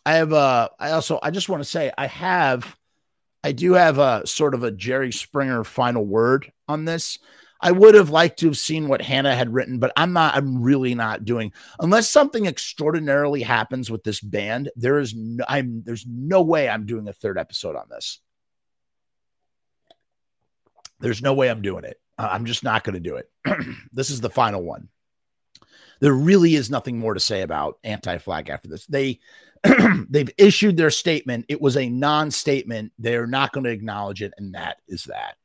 I 0.04 0.14
have 0.14 0.32
a, 0.32 0.70
I 0.78 0.90
also, 0.90 1.18
I 1.22 1.30
just 1.30 1.48
want 1.48 1.62
to 1.62 1.68
say, 1.68 1.90
I 1.96 2.06
have, 2.08 2.76
I 3.42 3.52
do 3.52 3.72
have 3.72 3.98
a 3.98 4.26
sort 4.26 4.54
of 4.54 4.62
a 4.62 4.70
Jerry 4.70 5.12
Springer 5.12 5.64
final 5.64 6.04
word 6.04 6.52
on 6.68 6.84
this. 6.84 7.18
I 7.60 7.72
would 7.72 7.94
have 7.94 8.10
liked 8.10 8.38
to 8.40 8.46
have 8.46 8.56
seen 8.56 8.88
what 8.88 9.02
Hannah 9.02 9.34
had 9.34 9.52
written, 9.52 9.78
but 9.78 9.92
I'm 9.96 10.12
not, 10.12 10.34
I'm 10.34 10.62
really 10.62 10.94
not 10.94 11.24
doing, 11.24 11.52
unless 11.78 12.10
something 12.10 12.46
extraordinarily 12.46 13.42
happens 13.42 13.90
with 13.90 14.02
this 14.02 14.20
band. 14.20 14.70
There 14.76 14.98
is 14.98 15.14
no, 15.14 15.44
I'm, 15.46 15.82
there's 15.84 16.06
no 16.06 16.42
way 16.42 16.68
I'm 16.68 16.86
doing 16.86 17.06
a 17.08 17.12
third 17.12 17.38
episode 17.38 17.76
on 17.76 17.86
this. 17.90 18.20
There's 21.00 21.22
no 21.22 21.34
way 21.34 21.50
I'm 21.50 21.62
doing 21.62 21.84
it. 21.84 22.00
I'm 22.18 22.44
just 22.44 22.64
not 22.64 22.84
going 22.84 22.94
to 22.94 23.00
do 23.00 23.16
it. 23.16 23.30
this 23.92 24.10
is 24.10 24.20
the 24.20 24.30
final 24.30 24.62
one. 24.62 24.88
There 26.00 26.12
really 26.12 26.54
is 26.54 26.70
nothing 26.70 26.98
more 26.98 27.14
to 27.14 27.20
say 27.20 27.42
about 27.42 27.78
anti-flag 27.84 28.48
after 28.48 28.68
this. 28.68 28.86
They 28.86 29.20
they've 30.08 30.30
issued 30.38 30.76
their 30.76 30.90
statement. 30.90 31.46
It 31.48 31.60
was 31.60 31.76
a 31.76 31.88
non-statement. 31.88 32.92
They're 32.98 33.26
not 33.26 33.52
going 33.52 33.64
to 33.64 33.70
acknowledge 33.70 34.22
it, 34.22 34.32
and 34.38 34.54
that 34.54 34.78
is 34.88 35.04
that. 35.04 35.36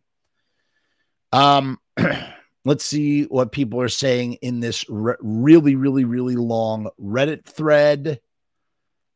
Um, 1.35 1.79
let's 2.65 2.85
see 2.85 3.23
what 3.23 3.51
people 3.51 3.81
are 3.81 3.89
saying 3.89 4.33
in 4.35 4.61
this 4.61 4.85
re- 4.87 5.15
really, 5.19 5.75
really, 5.75 6.05
really 6.05 6.35
long 6.35 6.89
Reddit 6.99 7.43
thread. 7.43 8.21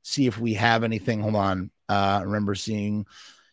see 0.01 0.28
if 0.28 0.38
we 0.38 0.55
have 0.55 0.84
anything. 0.84 1.22
Hold 1.22 1.36
on. 1.36 1.72
Uh, 1.88 2.20
I 2.20 2.22
remember 2.24 2.55
seeing, 2.55 3.05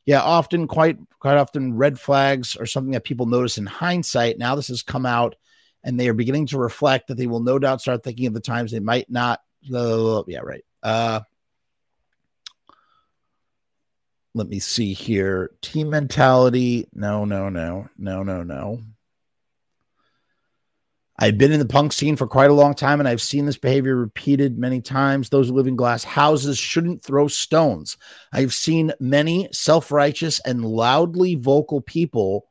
yeah, 0.04 0.20
often 0.20 0.66
quite 0.66 0.98
quite 1.20 1.36
often 1.36 1.76
red 1.76 1.98
flags 1.98 2.56
are 2.56 2.66
something 2.66 2.92
that 2.92 3.04
people 3.04 3.26
notice 3.26 3.56
in 3.56 3.66
hindsight. 3.66 4.36
Now 4.36 4.56
this 4.56 4.68
has 4.68 4.82
come 4.82 5.06
out, 5.06 5.36
and 5.84 5.98
they 5.98 6.08
are 6.08 6.14
beginning 6.14 6.46
to 6.48 6.58
reflect 6.58 7.06
that 7.06 7.16
they 7.16 7.28
will 7.28 7.40
no 7.40 7.60
doubt 7.60 7.80
start 7.80 8.02
thinking 8.02 8.26
of 8.26 8.34
the 8.34 8.40
times 8.40 8.72
they 8.72 8.80
might 8.80 9.08
not. 9.08 9.40
Uh, 9.72 10.24
yeah, 10.26 10.40
right. 10.40 10.64
Uh, 10.82 11.20
let 14.36 14.48
me 14.48 14.58
see 14.58 14.92
here. 14.92 15.50
Team 15.62 15.88
mentality. 15.88 16.86
No, 16.92 17.24
no, 17.24 17.48
no, 17.48 17.88
no, 17.96 18.22
no, 18.22 18.42
no. 18.42 18.80
I've 21.18 21.38
been 21.38 21.52
in 21.52 21.58
the 21.58 21.64
punk 21.64 21.94
scene 21.94 22.16
for 22.16 22.26
quite 22.26 22.50
a 22.50 22.54
long 22.54 22.74
time 22.74 23.00
and 23.00 23.08
I've 23.08 23.22
seen 23.22 23.46
this 23.46 23.56
behavior 23.56 23.96
repeated 23.96 24.58
many 24.58 24.82
times. 24.82 25.30
Those 25.30 25.48
who 25.48 25.54
live 25.54 25.66
in 25.66 25.74
glass 25.74 26.04
houses 26.04 26.58
shouldn't 26.58 27.02
throw 27.02 27.28
stones. 27.28 27.96
I've 28.30 28.52
seen 28.52 28.92
many 29.00 29.48
self 29.52 29.90
righteous 29.90 30.38
and 30.40 30.62
loudly 30.62 31.36
vocal 31.36 31.80
people 31.80 32.46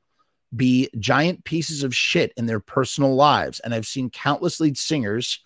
be 0.55 0.89
giant 0.97 1.45
pieces 1.45 1.83
of 1.83 1.95
shit 1.95 2.33
in 2.35 2.47
their 2.47 2.59
personal 2.59 3.13
lives. 3.13 3.59
And 3.59 3.75
I've 3.75 3.85
seen 3.85 4.09
countless 4.09 4.59
lead 4.59 4.75
singers 4.75 5.39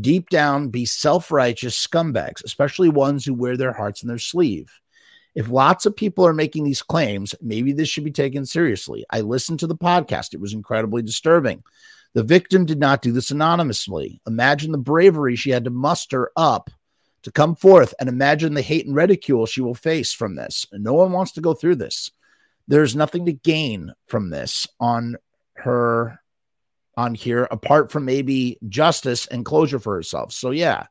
deep 0.00 0.30
down 0.30 0.70
be 0.70 0.84
self 0.84 1.30
righteous 1.30 1.76
scumbags, 1.86 2.42
especially 2.42 2.88
ones 2.88 3.24
who 3.24 3.34
wear 3.34 3.56
their 3.56 3.72
hearts 3.72 4.02
in 4.02 4.08
their 4.08 4.18
sleeve. 4.18 4.68
If 5.36 5.50
lots 5.50 5.84
of 5.84 5.94
people 5.94 6.26
are 6.26 6.32
making 6.32 6.64
these 6.64 6.82
claims, 6.82 7.34
maybe 7.42 7.72
this 7.72 7.90
should 7.90 8.04
be 8.04 8.10
taken 8.10 8.46
seriously. 8.46 9.04
I 9.10 9.20
listened 9.20 9.60
to 9.60 9.66
the 9.66 9.76
podcast, 9.76 10.32
it 10.32 10.40
was 10.40 10.54
incredibly 10.54 11.02
disturbing. 11.02 11.62
The 12.14 12.22
victim 12.22 12.64
did 12.64 12.80
not 12.80 13.02
do 13.02 13.12
this 13.12 13.30
anonymously. 13.30 14.22
Imagine 14.26 14.72
the 14.72 14.78
bravery 14.78 15.36
she 15.36 15.50
had 15.50 15.64
to 15.64 15.70
muster 15.70 16.30
up 16.34 16.70
to 17.22 17.30
come 17.30 17.54
forth 17.54 17.92
and 18.00 18.08
imagine 18.08 18.54
the 18.54 18.62
hate 18.62 18.86
and 18.86 18.96
ridicule 18.96 19.44
she 19.44 19.60
will 19.60 19.74
face 19.74 20.10
from 20.10 20.36
this. 20.36 20.64
No 20.72 20.94
one 20.94 21.12
wants 21.12 21.32
to 21.32 21.42
go 21.42 21.52
through 21.52 21.76
this. 21.76 22.10
There's 22.66 22.96
nothing 22.96 23.26
to 23.26 23.34
gain 23.34 23.92
from 24.06 24.30
this 24.30 24.66
on 24.80 25.16
her 25.56 26.18
on 26.96 27.14
here 27.14 27.46
apart 27.50 27.92
from 27.92 28.06
maybe 28.06 28.58
justice 28.70 29.26
and 29.26 29.44
closure 29.44 29.78
for 29.78 29.96
herself. 29.96 30.32
So 30.32 30.50
yeah, 30.50 30.86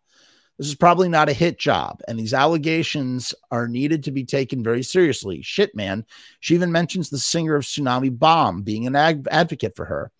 this 0.57 0.67
is 0.67 0.75
probably 0.75 1.09
not 1.09 1.29
a 1.29 1.33
hit 1.33 1.59
job 1.59 2.01
and 2.07 2.17
these 2.17 2.33
allegations 2.33 3.33
are 3.51 3.67
needed 3.67 4.03
to 4.03 4.11
be 4.11 4.23
taken 4.23 4.63
very 4.63 4.83
seriously. 4.83 5.41
Shit, 5.41 5.75
man. 5.75 6.05
She 6.39 6.55
even 6.55 6.71
mentions 6.71 7.09
the 7.09 7.19
singer 7.19 7.55
of 7.55 7.63
Tsunami 7.63 8.17
Bomb 8.17 8.61
being 8.61 8.87
an 8.87 8.95
ag- 8.95 9.27
advocate 9.29 9.75
for 9.75 9.85
her. 9.85 10.11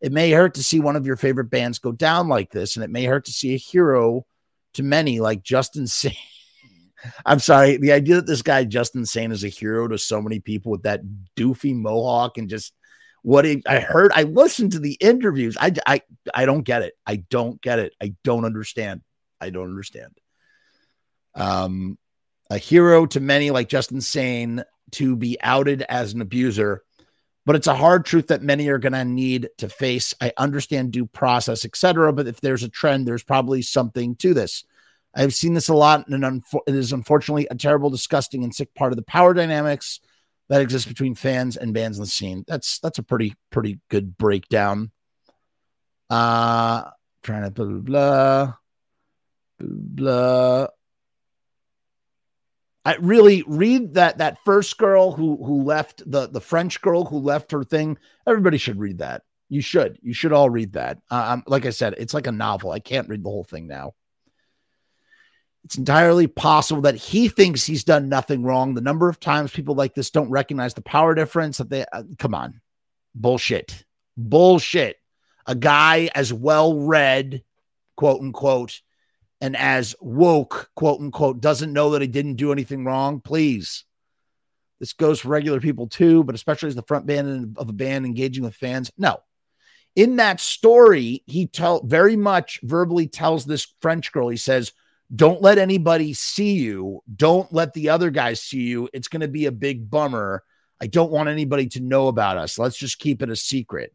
It 0.00 0.12
may 0.12 0.30
hurt 0.30 0.54
to 0.54 0.64
see 0.64 0.80
one 0.80 0.96
of 0.96 1.06
your 1.06 1.16
favorite 1.16 1.50
bands 1.50 1.78
go 1.78 1.92
down 1.92 2.26
like 2.26 2.50
this, 2.50 2.74
and 2.74 2.84
it 2.84 2.90
may 2.90 3.04
hurt 3.04 3.26
to 3.26 3.32
see 3.32 3.54
a 3.54 3.58
hero 3.58 4.26
to 4.74 4.82
many 4.82 5.20
like 5.20 5.44
Justin 5.44 5.86
Sane. 5.86 6.16
I'm 7.26 7.38
sorry, 7.38 7.76
the 7.76 7.92
idea 7.92 8.16
that 8.16 8.26
this 8.26 8.42
guy 8.42 8.64
Justin 8.64 9.06
Sane 9.06 9.30
is 9.30 9.44
a 9.44 9.48
hero 9.48 9.86
to 9.88 9.98
so 9.98 10.20
many 10.20 10.40
people 10.40 10.72
with 10.72 10.82
that 10.82 11.02
doofy 11.36 11.74
mohawk 11.74 12.36
and 12.38 12.48
just 12.48 12.72
what 13.22 13.46
I 13.46 13.78
heard, 13.78 14.10
I 14.12 14.24
listened 14.24 14.72
to 14.72 14.80
the 14.80 14.94
interviews. 14.94 15.56
I, 15.60 15.72
I, 15.86 16.02
I 16.34 16.44
don't 16.44 16.62
get 16.62 16.82
it. 16.82 16.94
I 17.06 17.16
don't 17.16 17.60
get 17.62 17.78
it. 17.78 17.92
I 18.02 18.14
don't 18.24 18.44
understand. 18.44 19.02
I 19.42 19.50
don't 19.50 19.68
understand. 19.68 20.18
Um, 21.34 21.98
a 22.50 22.58
hero 22.58 23.06
to 23.06 23.20
many 23.20 23.50
like 23.50 23.68
Justin 23.68 24.00
Sane 24.00 24.64
to 24.92 25.16
be 25.16 25.38
outed 25.40 25.82
as 25.82 26.12
an 26.12 26.20
abuser 26.20 26.82
but 27.44 27.56
it's 27.56 27.66
a 27.66 27.74
hard 27.74 28.04
truth 28.04 28.28
that 28.28 28.42
many 28.42 28.68
are 28.68 28.78
going 28.78 28.92
to 28.92 29.04
need 29.04 29.48
to 29.58 29.68
face. 29.68 30.14
I 30.20 30.32
understand 30.36 30.92
due 30.92 31.06
process, 31.06 31.64
etc. 31.64 32.12
But 32.12 32.28
if 32.28 32.40
there's 32.40 32.62
a 32.62 32.68
trend, 32.68 33.06
there's 33.06 33.24
probably 33.24 33.62
something 33.62 34.16
to 34.16 34.32
this. 34.32 34.64
I've 35.14 35.34
seen 35.34 35.54
this 35.54 35.68
a 35.68 35.74
lot, 35.74 36.08
and 36.08 36.42
it 36.66 36.74
is 36.74 36.92
unfortunately 36.92 37.46
a 37.50 37.54
terrible, 37.54 37.90
disgusting, 37.90 38.44
and 38.44 38.54
sick 38.54 38.74
part 38.74 38.92
of 38.92 38.96
the 38.96 39.02
power 39.02 39.34
dynamics 39.34 40.00
that 40.48 40.62
exists 40.62 40.88
between 40.88 41.14
fans 41.14 41.56
and 41.56 41.74
bands 41.74 41.98
in 41.98 42.02
the 42.02 42.08
scene. 42.08 42.44
That's 42.46 42.78
that's 42.78 42.98
a 42.98 43.02
pretty 43.02 43.34
pretty 43.50 43.80
good 43.90 44.16
breakdown. 44.16 44.90
Uh 46.08 46.90
trying 47.22 47.44
to 47.44 47.50
blah 47.50 47.66
blah 47.66 47.78
blah. 47.78 48.54
Blah. 49.62 50.68
I 52.84 52.96
really 52.96 53.44
read 53.46 53.94
that 53.94 54.18
that 54.18 54.38
first 54.44 54.76
girl 54.76 55.12
who 55.12 55.42
who 55.44 55.62
left 55.62 56.02
the 56.10 56.26
the 56.28 56.40
French 56.40 56.80
girl 56.80 57.04
who 57.04 57.18
left 57.18 57.52
her 57.52 57.64
thing. 57.64 57.96
Everybody 58.26 58.58
should 58.58 58.78
read 58.78 58.98
that. 58.98 59.22
You 59.48 59.60
should. 59.60 59.98
You 60.02 60.14
should 60.14 60.32
all 60.32 60.50
read 60.50 60.72
that. 60.72 60.98
Um, 61.10 61.44
like 61.46 61.66
I 61.66 61.70
said, 61.70 61.94
it's 61.98 62.14
like 62.14 62.26
a 62.26 62.32
novel. 62.32 62.70
I 62.70 62.80
can't 62.80 63.08
read 63.08 63.22
the 63.22 63.30
whole 63.30 63.44
thing 63.44 63.66
now. 63.66 63.94
It's 65.64 65.76
entirely 65.76 66.26
possible 66.26 66.82
that 66.82 66.96
he 66.96 67.28
thinks 67.28 67.64
he's 67.64 67.84
done 67.84 68.08
nothing 68.08 68.42
wrong. 68.42 68.74
The 68.74 68.80
number 68.80 69.08
of 69.08 69.20
times 69.20 69.52
people 69.52 69.76
like 69.76 69.94
this 69.94 70.10
don't 70.10 70.30
recognize 70.30 70.74
the 70.74 70.82
power 70.82 71.14
difference 71.14 71.58
that 71.58 71.70
they 71.70 71.84
uh, 71.92 72.02
come 72.18 72.34
on, 72.34 72.60
bullshit, 73.14 73.84
bullshit. 74.16 74.96
A 75.46 75.54
guy 75.54 76.08
as 76.14 76.32
well 76.32 76.80
read, 76.80 77.42
quote 77.96 78.20
unquote, 78.20 78.80
and 79.42 79.56
as 79.56 79.96
woke, 80.00 80.70
quote 80.76 81.00
unquote, 81.00 81.40
doesn't 81.40 81.72
know 81.72 81.90
that 81.90 82.00
he 82.00 82.06
didn't 82.06 82.36
do 82.36 82.52
anything 82.52 82.84
wrong, 82.84 83.20
please. 83.20 83.84
This 84.78 84.92
goes 84.92 85.20
for 85.20 85.28
regular 85.28 85.60
people 85.60 85.88
too, 85.88 86.22
but 86.22 86.36
especially 86.36 86.68
as 86.68 86.76
the 86.76 86.82
front 86.82 87.06
band 87.06 87.56
of 87.58 87.68
a 87.68 87.72
band 87.72 88.06
engaging 88.06 88.44
with 88.44 88.54
fans. 88.54 88.92
No. 88.96 89.18
In 89.96 90.16
that 90.16 90.40
story, 90.40 91.24
he 91.26 91.48
tell 91.48 91.82
very 91.84 92.16
much 92.16 92.60
verbally 92.62 93.08
tells 93.08 93.44
this 93.44 93.66
French 93.82 94.12
girl, 94.12 94.28
he 94.28 94.36
says, 94.36 94.72
Don't 95.14 95.42
let 95.42 95.58
anybody 95.58 96.14
see 96.14 96.52
you. 96.52 97.02
Don't 97.14 97.52
let 97.52 97.74
the 97.74 97.88
other 97.88 98.10
guys 98.10 98.40
see 98.40 98.62
you. 98.62 98.88
It's 98.92 99.08
going 99.08 99.20
to 99.22 99.28
be 99.28 99.46
a 99.46 99.52
big 99.52 99.90
bummer. 99.90 100.44
I 100.80 100.86
don't 100.86 101.12
want 101.12 101.30
anybody 101.30 101.66
to 101.70 101.80
know 101.80 102.06
about 102.06 102.38
us. 102.38 102.60
Let's 102.60 102.76
just 102.76 103.00
keep 103.00 103.22
it 103.22 103.30
a 103.30 103.36
secret. 103.36 103.92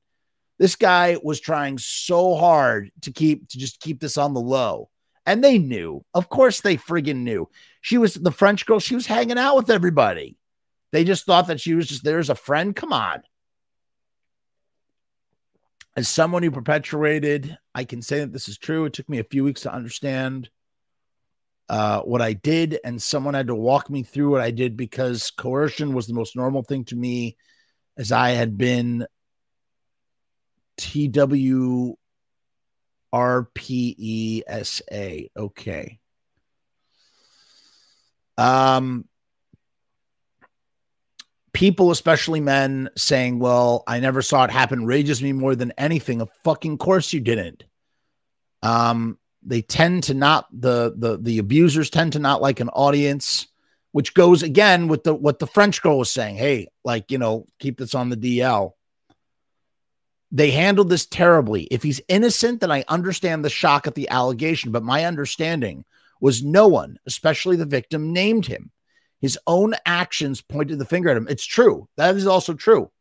This 0.60 0.76
guy 0.76 1.18
was 1.24 1.40
trying 1.40 1.78
so 1.78 2.36
hard 2.36 2.92
to 3.04 3.12
keep 3.14 3.48
to 3.50 3.58
just 3.58 3.80
keep 3.80 4.02
this 4.02 4.18
on 4.18 4.34
the 4.34 4.42
low. 4.42 4.90
And 5.28 5.44
they 5.44 5.60
knew. 5.60 6.06
Of 6.14 6.30
course, 6.30 6.62
they 6.62 6.78
friggin' 6.78 7.18
knew. 7.18 7.50
She 7.82 7.98
was 7.98 8.14
the 8.14 8.32
French 8.32 8.66
girl. 8.66 8.80
She 8.80 8.96
was 8.96 9.06
hanging 9.06 9.38
out 9.38 9.58
with 9.58 9.70
everybody. 9.70 10.38
They 10.94 11.04
just 11.04 11.26
thought 11.26 11.48
that 11.48 11.60
she 11.60 11.74
was 11.74 11.86
just 11.86 12.06
there 12.06 12.20
as 12.20 12.30
a 12.30 12.36
friend. 12.36 12.74
Come 12.74 12.94
on. 12.94 13.22
As 15.98 16.08
someone 16.08 16.44
who 16.44 16.52
perpetuated, 16.52 17.58
I 17.76 17.84
can 17.84 18.02
say 18.02 18.22
that 18.22 18.32
this 18.32 18.48
is 18.48 18.58
true. 18.58 18.86
It 18.86 18.94
took 18.94 19.10
me 19.10 19.20
a 19.20 19.26
few 19.26 19.44
weeks 19.44 19.62
to 19.62 19.74
understand 19.74 20.50
uh, 21.68 22.02
what 22.04 22.22
I 22.22 22.32
did, 22.32 22.80
and 22.86 23.02
someone 23.02 23.34
had 23.34 23.48
to 23.48 23.56
walk 23.56 23.90
me 23.90 24.04
through 24.04 24.30
what 24.30 24.42
I 24.42 24.52
did 24.52 24.78
because 24.78 25.32
coercion 25.32 25.94
was 25.94 26.08
the 26.08 26.14
most 26.14 26.38
normal 26.38 26.64
thing 26.64 26.86
to 26.86 26.96
me, 26.96 27.36
as 27.98 28.14
I 28.14 28.30
had 28.30 28.58
been 28.58 29.06
TW 30.78 31.98
R 33.14 33.50
P 33.54 33.96
E 33.98 34.44
S 34.48 34.82
A. 34.92 35.30
Okay. 35.36 36.00
Um, 38.38 39.06
people, 41.54 41.90
especially 41.90 42.40
men, 42.40 42.90
saying, 42.96 43.40
Well, 43.40 43.84
I 43.88 44.00
never 44.00 44.22
saw 44.22 44.44
it 44.44 44.52
happen, 44.52 44.86
rages 44.86 45.24
me 45.24 45.34
more 45.34 45.56
than 45.56 45.74
anything. 45.78 46.22
Of 46.22 46.30
fucking 46.44 46.78
course 46.78 47.14
you 47.14 47.20
didn't. 47.20 47.64
Um, 48.62 49.18
they 49.44 49.62
tend 49.62 50.04
to 50.04 50.14
not 50.14 50.48
the 50.52 50.94
the 50.96 51.18
the 51.18 51.38
abusers 51.40 51.90
tend 51.90 52.14
to 52.14 52.20
not 52.20 52.42
like 52.42 52.60
an 52.60 52.70
audience, 52.70 53.48
which 53.92 54.14
goes 54.14 54.44
again 54.44 54.88
with 54.88 55.04
the 55.04 55.14
what 55.14 55.40
the 55.40 55.48
French 55.48 55.82
girl 55.82 56.00
was 56.00 56.12
saying. 56.12 56.36
Hey, 56.36 56.68
like 56.84 57.12
you 57.12 57.18
know, 57.18 57.48
keep 57.60 57.78
this 57.78 57.96
on 57.96 58.10
the 58.10 58.18
DL. 58.18 58.74
They 60.32 60.52
handled 60.52 60.90
this 60.90 61.06
terribly. 61.06 61.64
If 61.64 61.84
he's 61.84 62.02
innocent, 62.08 62.62
then 62.62 62.72
I 62.72 62.84
understand 62.88 63.46
the 63.46 63.50
shock 63.50 63.88
at 63.88 63.96
the 63.96 64.10
allegation. 64.10 64.72
But 64.72 64.84
my 64.84 65.06
understanding 65.06 65.86
was 66.20 66.44
no 66.44 66.68
one, 66.68 67.00
especially 67.06 67.56
the 67.56 67.66
victim, 67.66 68.14
named 68.14 68.46
him. 68.46 68.72
His 69.20 69.40
own 69.48 69.74
actions 69.86 70.42
pointed 70.42 70.80
the 70.80 70.86
finger 70.86 71.10
at 71.10 71.18
him. 71.18 71.28
It's 71.30 71.46
true. 71.46 71.88
That 71.96 72.16
is 72.16 72.28
also 72.28 72.54
true. 72.54 72.92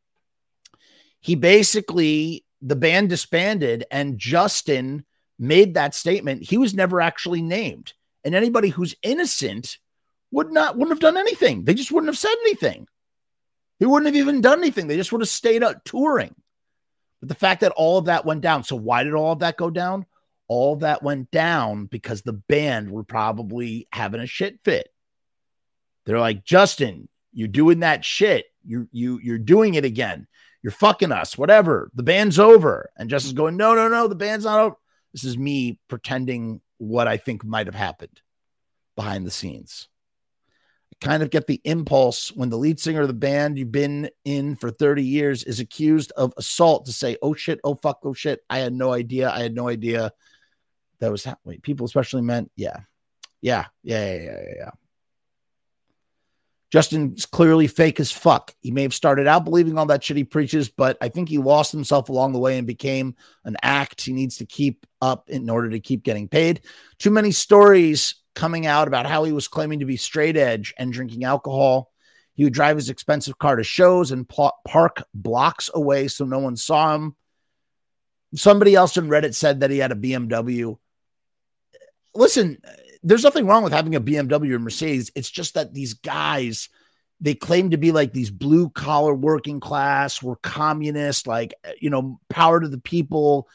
He 1.21 1.35
basically, 1.35 2.45
the 2.63 2.77
band 2.77 3.09
disbanded, 3.09 3.85
and 3.91 4.19
Justin 4.19 5.05
made 5.39 5.75
that 5.75 5.95
statement. 5.95 6.43
He 6.43 6.59
was 6.59 6.75
never 6.75 7.01
actually 7.01 7.43
named. 7.43 7.93
And 8.25 8.35
anybody 8.35 8.69
who's 8.69 8.95
innocent 9.03 9.79
would 10.31 10.53
not 10.53 10.77
wouldn't 10.77 10.93
have 10.93 11.01
done 11.01 11.17
anything. 11.17 11.65
They 11.65 11.75
just 11.75 11.93
wouldn't 11.93 12.09
have 12.09 12.19
said 12.19 12.35
anything. 12.43 12.87
He 13.79 13.87
wouldn't 13.87 14.07
have 14.07 14.17
even 14.17 14.41
done 14.41 14.61
anything. 14.61 14.87
They 14.87 14.97
just 14.97 15.13
would 15.13 15.21
have 15.21 15.29
stayed 15.29 15.63
out 15.63 15.85
touring. 15.85 16.35
But 17.21 17.29
the 17.29 17.35
fact 17.35 17.63
that 17.63 17.73
all 17.73 17.99
of 17.99 18.07
that 18.07 18.25
went 18.27 18.41
down. 18.41 18.65
So 18.65 18.77
why 18.77 19.05
did 19.05 19.15
all 19.15 19.33
of 19.33 19.39
that 19.41 19.57
go 19.57 19.71
down? 19.71 20.07
All 20.49 20.77
that 20.77 21.03
went 21.03 21.31
down 21.31 21.87
because 21.87 22.23
the 22.23 22.33
band 22.33 22.91
were 22.91 23.05
probably 23.05 23.89
having 23.93 24.21
a 24.21 24.27
shit 24.27 24.61
fit. 24.65 24.89
They're 26.05 26.21
like, 26.21 26.45
Justin, 26.45 27.09
you're 27.33 27.49
doing 27.49 27.81
that 27.81 28.05
shit. 28.05 28.47
You 28.65 28.89
you 28.93 29.19
you're 29.23 29.39
doing 29.39 29.75
it 29.75 29.85
again. 29.85 30.27
You're 30.63 30.71
fucking 30.73 31.13
us. 31.13 31.37
Whatever. 31.39 31.91
The 31.95 32.03
band's 32.03 32.39
over. 32.39 32.91
And 32.97 33.11
Justin's 33.11 33.35
going, 33.35 33.57
no, 33.57 33.75
no, 33.75 33.89
no. 33.89 34.09
The 34.09 34.15
band's 34.15 34.45
not 34.45 34.61
over. 34.61 34.77
This 35.13 35.25
is 35.25 35.39
me 35.39 35.81
pretending 35.89 36.61
what 36.79 37.09
I 37.09 37.17
think 37.17 37.45
might 37.45 37.67
have 37.67 37.75
happened. 37.75 38.21
behind 38.97 39.27
the 39.27 39.31
scenes. 39.31 39.89
Kind 41.01 41.23
of 41.23 41.31
get 41.31 41.47
the 41.47 41.61
impulse 41.65 42.33
when 42.33 42.49
the 42.49 42.57
lead 42.57 42.81
singer 42.81 43.03
of 43.03 43.09
the 43.09 43.15
band 43.15 43.59
you've 43.59 43.71
been 43.71 44.09
in 44.25 44.57
for 44.57 44.71
30 44.71 45.03
years 45.03 45.45
is 45.45 45.61
accused 45.61 46.11
of 46.13 46.33
assault 46.39 46.87
to 46.87 46.93
say, 46.93 47.17
oh 47.21 47.35
shit, 47.35 47.61
oh 47.65 47.75
fuck, 47.75 48.01
oh 48.05 48.15
shit. 48.15 48.41
I 48.49 48.59
had 48.59 48.73
no 48.73 48.93
idea. 48.93 49.31
I 49.31 49.41
had 49.41 49.55
no 49.55 49.69
idea 49.69 50.13
that 51.01 51.11
was 51.11 51.25
happening. 51.25 51.61
People 51.61 51.87
especially 51.87 52.23
meant, 52.23 52.51
yeah. 52.57 52.79
Yeah, 53.43 53.67
yeah, 53.83 54.15
yeah, 54.15 54.23
yeah, 54.23 54.55
yeah. 54.57 54.71
Justin's 56.71 57.27
clearly 57.27 57.69
fake 57.69 58.01
as 58.01 58.11
fuck. 58.11 58.55
He 58.61 58.71
may 58.71 58.83
have 58.83 58.95
started 58.95 59.27
out 59.27 59.45
believing 59.45 59.79
all 59.79 59.87
that 59.87 60.03
shit 60.03 60.17
he 60.17 60.25
preaches, 60.25 60.69
but 60.69 60.99
I 61.01 61.09
think 61.09 61.29
he 61.29 61.39
lost 61.39 61.71
himself 61.73 62.09
along 62.09 62.33
the 62.33 62.39
way 62.39 62.59
and 62.59 62.67
became 62.67 63.15
an 63.45 63.57
act 63.63 64.03
he 64.03 64.13
needs 64.13 64.39
to 64.39 64.47
keep 64.47 64.85
up 65.01 65.31
in 65.31 65.49
order 65.49 65.71
to 65.71 65.81
keep 65.81 66.03
getting 66.03 66.29
paid. 66.29 66.63
Too 66.99 67.11
many 67.11 67.31
stories 67.31 68.17
coming 68.37 68.67
out 68.67 68.87
about 68.87 69.07
how 69.07 69.25
he 69.25 69.33
was 69.33 69.49
claiming 69.49 69.81
to 69.81 69.87
be 69.87 69.97
straight 69.97 70.37
edge 70.37 70.73
and 70.79 70.93
drinking 70.93 71.25
alcohol. 71.25 71.91
He 72.35 72.45
would 72.45 72.53
drive 72.53 72.77
his 72.77 72.91
expensive 72.91 73.39
car 73.39 73.57
to 73.57 73.65
shows 73.65 74.13
and 74.13 74.29
pl- 74.29 74.57
park 74.65 75.03
blocks 75.15 75.71
away 75.75 76.07
so 76.07 76.25
no 76.25 76.39
one 76.39 76.57
saw 76.57 76.95
him. 76.95 77.17
Somebody 78.35 78.75
else 78.75 78.97
in 78.97 79.09
Reddit 79.09 79.35
said 79.35 79.61
that 79.61 79.71
he 79.71 79.79
had 79.79 79.93
a 79.93 79.97
BMW. 79.97 80.79
Listen, 82.15 82.59
there's 83.03 83.25
nothing 83.25 83.47
wrong 83.47 83.65
with 83.65 83.73
having 83.73 83.95
a 83.95 84.01
BMW 84.01 84.53
or 84.53 84.59
Mercedes. 84.59 85.11
It's 85.15 85.31
just 85.31 85.55
that 85.55 85.73
these 85.73 85.95
guys, 85.95 86.69
they 87.21 87.35
claim 87.35 87.71
to 87.71 87.79
be 87.79 87.93
like 87.93 88.13
these 88.13 88.31
blue 88.31 88.69
collar 88.69 89.15
working 89.15 89.61
class, 89.61 90.23
we're 90.23 90.37
communist, 90.37 91.27
like, 91.27 91.55
you 91.81 91.89
know, 91.89 92.21
power 92.29 92.61
to 92.61 92.69
the 92.69 92.81
people, 92.81 93.49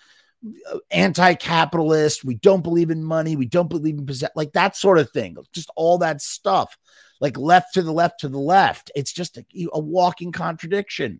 anti 0.89 1.33
capitalist. 1.35 2.23
We 2.23 2.35
don't 2.35 2.63
believe 2.63 2.89
in 2.89 3.03
money. 3.03 3.35
We 3.35 3.45
don't 3.45 3.69
believe 3.69 3.97
in 3.97 4.05
possess, 4.05 4.31
like 4.35 4.53
that 4.53 4.75
sort 4.75 4.97
of 4.97 5.11
thing. 5.11 5.37
Just 5.53 5.71
all 5.75 5.99
that 5.99 6.21
stuff, 6.21 6.77
like 7.19 7.37
left 7.37 7.75
to 7.75 7.81
the 7.81 7.91
left 7.91 8.21
to 8.21 8.29
the 8.29 8.39
left. 8.39 8.91
It's 8.95 9.13
just 9.13 9.37
a, 9.37 9.45
a 9.73 9.79
walking 9.79 10.31
contradiction. 10.31 11.19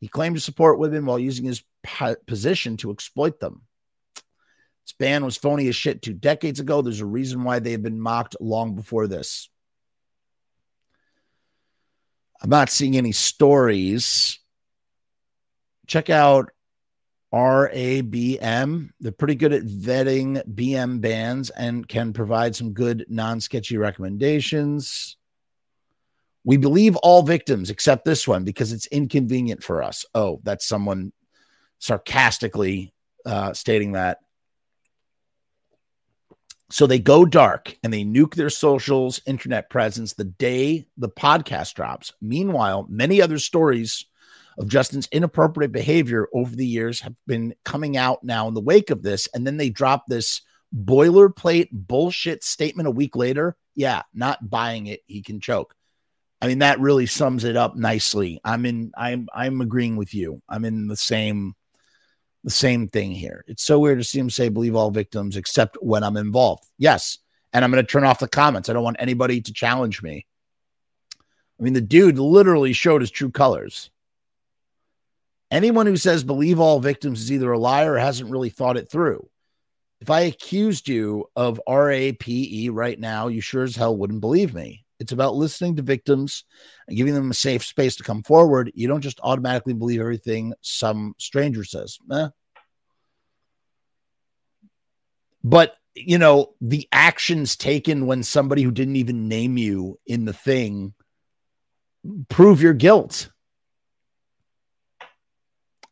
He 0.00 0.08
claimed 0.08 0.36
to 0.36 0.40
support 0.40 0.78
women 0.78 1.06
while 1.06 1.18
using 1.18 1.44
his 1.44 1.62
position 2.26 2.76
to 2.78 2.90
exploit 2.90 3.40
them. 3.40 3.62
This 4.84 4.92
band 4.98 5.24
was 5.24 5.36
phony 5.36 5.68
as 5.68 5.76
shit 5.76 6.02
two 6.02 6.14
decades 6.14 6.60
ago. 6.60 6.82
There's 6.82 7.00
a 7.00 7.06
reason 7.06 7.44
why 7.44 7.58
they 7.58 7.72
have 7.72 7.82
been 7.82 8.00
mocked 8.00 8.36
long 8.40 8.74
before 8.74 9.06
this. 9.06 9.50
I'm 12.40 12.50
not 12.50 12.70
seeing 12.70 12.96
any 12.96 13.12
stories. 13.12 14.38
Check 15.86 16.10
out 16.10 16.50
RABM. 17.32 18.90
They're 19.00 19.12
pretty 19.12 19.34
good 19.34 19.52
at 19.52 19.64
vetting 19.64 20.42
BM 20.54 21.00
bands 21.00 21.50
and 21.50 21.86
can 21.86 22.12
provide 22.12 22.56
some 22.56 22.72
good 22.72 23.04
non 23.08 23.40
sketchy 23.40 23.76
recommendations. 23.76 25.16
We 26.44 26.56
believe 26.56 26.96
all 26.96 27.22
victims 27.22 27.68
except 27.68 28.04
this 28.04 28.26
one 28.26 28.44
because 28.44 28.72
it's 28.72 28.86
inconvenient 28.86 29.62
for 29.62 29.82
us. 29.82 30.06
Oh, 30.14 30.40
that's 30.44 30.66
someone 30.66 31.12
sarcastically 31.78 32.94
uh, 33.26 33.52
stating 33.52 33.92
that. 33.92 34.18
So 36.70 36.86
they 36.86 36.98
go 36.98 37.24
dark 37.24 37.76
and 37.82 37.92
they 37.92 38.04
nuke 38.04 38.34
their 38.34 38.50
socials, 38.50 39.20
internet 39.26 39.70
presence 39.70 40.12
the 40.12 40.24
day 40.24 40.86
the 40.96 41.08
podcast 41.08 41.74
drops. 41.74 42.12
Meanwhile, 42.20 42.86
many 42.90 43.22
other 43.22 43.38
stories 43.38 44.04
of 44.58 44.68
Justin's 44.68 45.08
inappropriate 45.12 45.72
behavior 45.72 46.28
over 46.34 46.54
the 46.54 46.66
years 46.66 47.00
have 47.00 47.14
been 47.26 47.54
coming 47.64 47.96
out 47.96 48.24
now 48.24 48.48
in 48.48 48.54
the 48.54 48.60
wake 48.60 48.90
of 48.90 49.02
this. 49.02 49.28
And 49.32 49.46
then 49.46 49.56
they 49.56 49.70
drop 49.70 50.06
this 50.06 50.42
boilerplate 50.76 51.68
bullshit 51.72 52.42
statement 52.42 52.88
a 52.88 52.92
week 52.92 53.16
later. 53.16 53.56
Yeah, 53.74 54.02
not 54.12 54.50
buying 54.50 54.88
it. 54.88 55.00
He 55.06 55.22
can 55.22 55.40
choke. 55.40 55.74
I 56.40 56.48
mean, 56.48 56.58
that 56.58 56.80
really 56.80 57.06
sums 57.06 57.44
it 57.44 57.56
up 57.56 57.76
nicely. 57.76 58.40
I'm 58.44 58.66
in, 58.66 58.92
I'm, 58.96 59.28
I'm 59.32 59.60
agreeing 59.60 59.96
with 59.96 60.12
you. 60.14 60.42
I'm 60.48 60.64
in 60.64 60.88
the 60.88 60.96
same 60.96 61.54
the 62.44 62.50
same 62.50 62.88
thing 62.88 63.10
here. 63.10 63.44
It's 63.48 63.64
so 63.64 63.78
weird 63.80 63.98
to 63.98 64.04
see 64.04 64.18
him 64.18 64.30
say, 64.30 64.48
believe 64.48 64.76
all 64.76 64.90
victims 64.90 65.36
except 65.36 65.76
when 65.82 66.04
I'm 66.04 66.16
involved. 66.16 66.64
Yes. 66.78 67.18
And 67.52 67.64
I'm 67.64 67.70
going 67.70 67.84
to 67.84 67.90
turn 67.90 68.04
off 68.04 68.20
the 68.20 68.28
comments. 68.28 68.68
I 68.68 68.72
don't 68.72 68.84
want 68.84 68.96
anybody 69.00 69.40
to 69.40 69.52
challenge 69.52 70.02
me. 70.02 70.24
I 71.58 71.62
mean, 71.62 71.72
the 71.72 71.80
dude 71.80 72.18
literally 72.18 72.72
showed 72.72 73.00
his 73.00 73.10
true 73.10 73.30
colors. 73.30 73.90
Anyone 75.50 75.86
who 75.86 75.96
says 75.96 76.24
believe 76.24 76.60
all 76.60 76.80
victims 76.80 77.22
is 77.22 77.32
either 77.32 77.52
a 77.52 77.58
liar 77.58 77.94
or 77.94 77.98
hasn't 77.98 78.30
really 78.30 78.50
thought 78.50 78.76
it 78.76 78.90
through. 78.90 79.28
If 80.00 80.10
I 80.10 80.20
accused 80.20 80.88
you 80.88 81.26
of 81.34 81.60
RAPE 81.66 82.70
right 82.70 82.98
now, 82.98 83.28
you 83.28 83.40
sure 83.40 83.64
as 83.64 83.74
hell 83.74 83.96
wouldn't 83.96 84.20
believe 84.20 84.54
me. 84.54 84.84
It's 85.00 85.12
about 85.12 85.36
listening 85.36 85.76
to 85.76 85.82
victims 85.82 86.44
and 86.86 86.96
giving 86.96 87.14
them 87.14 87.30
a 87.30 87.34
safe 87.34 87.64
space 87.64 87.96
to 87.96 88.02
come 88.02 88.22
forward. 88.22 88.72
You 88.74 88.88
don't 88.88 89.00
just 89.00 89.20
automatically 89.22 89.74
believe 89.74 90.00
everything 90.00 90.54
some 90.60 91.14
stranger 91.18 91.64
says. 91.64 91.98
Eh. 92.12 92.28
But, 95.44 95.76
you 95.94 96.18
know, 96.18 96.54
the 96.60 96.88
actions 96.92 97.56
taken 97.56 98.06
when 98.06 98.22
somebody 98.22 98.62
who 98.62 98.70
didn't 98.70 98.96
even 98.96 99.28
name 99.28 99.56
you 99.56 99.98
in 100.06 100.24
the 100.24 100.32
thing 100.32 100.94
prove 102.28 102.60
your 102.60 102.74
guilt. 102.74 103.30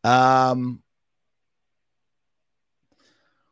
Um, 0.07 0.81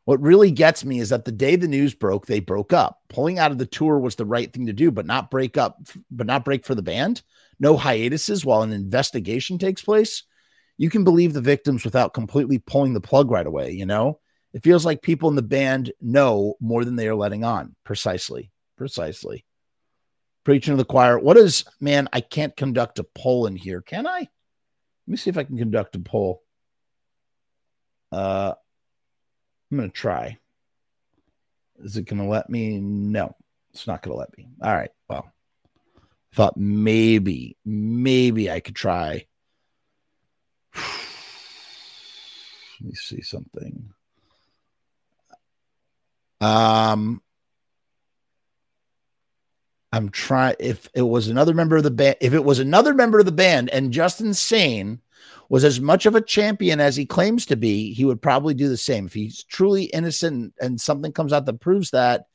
what 0.04 0.22
really 0.22 0.50
gets 0.52 0.84
me 0.84 1.00
is 1.00 1.10
that 1.10 1.24
the 1.24 1.32
day 1.32 1.56
the 1.56 1.68
news 1.68 1.94
broke, 1.94 2.26
they 2.26 2.40
broke 2.40 2.72
up. 2.72 3.00
Pulling 3.08 3.38
out 3.38 3.50
of 3.50 3.58
the 3.58 3.66
tour 3.66 3.98
was 3.98 4.14
the 4.14 4.24
right 4.24 4.50
thing 4.50 4.66
to 4.66 4.72
do, 4.72 4.90
but 4.90 5.04
not 5.04 5.30
break 5.30 5.58
up, 5.58 5.78
but 6.10 6.26
not 6.26 6.44
break 6.44 6.64
for 6.64 6.74
the 6.74 6.82
band. 6.82 7.22
No 7.58 7.76
hiatuses 7.76 8.44
while 8.44 8.62
an 8.62 8.72
investigation 8.72 9.58
takes 9.58 9.82
place. 9.82 10.22
You 10.78 10.90
can 10.90 11.04
believe 11.04 11.32
the 11.32 11.40
victims 11.40 11.84
without 11.84 12.14
completely 12.14 12.58
pulling 12.58 12.94
the 12.94 13.00
plug 13.00 13.30
right 13.30 13.46
away, 13.46 13.72
you 13.72 13.84
know? 13.84 14.20
It 14.54 14.62
feels 14.62 14.86
like 14.86 15.02
people 15.02 15.28
in 15.28 15.36
the 15.36 15.42
band 15.42 15.92
know 16.00 16.54
more 16.60 16.84
than 16.84 16.96
they 16.96 17.08
are 17.08 17.14
letting 17.14 17.44
on. 17.44 17.74
Precisely. 17.84 18.50
Precisely. 18.78 19.44
Preaching 20.44 20.72
to 20.72 20.78
the 20.78 20.84
choir. 20.84 21.18
What 21.18 21.36
is, 21.36 21.64
man, 21.80 22.08
I 22.12 22.20
can't 22.20 22.56
conduct 22.56 22.98
a 22.98 23.04
poll 23.04 23.46
in 23.46 23.56
here. 23.56 23.82
Can 23.82 24.06
I? 24.06 24.20
Let 24.20 24.28
me 25.06 25.16
see 25.16 25.30
if 25.30 25.36
I 25.36 25.44
can 25.44 25.58
conduct 25.58 25.96
a 25.96 25.98
poll. 25.98 26.42
Uh, 28.12 28.54
I'm 29.70 29.78
going 29.78 29.90
to 29.90 29.96
try. 29.96 30.38
Is 31.78 31.96
it 31.96 32.06
going 32.06 32.22
to 32.22 32.28
let 32.28 32.48
me? 32.48 32.78
No, 32.78 33.34
it's 33.72 33.86
not 33.86 34.02
going 34.02 34.14
to 34.14 34.18
let 34.18 34.36
me. 34.36 34.48
All 34.62 34.74
right. 34.74 34.90
Well, 35.08 35.30
thought 36.34 36.56
maybe, 36.56 37.56
maybe 37.64 38.50
I 38.50 38.60
could 38.60 38.76
try. 38.76 39.26
Let 42.80 42.88
me 42.88 42.94
see 42.94 43.22
something. 43.22 43.90
Um, 46.42 47.22
I'm 49.92 50.10
trying. 50.10 50.56
If 50.60 50.88
it 50.94 51.02
was 51.02 51.28
another 51.28 51.54
member 51.54 51.76
of 51.76 51.84
the 51.84 51.90
band, 51.90 52.16
if 52.20 52.34
it 52.34 52.44
was 52.44 52.58
another 52.58 52.92
member 52.92 53.18
of 53.18 53.24
the 53.24 53.32
band, 53.32 53.70
and 53.70 53.92
Justin 53.92 54.34
Sane 54.34 55.00
was 55.48 55.64
as 55.64 55.80
much 55.80 56.06
of 56.06 56.14
a 56.14 56.20
champion 56.20 56.80
as 56.80 56.96
he 56.96 57.06
claims 57.06 57.46
to 57.46 57.56
be, 57.56 57.92
he 57.92 58.04
would 58.04 58.20
probably 58.20 58.54
do 58.54 58.68
the 58.68 58.76
same. 58.76 59.06
If 59.06 59.14
he's 59.14 59.44
truly 59.44 59.84
innocent 59.84 60.54
and 60.60 60.80
something 60.80 61.12
comes 61.12 61.32
out 61.32 61.46
that 61.46 61.60
proves 61.60 61.90
that, 61.90 62.26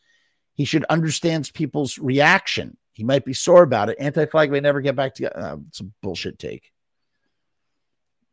he 0.54 0.66
should 0.66 0.86
understand 0.86 1.52
people's 1.54 1.98
reaction. 1.98 2.78
He 2.94 3.04
might 3.04 3.26
be 3.26 3.34
sore 3.34 3.64
about 3.64 3.90
it. 3.90 3.98
Anti 4.00 4.26
flag 4.26 4.52
may 4.52 4.60
never 4.60 4.82
get 4.82 4.96
back 4.96 5.16
together. 5.16 5.40
Uh, 5.40 5.58
it's 5.68 5.80
a 5.80 5.86
bullshit 6.02 6.38
take. 6.40 6.72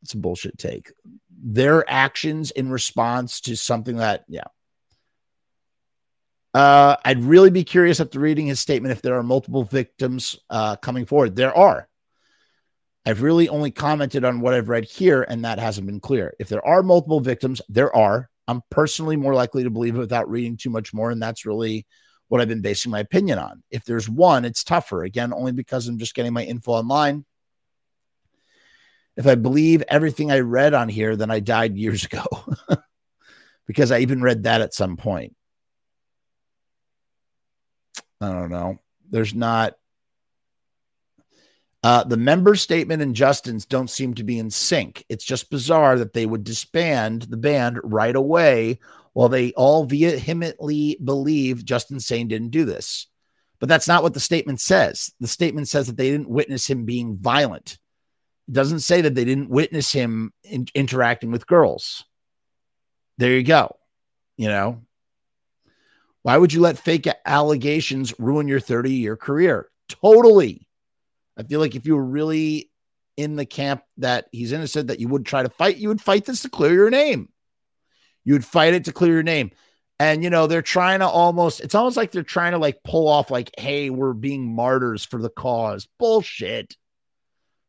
It's 0.03 0.15
a 0.15 0.19
bullshit 0.19 0.59
take. 0.59 0.93
Their 1.43 1.89
actions 1.89 2.51
in 2.51 2.71
response 2.71 3.41
to 3.43 3.57
something 3.57 3.97
that, 3.97 4.25
yeah. 4.29 4.45
Uh, 6.55 6.97
I'd 7.05 7.23
really 7.23 7.51
be 7.51 7.65
curious 7.65 8.01
after 8.01 8.19
reading 8.19 8.47
his 8.47 8.59
statement 8.59 8.93
if 8.93 9.03
there 9.03 9.17
are 9.17 9.23
multiple 9.23 9.65
victims 9.65 10.39
uh, 10.51 10.77
coming 10.77 11.07
forward. 11.07 11.37
There 11.37 11.57
are. 11.57 11.88
I've 13.09 13.23
really 13.23 13.49
only 13.49 13.71
commented 13.71 14.23
on 14.27 14.41
what 14.41 14.53
I've 14.53 14.69
read 14.69 14.85
here, 14.85 15.23
and 15.23 15.43
that 15.43 15.59
hasn't 15.59 15.87
been 15.87 15.99
clear. 15.99 16.35
If 16.39 16.51
there 16.51 16.65
are 16.67 16.83
multiple 16.83 17.21
victims, 17.21 17.63
there 17.67 17.95
are. 17.97 18.29
I'm 18.47 18.61
personally 18.69 19.17
more 19.17 19.33
likely 19.33 19.63
to 19.63 19.71
believe 19.71 19.97
it 19.97 20.01
without 20.01 20.29
reading 20.29 20.59
too 20.59 20.69
much 20.69 20.93
more, 20.93 21.11
and 21.11 21.23
that's 21.23 21.47
really 21.47 21.87
what 22.29 22.43
I've 22.43 22.49
been 22.49 22.61
basing 22.61 22.93
my 22.93 22.99
opinion 22.99 23.39
on. 23.39 23.63
If 23.71 23.87
there's 23.87 24.11
one, 24.11 24.45
it's 24.45 24.63
tougher. 24.63 25.05
Again, 25.05 25.33
only 25.33 25.53
because 25.53 25.89
I'm 25.89 25.99
just 25.99 26.15
getting 26.15 26.35
my 26.35 26.45
info 26.45 26.73
online. 26.73 27.25
If 29.17 29.27
I 29.27 29.37
believe 29.37 29.83
everything 29.89 30.31
I 30.31 30.41
read 30.41 30.75
on 30.75 30.91
here, 30.91 31.17
then 31.17 31.31
I 31.31 31.41
died 31.41 31.79
years 31.79 32.05
ago 32.05 32.27
because 33.67 33.91
I 33.91 34.01
even 34.01 34.21
read 34.21 34.43
that 34.43 34.61
at 34.61 34.75
some 34.75 34.99
point. 34.99 35.35
I 38.21 38.33
don't 38.33 38.51
know. 38.51 38.81
There's 39.09 39.35
not 39.35 39.77
uh, 41.83 42.05
the 42.05 42.17
member 42.17 42.57
statement 42.57 43.03
and 43.03 43.15
Justin's 43.15 43.65
don't 43.65 43.91
seem 43.91 44.15
to 44.15 44.25
be 44.25 44.39
in 44.39 44.51
sync. 44.51 45.05
It's 45.09 45.25
just 45.25 45.51
bizarre 45.51 45.99
that 45.99 46.13
they 46.13 46.27
would 46.27 46.45
disband 46.45 47.23
the 47.23 47.37
band 47.37 47.79
right 47.85 48.17
away 48.17 48.81
while 49.13 49.29
they 49.29 49.53
all 49.53 49.85
vehemently 49.85 50.99
believe 51.03 51.65
Justin 51.65 52.01
Sane 52.01 52.29
didn't 52.29 52.51
do 52.51 52.65
this. 52.65 53.07
But 53.61 53.69
that's 53.69 53.89
not 53.89 54.03
what 54.03 54.15
the 54.15 54.21
statement 54.21 54.61
says. 54.61 55.13
The 55.21 55.27
statement 55.27 55.69
says 55.69 55.87
that 55.87 55.97
they 55.97 56.11
didn't 56.11 56.29
witness 56.29 56.69
him 56.69 56.85
being 56.85 57.17
violent. 57.17 57.79
It 58.49 58.55
doesn't 58.55 58.81
say 58.81 59.01
that 59.01 59.15
they 59.15 59.25
didn't 59.25 59.51
witness 59.51 59.93
him 59.93 60.33
in, 60.45 60.67
interacting 60.75 61.31
with 61.31 61.47
girls. 61.47 62.05
There 63.19 63.33
you 63.33 63.43
go. 63.43 63.77
You 64.37 64.49
know, 64.49 64.83
why 66.23 66.37
would 66.37 66.53
you 66.53 66.61
let 66.61 66.79
fake 66.79 67.09
allegations 67.27 68.15
ruin 68.19 68.47
your 68.47 68.61
30 68.61 68.93
year 68.93 69.17
career? 69.17 69.69
Totally. 69.89 70.68
I 71.39 71.45
feel 71.45 71.61
like 71.61 71.77
if 71.77 71.87
you 71.87 71.95
were 71.95 72.05
really 72.05 72.71
in 73.17 73.37
the 73.37 73.47
camp 73.47 73.83
that 73.99 74.27
he's 74.33 74.53
innocent, 74.53 74.89
that 74.89 75.01
you 75.01 75.09
would 75.09 75.25
try 75.25 75.43
to 75.43 75.49
fight, 75.49 75.77
you 75.77 75.89
would 75.89 76.01
fight 76.01 76.25
this 76.25 76.43
to 76.43 76.49
clear 76.49 76.73
your 76.73 76.91
name. 76.91 77.29
You 78.25 78.35
would 78.35 78.45
fight 78.45 78.75
it 78.75 78.85
to 78.87 78.93
clear 78.93 79.15
your 79.15 79.23
name. 79.23 79.53
And 80.01 80.23
you 80.23 80.31
know, 80.31 80.47
they're 80.47 80.63
trying 80.63 81.01
to 81.01 81.09
almost 81.09 81.61
it's 81.61 81.75
almost 81.75 81.97
like 81.97 82.13
they're 82.13 82.23
trying 82.23 82.53
to 82.53 82.59
like 82.59 82.83
pull 82.85 83.09
off 83.09 83.31
like, 83.31 83.51
hey, 83.59 83.91
we're 83.91 84.13
being 84.13 84.55
martyrs 84.55 85.05
for 85.05 85.21
the 85.21 85.31
cause. 85.31 85.89
Bullshit. 85.99 86.77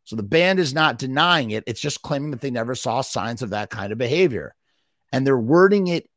So 0.03 0.15
the 0.15 0.23
band 0.23 0.59
is 0.59 0.73
not 0.73 0.97
denying 0.97 1.51
it. 1.51 1.63
It's 1.67 1.81
just 1.81 2.01
claiming 2.01 2.31
that 2.31 2.41
they 2.41 2.51
never 2.51 2.73
saw 2.75 3.01
signs 3.01 3.41
of 3.41 3.51
that 3.51 3.69
kind 3.69 3.91
of 3.91 3.97
behavior. 3.97 4.55
And 5.11 5.25
they're 5.25 5.37
wording 5.37 5.87
it 5.87 6.09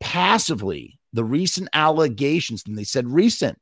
passively. 0.00 0.98
The 1.14 1.24
recent 1.24 1.70
allegations, 1.72 2.64
and 2.66 2.76
they 2.76 2.84
said 2.84 3.08
recent, 3.08 3.58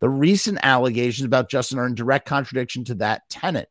the 0.00 0.08
recent 0.08 0.58
allegations 0.62 1.24
about 1.24 1.50
Justin 1.50 1.78
are 1.78 1.86
in 1.86 1.94
direct 1.94 2.26
contradiction 2.26 2.84
to 2.84 2.94
that 2.96 3.28
tenet 3.28 3.68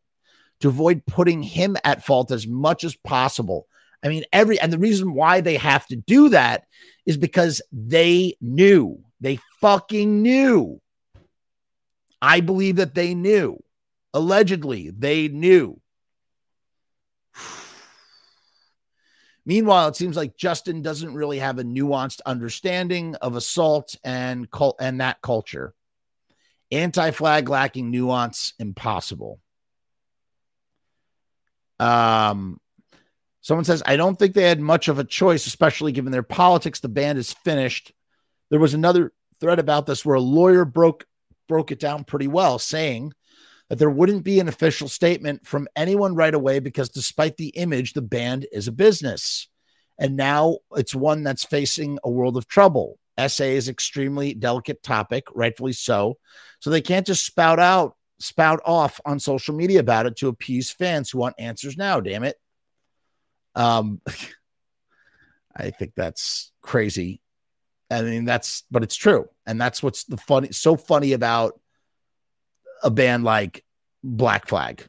to 0.61 0.69
avoid 0.69 1.05
putting 1.05 1.43
him 1.43 1.75
at 1.83 2.05
fault 2.05 2.31
as 2.31 2.47
much 2.47 2.83
as 2.83 2.95
possible. 2.95 3.67
I 4.03 4.07
mean, 4.09 4.23
every 4.31 4.59
and 4.59 4.71
the 4.71 4.79
reason 4.79 5.13
why 5.13 5.41
they 5.41 5.57
have 5.57 5.85
to 5.87 5.95
do 5.95 6.29
that 6.29 6.65
is 7.05 7.17
because 7.17 7.61
they 7.71 8.35
knew. 8.41 8.99
They 9.21 9.39
fucking 9.61 10.21
knew. 10.21 10.81
I 12.21 12.39
believe 12.39 12.77
that 12.77 12.95
they 12.95 13.13
knew. 13.15 13.61
Allegedly, 14.13 14.91
they 14.91 15.27
knew. 15.27 15.79
Meanwhile, 19.45 19.89
it 19.89 19.95
seems 19.97 20.15
like 20.15 20.37
Justin 20.37 20.81
doesn't 20.81 21.13
really 21.13 21.39
have 21.39 21.59
a 21.59 21.63
nuanced 21.63 22.21
understanding 22.25 23.15
of 23.15 23.35
assault 23.35 23.97
and 24.03 24.49
cult 24.49 24.77
and 24.79 25.01
that 25.01 25.21
culture. 25.21 25.73
Anti-flag 26.73 27.49
lacking 27.49 27.91
nuance, 27.91 28.53
impossible. 28.59 29.39
Um, 31.79 32.59
someone 33.41 33.65
says, 33.65 33.83
I 33.85 33.95
don't 33.95 34.17
think 34.17 34.33
they 34.33 34.47
had 34.47 34.59
much 34.59 34.87
of 34.87 34.99
a 34.99 35.03
choice, 35.03 35.45
especially 35.47 35.91
given 35.91 36.11
their 36.11 36.23
politics. 36.23 36.79
The 36.79 36.89
band 36.89 37.17
is 37.17 37.33
finished. 37.33 37.91
There 38.49 38.59
was 38.59 38.73
another 38.73 39.11
thread 39.39 39.59
about 39.59 39.85
this 39.85 40.05
where 40.05 40.15
a 40.15 40.21
lawyer 40.21 40.65
broke 40.65 41.05
broke 41.47 41.71
it 41.71 41.79
down 41.79 42.05
pretty 42.05 42.27
well, 42.27 42.57
saying 42.57 43.11
that 43.69 43.77
there 43.77 43.89
wouldn't 43.89 44.23
be 44.23 44.39
an 44.39 44.47
official 44.47 44.87
statement 44.87 45.45
from 45.45 45.67
anyone 45.75 46.15
right 46.15 46.33
away 46.33 46.59
because 46.59 46.89
despite 46.89 47.37
the 47.37 47.49
image, 47.49 47.93
the 47.93 48.01
band 48.01 48.45
is 48.51 48.67
a 48.67 48.71
business. 48.71 49.47
And 49.99 50.15
now 50.15 50.59
it's 50.71 50.95
one 50.95 51.23
that's 51.23 51.43
facing 51.43 51.99
a 52.03 52.09
world 52.09 52.37
of 52.37 52.47
trouble. 52.47 52.97
SA 53.17 53.43
is 53.43 53.69
extremely 53.69 54.33
delicate 54.33 54.81
topic, 54.83 55.27
rightfully 55.33 55.73
so. 55.73 56.17
So 56.59 56.69
they 56.69 56.81
can't 56.81 57.05
just 57.05 57.25
spout 57.25 57.59
out, 57.59 57.95
spout 58.19 58.61
off 58.65 58.99
on 59.05 59.19
social 59.19 59.55
media 59.55 59.79
about 59.79 60.05
it 60.05 60.15
to 60.17 60.29
appease 60.29 60.71
fans 60.71 61.09
who 61.09 61.19
want 61.19 61.35
answers 61.37 61.77
now. 61.77 61.99
Damn 61.99 62.23
it. 62.23 62.37
Um, 63.55 64.01
I 65.55 65.69
think 65.69 65.93
that's 65.95 66.51
crazy. 66.61 67.21
I 67.91 68.01
mean, 68.01 68.25
that's, 68.25 68.63
but 68.71 68.81
it's 68.83 68.95
true. 68.95 69.27
And 69.45 69.61
that's 69.61 69.83
what's 69.83 70.05
the 70.05 70.17
funny, 70.17 70.51
so 70.51 70.75
funny 70.75 71.13
about 71.13 71.59
a 72.81 72.89
band 72.89 73.23
like 73.23 73.63
Black 74.03 74.47
Flag, 74.47 74.87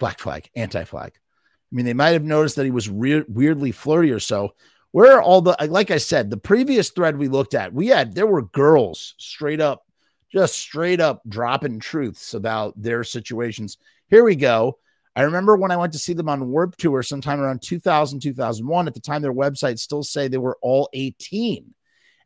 Black 0.00 0.18
Flag, 0.18 0.48
Anti 0.54 0.84
Flag. 0.84 1.12
I 1.14 1.76
mean, 1.76 1.84
they 1.84 1.94
might 1.94 2.10
have 2.10 2.24
noticed 2.24 2.56
that 2.56 2.64
he 2.64 2.70
was 2.70 2.88
re- 2.88 3.24
weirdly 3.28 3.72
flirty 3.72 4.10
or 4.10 4.20
so. 4.20 4.54
Where 4.92 5.12
are 5.16 5.22
all 5.22 5.42
the, 5.42 5.56
like 5.68 5.90
I 5.90 5.98
said, 5.98 6.30
the 6.30 6.36
previous 6.36 6.90
thread 6.90 7.18
we 7.18 7.28
looked 7.28 7.54
at, 7.54 7.74
we 7.74 7.88
had, 7.88 8.14
there 8.14 8.26
were 8.26 8.42
girls 8.42 9.14
straight 9.18 9.60
up, 9.60 9.84
just 10.32 10.56
straight 10.56 11.00
up 11.00 11.22
dropping 11.28 11.80
truths 11.80 12.34
about 12.34 12.80
their 12.80 13.04
situations. 13.04 13.76
Here 14.08 14.24
we 14.24 14.34
go. 14.34 14.78
I 15.14 15.22
remember 15.22 15.56
when 15.56 15.70
I 15.70 15.76
went 15.76 15.92
to 15.94 15.98
see 15.98 16.12
them 16.12 16.28
on 16.28 16.48
Warped 16.48 16.78
Tour 16.78 17.02
sometime 17.02 17.40
around 17.40 17.60
2000, 17.60 18.20
2001. 18.20 18.86
At 18.86 18.94
the 18.94 19.00
time, 19.00 19.20
their 19.20 19.32
website 19.32 19.78
still 19.78 20.02
say 20.02 20.28
they 20.28 20.38
were 20.38 20.58
all 20.62 20.88
18 20.92 21.74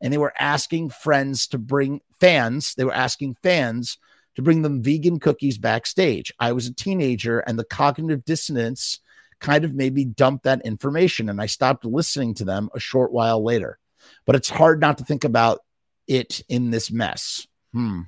and 0.03 0.13
they 0.13 0.19
were 0.19 0.35
asking 0.39 0.91
friends 0.91 1.47
to 1.49 1.59
bring 1.59 2.01
fans, 2.21 2.75
they 2.75 2.85
were 2.85 2.93
asking 2.93 3.37
fans 3.43 3.99
to 4.35 4.43
bring 4.43 4.63
them 4.63 4.83
vegan 4.83 5.19
cookies 5.21 5.59
backstage. 5.59 6.33
I 6.39 6.53
was 6.53 6.67
a 6.67 6.75
teenager 6.75 7.41
and 7.41 7.59
the 7.59 7.65
cognitive 7.65 8.25
dissonance 8.25 9.01
kind 9.43 9.65
of 9.65 9.75
made 9.75 9.93
me 9.93 10.05
dump 10.05 10.45
that 10.45 10.65
information 10.65 11.29
and 11.29 11.41
I 11.41 11.47
stopped 11.47 11.85
listening 11.85 12.35
to 12.35 12.45
them 12.45 12.71
a 12.75 12.81
short 12.81 13.13
while 13.13 13.45
later. 13.45 13.79
But 14.25 14.37
it's 14.37 14.49
hard 14.49 14.81
not 14.81 14.99
to 14.99 15.05
think 15.05 15.25
about 15.25 15.61
it 16.09 16.43
in 16.49 16.71
this 16.71 16.91
mess. 16.91 17.47
Hmm. 17.73 18.03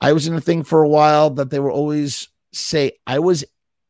I 0.00 0.12
was 0.12 0.26
in 0.26 0.34
a 0.34 0.40
thing 0.40 0.62
for 0.62 0.82
a 0.82 0.88
while 0.88 1.30
that 1.30 1.50
they 1.50 1.58
were 1.58 1.70
always 1.70 2.28
say 2.52 2.92
I 3.06 3.18
was 3.18 3.44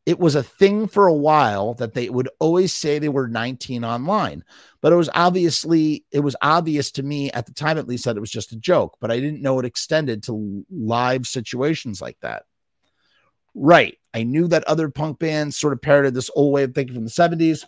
it 0.07 0.19
was 0.19 0.35
a 0.35 0.43
thing 0.43 0.87
for 0.87 1.07
a 1.07 1.13
while 1.13 1.73
that 1.75 1.93
they 1.93 2.09
would 2.09 2.29
always 2.39 2.73
say 2.73 2.97
they 2.97 3.09
were 3.09 3.27
19 3.27 3.83
online 3.83 4.43
but 4.81 4.93
it 4.93 4.95
was 4.95 5.09
obviously 5.13 6.05
it 6.11 6.21
was 6.21 6.35
obvious 6.41 6.91
to 6.91 7.03
me 7.03 7.29
at 7.31 7.45
the 7.45 7.53
time 7.53 7.77
at 7.77 7.87
least 7.87 8.05
that 8.05 8.15
it 8.15 8.21
was 8.21 8.31
just 8.31 8.53
a 8.53 8.57
joke 8.57 8.97
but 8.99 9.11
i 9.11 9.19
didn't 9.19 9.41
know 9.41 9.59
it 9.59 9.65
extended 9.65 10.23
to 10.23 10.65
live 10.69 11.27
situations 11.27 12.01
like 12.01 12.17
that 12.21 12.43
right 13.59 13.97
i 14.13 14.23
knew 14.23 14.47
that 14.47 14.63
other 14.65 14.89
punk 14.89 15.19
bands 15.19 15.57
sort 15.57 15.73
of 15.73 15.81
parroted 15.81 16.13
this 16.13 16.29
old 16.35 16.53
way 16.53 16.63
of 16.63 16.73
thinking 16.73 16.95
from 16.95 17.05
the 17.05 17.09
70s 17.09 17.65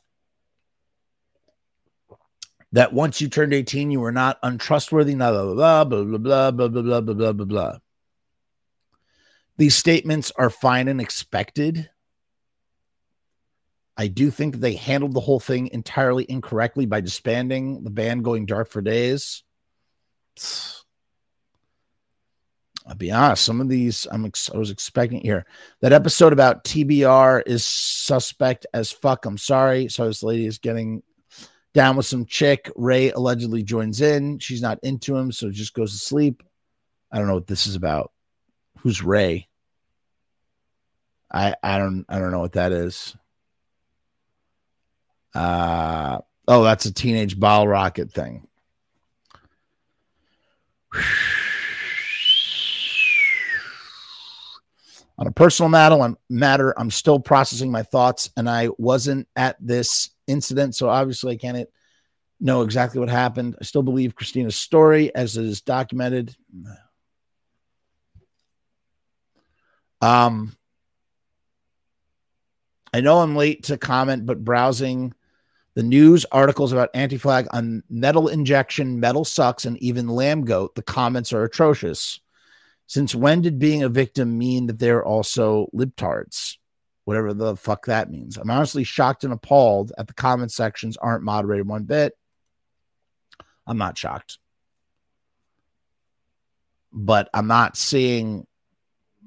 that 2.72 2.94
once 2.94 3.20
you 3.20 3.28
turned 3.28 3.54
18 3.54 3.90
you 3.92 4.00
were 4.00 4.12
not 4.12 4.38
untrustworthy 4.44 5.16
blah 5.16 5.32
blah 5.32 5.84
blah 5.84 5.84
blah 5.84 6.18
blah 6.18 6.52
blah 6.52 6.68
blah 6.68 6.82
blah 6.82 7.02
blah 7.02 7.14
blah 7.14 7.34
blah 7.34 7.46
blah 7.46 7.78
these 9.58 9.76
statements 9.76 10.32
are 10.38 10.50
fine 10.50 10.88
and 10.88 11.02
expected 11.02 11.90
I 14.00 14.08
do 14.08 14.32
think 14.32 14.56
they 14.56 14.76
handled 14.76 15.14
the 15.14 15.20
whole 15.20 15.42
thing 15.42 15.68
entirely 15.74 16.26
incorrectly 16.30 16.86
by 16.86 17.02
disbanding 17.02 17.84
the 17.84 17.90
band 17.90 18.24
going 18.24 18.46
dark 18.46 18.70
for 18.70 18.82
days. 18.82 19.44
I'll 22.90 22.96
be 22.96 23.12
honest, 23.12 23.44
some 23.44 23.62
of 23.62 23.70
these 23.70 24.08
I'm 24.12 24.26
ex- 24.26 24.50
I 24.52 24.58
was 24.58 24.72
expecting 24.72 25.22
here. 25.22 25.46
That 25.82 25.94
episode 25.94 26.34
about 26.34 26.64
TBR 26.64 27.44
is 27.46 27.64
suspect 27.64 28.66
as 28.74 28.92
fuck. 28.92 29.26
I'm 29.26 29.38
sorry. 29.38 29.90
So 29.90 30.08
this 30.08 30.24
lady 30.24 30.48
is 30.48 30.58
getting 30.58 31.04
down 31.76 31.98
with 31.98 32.08
some 32.08 32.26
chick. 32.26 32.72
Ray 32.76 33.12
allegedly 33.12 33.62
joins 33.62 34.02
in. 34.02 34.40
She's 34.40 34.64
not 34.64 34.80
into 34.82 35.16
him, 35.16 35.32
so 35.32 35.52
just 35.52 35.76
goes 35.76 35.92
to 35.92 36.00
sleep. 36.00 36.42
I 37.12 37.20
don't 37.20 37.28
know 37.28 37.36
what 37.36 37.46
this 37.46 37.68
is 37.68 37.76
about. 37.76 38.12
Who's 38.80 39.04
Ray? 39.04 39.48
I 41.32 41.54
I 41.62 41.78
don't 41.78 42.06
I 42.10 42.18
don't 42.18 42.32
know 42.32 42.40
what 42.40 42.54
that 42.54 42.72
is. 42.72 43.16
Uh, 45.36 46.20
oh, 46.48 46.64
that's 46.64 46.86
a 46.86 46.94
Teenage 46.94 47.40
Bottlerocket 47.40 48.12
thing. 48.12 48.48
On 55.20 55.28
a 55.28 55.32
personal 55.32 55.68
matter, 55.68 56.00
I'm, 56.00 56.18
matter, 56.30 56.74
I'm 56.80 56.90
still 56.90 57.20
processing 57.20 57.70
my 57.72 57.84
thoughts, 57.84 58.30
and 58.38 58.50
I 58.50 58.70
wasn't 58.78 59.28
at 59.36 59.58
this 59.60 60.12
incident, 60.28 60.76
so 60.76 60.88
obviously 60.88 61.34
I 61.34 61.36
can't 61.36 61.68
know 62.40 62.62
exactly 62.62 63.02
what 63.02 63.10
happened. 63.10 63.58
I 63.60 63.66
still 63.66 63.84
believe 63.84 64.16
Christina's 64.16 64.56
story 64.56 65.14
as 65.14 65.36
it 65.36 65.44
is 65.44 65.60
documented. 65.60 66.34
Um, 70.00 70.56
I 72.94 73.02
know 73.02 73.20
I'm 73.20 73.36
late 73.36 73.64
to 73.64 73.78
comment, 73.78 74.26
but 74.26 74.46
browsing 74.46 75.14
the 75.74 75.84
news 75.84 76.26
articles 76.32 76.72
about 76.72 76.92
anti-flag 76.94 77.48
on 77.52 77.84
metal 77.90 78.30
injection, 78.30 79.02
metal 79.02 79.26
sucks, 79.26 79.66
and 79.66 79.78
even 79.80 80.08
Lambgoat, 80.08 80.76
the 80.76 80.82
comments 80.82 81.34
are 81.34 81.44
atrocious. 81.44 82.22
Since 82.90 83.14
when 83.14 83.42
did 83.42 83.60
being 83.60 83.84
a 83.84 83.88
victim 83.88 84.36
mean 84.36 84.66
that 84.66 84.80
they're 84.80 85.06
also 85.06 85.70
libtards? 85.76 86.58
Whatever 87.06 87.36
the 87.36 87.56
fuck 87.56 87.86
that 87.86 88.10
means. 88.10 88.36
I'm 88.36 88.50
honestly 88.50 88.84
shocked 88.84 89.24
and 89.24 89.32
appalled 89.32 89.92
at 89.96 90.08
the 90.08 90.16
comment 90.16 90.52
sections 90.52 90.98
aren't 90.98 91.24
moderated 91.24 91.68
one 91.68 91.84
bit. 91.84 92.18
I'm 93.68 93.78
not 93.78 93.96
shocked. 93.96 94.40
But 96.92 97.30
I'm 97.32 97.46
not 97.46 97.78
seeing 97.78 98.48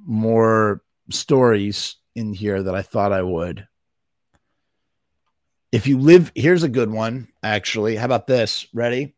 more 0.04 0.82
stories 1.10 1.94
in 2.16 2.34
here 2.34 2.64
that 2.64 2.74
I 2.74 2.82
thought 2.82 3.12
I 3.12 3.22
would. 3.22 3.68
If 5.70 5.86
you 5.86 6.00
live, 6.00 6.32
here's 6.34 6.64
a 6.64 6.68
good 6.68 6.90
one, 6.90 7.28
actually. 7.44 7.94
How 7.94 8.06
about 8.06 8.26
this? 8.26 8.66
Ready? 8.74 9.14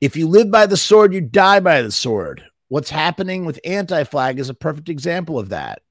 If 0.00 0.16
you 0.16 0.28
live 0.28 0.52
by 0.52 0.66
the 0.66 0.76
sword, 0.76 1.12
you 1.12 1.20
die 1.20 1.58
by 1.58 1.82
the 1.82 1.90
sword. 1.90 2.44
What's 2.72 2.88
happening 2.88 3.44
with 3.44 3.60
anti 3.66 4.02
flag 4.04 4.38
is 4.38 4.48
a 4.48 4.54
perfect 4.54 4.88
example 4.88 5.38
of 5.38 5.50
that. 5.50 5.82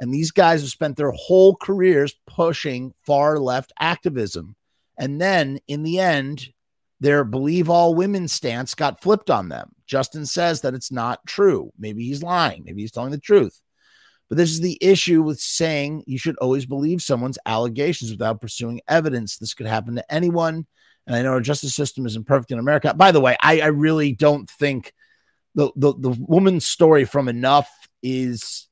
And 0.00 0.12
these 0.12 0.32
guys 0.32 0.62
have 0.62 0.70
spent 0.70 0.96
their 0.96 1.12
whole 1.12 1.54
careers 1.54 2.12
pushing 2.26 2.92
far 3.06 3.38
left 3.38 3.72
activism. 3.78 4.56
And 4.98 5.20
then 5.20 5.60
in 5.68 5.84
the 5.84 6.00
end, 6.00 6.48
their 6.98 7.22
believe 7.22 7.70
all 7.70 7.94
women 7.94 8.26
stance 8.26 8.74
got 8.74 9.00
flipped 9.00 9.30
on 9.30 9.48
them. 9.48 9.76
Justin 9.86 10.26
says 10.26 10.62
that 10.62 10.74
it's 10.74 10.90
not 10.90 11.24
true. 11.24 11.70
Maybe 11.78 12.04
he's 12.04 12.24
lying. 12.24 12.64
Maybe 12.64 12.82
he's 12.82 12.90
telling 12.90 13.12
the 13.12 13.18
truth. 13.18 13.62
But 14.28 14.36
this 14.36 14.50
is 14.50 14.60
the 14.60 14.78
issue 14.80 15.22
with 15.22 15.38
saying 15.38 16.02
you 16.08 16.18
should 16.18 16.36
always 16.38 16.66
believe 16.66 17.00
someone's 17.00 17.38
allegations 17.46 18.10
without 18.10 18.40
pursuing 18.40 18.80
evidence. 18.88 19.36
This 19.36 19.54
could 19.54 19.68
happen 19.68 19.94
to 19.94 20.12
anyone. 20.12 20.66
And 21.06 21.14
I 21.14 21.22
know 21.22 21.30
our 21.30 21.40
justice 21.40 21.76
system 21.76 22.06
isn't 22.06 22.26
perfect 22.26 22.50
in 22.50 22.58
America. 22.58 22.92
By 22.92 23.12
the 23.12 23.20
way, 23.20 23.36
I, 23.40 23.60
I 23.60 23.66
really 23.66 24.14
don't 24.14 24.50
think 24.50 24.92
the, 25.54 25.70
the, 25.76 25.94
the 25.96 26.16
woman's 26.18 26.66
story 26.66 27.04
from 27.04 27.28
Enough 27.28 27.68
is, 28.02 28.68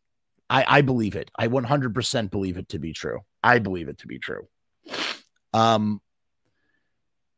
I, 0.51 0.65
I 0.67 0.81
believe 0.83 1.17
it. 1.17 1.31
I 1.37 1.49
100% 1.49 2.31
believe 2.31 2.57
it 2.57 2.69
to 2.71 2.79
be 2.79 2.93
true. 2.93 3.21
I 3.43 3.59
believe 3.59 3.89
it 3.89 3.99
to 3.99 4.07
be 4.07 4.19
true. 4.19 4.47
Um, 5.53 6.01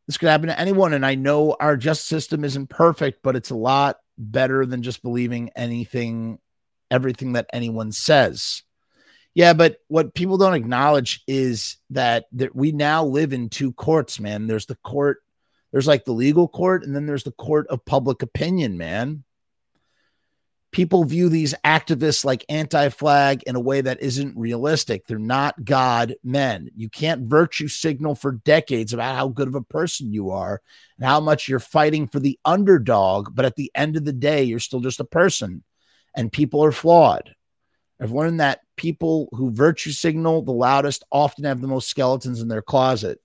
this 0.07 0.19
could 0.19 0.29
happen 0.29 0.49
to 0.49 0.59
anyone. 0.59 0.93
And 0.93 1.05
I 1.05 1.15
know 1.15 1.57
our 1.59 1.77
justice 1.77 2.07
system 2.07 2.45
isn't 2.45 2.69
perfect, 2.69 3.21
but 3.23 3.37
it's 3.37 3.51
a 3.51 3.57
lot 3.57 3.99
better 4.19 4.67
than 4.67 4.83
just 4.83 5.03
believing 5.03 5.51
anything 5.57 6.39
everything 6.91 7.33
that 7.33 7.51
anyone 7.53 7.93
says. 7.93 8.63
Yeah, 9.35 9.53
but 9.53 9.79
what 9.89 10.15
people 10.15 10.39
don't 10.39 10.55
acknowledge 10.55 11.23
is 11.27 11.77
that, 11.91 12.27
that 12.33 12.55
we 12.55 12.71
now 12.71 13.05
live 13.05 13.33
in 13.33 13.49
two 13.49 13.73
courts, 13.73 14.21
man. 14.21 14.47
There's 14.47 14.67
the 14.67 14.77
court, 14.77 15.23
there's 15.73 15.89
like 15.89 16.05
the 16.05 16.13
legal 16.13 16.47
court, 16.47 16.85
and 16.85 16.95
then 16.95 17.07
there's 17.07 17.25
the 17.25 17.33
court 17.33 17.67
of 17.67 17.85
public 17.85 18.23
opinion, 18.23 18.79
man. 18.79 19.25
People 20.75 21.05
view 21.05 21.29
these 21.29 21.55
activists 21.65 22.25
like 22.25 22.45
anti 22.49 22.89
flag 22.89 23.45
in 23.45 23.55
a 23.55 23.61
way 23.61 23.81
that 23.81 24.03
isn't 24.03 24.37
realistic. 24.37 25.07
They're 25.07 25.21
not 25.21 25.65
God 25.65 26.17
men. 26.25 26.69
You 26.75 26.89
can't 26.89 27.29
virtue 27.29 27.69
signal 27.69 28.17
for 28.17 28.33
decades 28.33 28.93
about 28.93 29.15
how 29.15 29.29
good 29.29 29.47
of 29.47 29.55
a 29.55 29.63
person 29.63 30.13
you 30.13 30.31
are 30.31 30.61
and 30.99 31.07
how 31.07 31.21
much 31.21 31.47
you're 31.47 31.61
fighting 31.61 32.09
for 32.09 32.19
the 32.19 32.41
underdog. 32.45 33.37
But 33.37 33.45
at 33.45 33.55
the 33.55 33.71
end 33.77 33.97
of 33.97 34.05
the 34.05 34.13
day, 34.13 34.43
you're 34.43 34.59
still 34.59 34.81
just 34.81 34.99
a 34.99 35.05
person 35.05 35.63
and 36.17 36.33
people 36.33 36.65
are 36.65 36.73
flawed. 36.73 37.37
I've 38.01 38.11
learned 38.11 38.41
that 38.41 38.59
people 38.77 39.29
who 39.31 39.53
virtue 39.53 39.93
signal 39.93 40.43
the 40.43 40.51
loudest 40.51 41.05
often 41.13 41.45
have 41.45 41.61
the 41.61 41.69
most 41.69 41.89
skeletons 41.89 42.41
in 42.41 42.49
their 42.49 42.63
closet. 42.63 43.21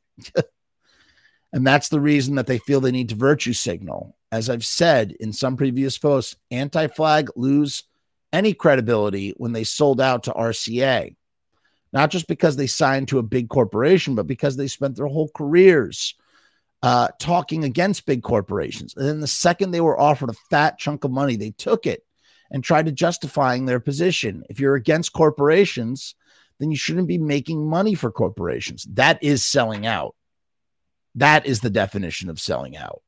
and 1.51 1.65
that's 1.65 1.89
the 1.89 1.99
reason 1.99 2.35
that 2.35 2.45
they 2.45 2.59
feel 2.59 2.79
they 2.79 2.91
need 2.91 3.09
to 3.09 3.15
virtue 3.15 3.53
signal. 3.53 4.15
As 4.31 4.49
I've 4.49 4.65
said 4.65 5.13
in 5.19 5.33
some 5.33 5.57
previous 5.57 5.97
posts, 5.97 6.35
anti 6.51 6.87
flag 6.87 7.29
lose 7.35 7.83
any 8.31 8.53
credibility 8.53 9.33
when 9.37 9.53
they 9.53 9.63
sold 9.63 9.99
out 9.99 10.23
to 10.23 10.31
RCA, 10.31 11.15
not 11.91 12.11
just 12.11 12.27
because 12.27 12.55
they 12.55 12.67
signed 12.67 13.07
to 13.07 13.19
a 13.19 13.23
big 13.23 13.49
corporation, 13.49 14.15
but 14.15 14.27
because 14.27 14.55
they 14.55 14.67
spent 14.67 14.95
their 14.95 15.07
whole 15.07 15.29
careers 15.35 16.15
uh, 16.83 17.09
talking 17.19 17.63
against 17.63 18.05
big 18.05 18.21
corporations. 18.21 18.93
And 18.95 19.07
then 19.07 19.19
the 19.19 19.27
second 19.27 19.71
they 19.71 19.81
were 19.81 19.99
offered 19.99 20.29
a 20.29 20.33
fat 20.49 20.77
chunk 20.77 21.03
of 21.03 21.11
money, 21.11 21.35
they 21.35 21.51
took 21.51 21.87
it 21.87 22.05
and 22.51 22.63
tried 22.63 22.85
to 22.85 22.91
justifying 22.91 23.65
their 23.65 23.79
position. 23.79 24.43
If 24.49 24.59
you're 24.59 24.75
against 24.75 25.13
corporations, 25.13 26.15
then 26.59 26.71
you 26.71 26.77
shouldn't 26.77 27.07
be 27.07 27.17
making 27.17 27.67
money 27.67 27.95
for 27.95 28.11
corporations. 28.11 28.85
That 28.93 29.21
is 29.23 29.43
selling 29.43 29.85
out. 29.85 30.15
That 31.15 31.45
is 31.45 31.61
the 31.61 31.69
definition 31.69 32.29
of 32.29 32.39
selling 32.39 32.77
out. 32.77 33.01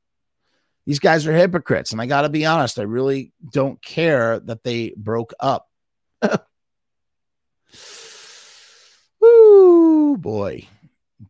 These 0.86 1.00
guys 1.00 1.28
are 1.28 1.34
hypocrites. 1.34 1.92
And 1.92 2.02
I 2.02 2.06
got 2.06 2.22
to 2.24 2.30
be 2.30 2.46
honest, 2.46 2.80
I 2.80 2.84
really 2.84 3.34
don't 3.52 3.82
care 3.82 4.40
that 4.40 4.64
they 4.64 4.94
broke 4.96 5.34
up. 5.40 5.68
Ooh, 9.24 10.18
boy, 10.20 10.68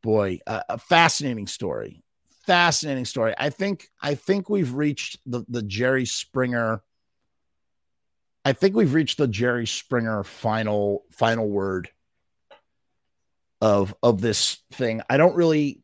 boy, 0.02 0.39
uh, 0.47 0.64
a 0.70 0.78
fascinating 0.78 1.47
story. 1.47 2.02
Fascinating 2.45 3.06
story. 3.06 3.34
I 3.38 3.49
think 3.49 3.88
I 4.02 4.16
think 4.16 4.49
we've 4.49 4.74
reached 4.74 5.20
the 5.26 5.45
the 5.47 5.62
Jerry 5.62 6.06
Springer 6.06 6.82
I 8.43 8.54
think 8.54 8.76
we've 8.76 8.93
reached 8.93 9.18
the 9.18 9.28
Jerry 9.28 9.68
Springer 9.68 10.24
final 10.24 11.06
final 11.12 11.47
word 11.47 11.89
of 13.60 13.93
of 14.02 14.22
this 14.22 14.58
thing. 14.72 15.02
I 15.10 15.18
don't 15.18 15.36
really 15.36 15.82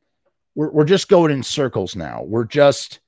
we're 0.55 0.71
we're 0.71 0.85
just 0.85 1.07
going 1.07 1.31
in 1.31 1.43
circles 1.43 1.95
now. 1.95 2.23
We're 2.23 2.45
just 2.45 2.99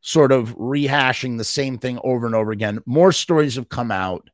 sort 0.00 0.32
of 0.32 0.56
rehashing 0.56 1.38
the 1.38 1.44
same 1.44 1.78
thing 1.78 1.98
over 2.02 2.26
and 2.26 2.34
over 2.34 2.52
again. 2.52 2.80
More 2.86 3.12
stories 3.12 3.56
have 3.56 3.68
come 3.68 3.90
out. 3.90 4.30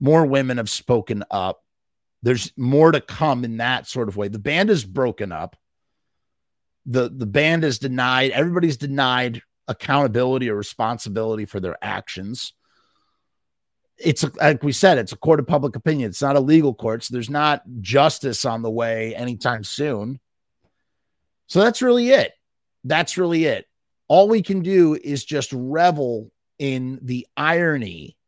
More 0.00 0.26
women 0.26 0.58
have 0.58 0.70
spoken 0.70 1.24
up. 1.30 1.62
There's 2.22 2.52
more 2.56 2.92
to 2.92 3.00
come 3.00 3.44
in 3.44 3.56
that 3.58 3.86
sort 3.86 4.08
of 4.08 4.16
way. 4.16 4.28
The 4.28 4.38
band 4.38 4.70
is 4.70 4.84
broken 4.84 5.32
up. 5.32 5.56
The 6.86 7.08
the 7.08 7.26
band 7.26 7.62
is 7.64 7.78
denied, 7.78 8.32
everybody's 8.32 8.76
denied 8.76 9.42
accountability 9.68 10.50
or 10.50 10.56
responsibility 10.56 11.44
for 11.44 11.60
their 11.60 11.76
actions 11.80 12.52
it's 14.04 14.24
a, 14.24 14.32
like 14.40 14.62
we 14.62 14.72
said, 14.72 14.98
it's 14.98 15.12
a 15.12 15.16
court 15.16 15.40
of 15.40 15.46
public 15.46 15.76
opinion. 15.76 16.10
It's 16.10 16.22
not 16.22 16.36
a 16.36 16.40
legal 16.40 16.74
court. 16.74 17.04
So 17.04 17.12
there's 17.12 17.30
not 17.30 17.62
justice 17.80 18.44
on 18.44 18.62
the 18.62 18.70
way 18.70 19.14
anytime 19.14 19.64
soon. 19.64 20.20
So 21.46 21.60
that's 21.60 21.82
really 21.82 22.10
it. 22.10 22.32
That's 22.84 23.16
really 23.16 23.44
it. 23.44 23.66
All 24.12 24.28
we 24.28 24.42
can 24.42 24.60
do 24.60 24.94
is 24.94 25.24
just 25.24 25.50
revel 25.54 26.30
in 26.58 26.98
the 27.00 27.26
irony, 27.34 28.18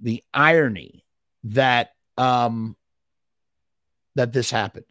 the 0.00 0.22
irony 0.32 1.04
that 1.42 1.90
um 2.16 2.76
that 4.14 4.32
this 4.32 4.50
happened. 4.50 4.84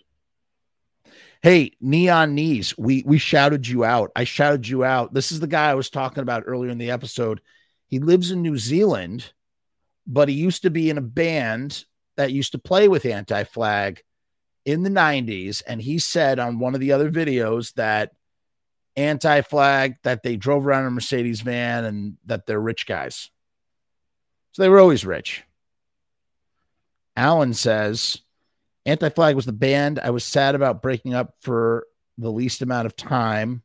Hey, 1.41 1.71
Neon 1.79 2.35
Knees, 2.35 2.77
we 2.77 3.03
we 3.05 3.19
shouted 3.19 3.65
you 3.65 3.85
out. 3.85 4.11
I 4.17 4.25
shouted 4.25 4.67
you 4.67 4.83
out. 4.83 5.13
This 5.13 5.31
is 5.31 5.39
the 5.39 5.47
guy 5.47 5.69
I 5.69 5.75
was 5.75 5.89
talking 5.89 6.23
about 6.23 6.43
earlier 6.45 6.71
in 6.71 6.77
the 6.77 6.91
episode. 6.91 7.39
He 7.87 7.99
lives 7.99 8.31
in 8.31 8.41
New 8.41 8.57
Zealand 8.57 9.31
but 10.09 10.27
he 10.27 10.33
used 10.33 10.63
to 10.63 10.71
be 10.71 10.89
in 10.89 10.97
a 10.97 11.01
band 11.01 11.85
that 12.17 12.33
used 12.33 12.51
to 12.53 12.57
play 12.57 12.87
with 12.87 13.05
Anti 13.05 13.43
Flag 13.43 14.01
in 14.65 14.81
the 14.81 14.89
90s. 14.89 15.61
And 15.65 15.79
he 15.79 15.99
said 15.99 16.39
on 16.39 16.59
one 16.59 16.73
of 16.73 16.81
the 16.81 16.91
other 16.91 17.11
videos 17.11 17.73
that 17.75 18.11
Anti 18.99 19.41
Flag, 19.41 19.95
that 20.03 20.23
they 20.23 20.35
drove 20.35 20.65
around 20.65 20.81
in 20.81 20.87
a 20.87 20.91
Mercedes 20.91 21.41
van 21.41 21.85
and 21.85 22.17
that 22.25 22.45
they're 22.45 22.59
rich 22.59 22.85
guys. 22.85 23.29
So 24.51 24.61
they 24.61 24.69
were 24.69 24.79
always 24.79 25.05
rich. 25.05 25.43
Alan 27.15 27.53
says, 27.53 28.17
Anti 28.85 29.09
Flag 29.09 29.35
was 29.35 29.45
the 29.45 29.51
band 29.51 29.99
I 29.99 30.09
was 30.09 30.23
sad 30.23 30.55
about 30.55 30.81
breaking 30.81 31.13
up 31.13 31.35
for 31.41 31.85
the 32.17 32.31
least 32.31 32.61
amount 32.61 32.85
of 32.85 32.95
time. 32.95 33.63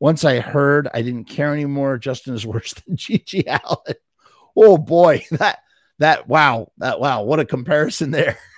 Once 0.00 0.24
I 0.24 0.40
heard 0.40 0.88
I 0.94 1.02
didn't 1.02 1.24
care 1.24 1.52
anymore, 1.52 1.98
Justin 1.98 2.34
is 2.34 2.46
worse 2.46 2.74
than 2.74 2.96
GG 2.96 3.44
Allin 3.46 3.96
oh 4.58 4.76
boy, 4.76 5.24
that 5.32 5.60
that 5.98 6.28
wow, 6.28 6.70
that 6.78 7.00
wow, 7.00 7.22
what 7.22 7.40
a 7.40 7.44
comparison 7.44 8.10
there. 8.10 8.38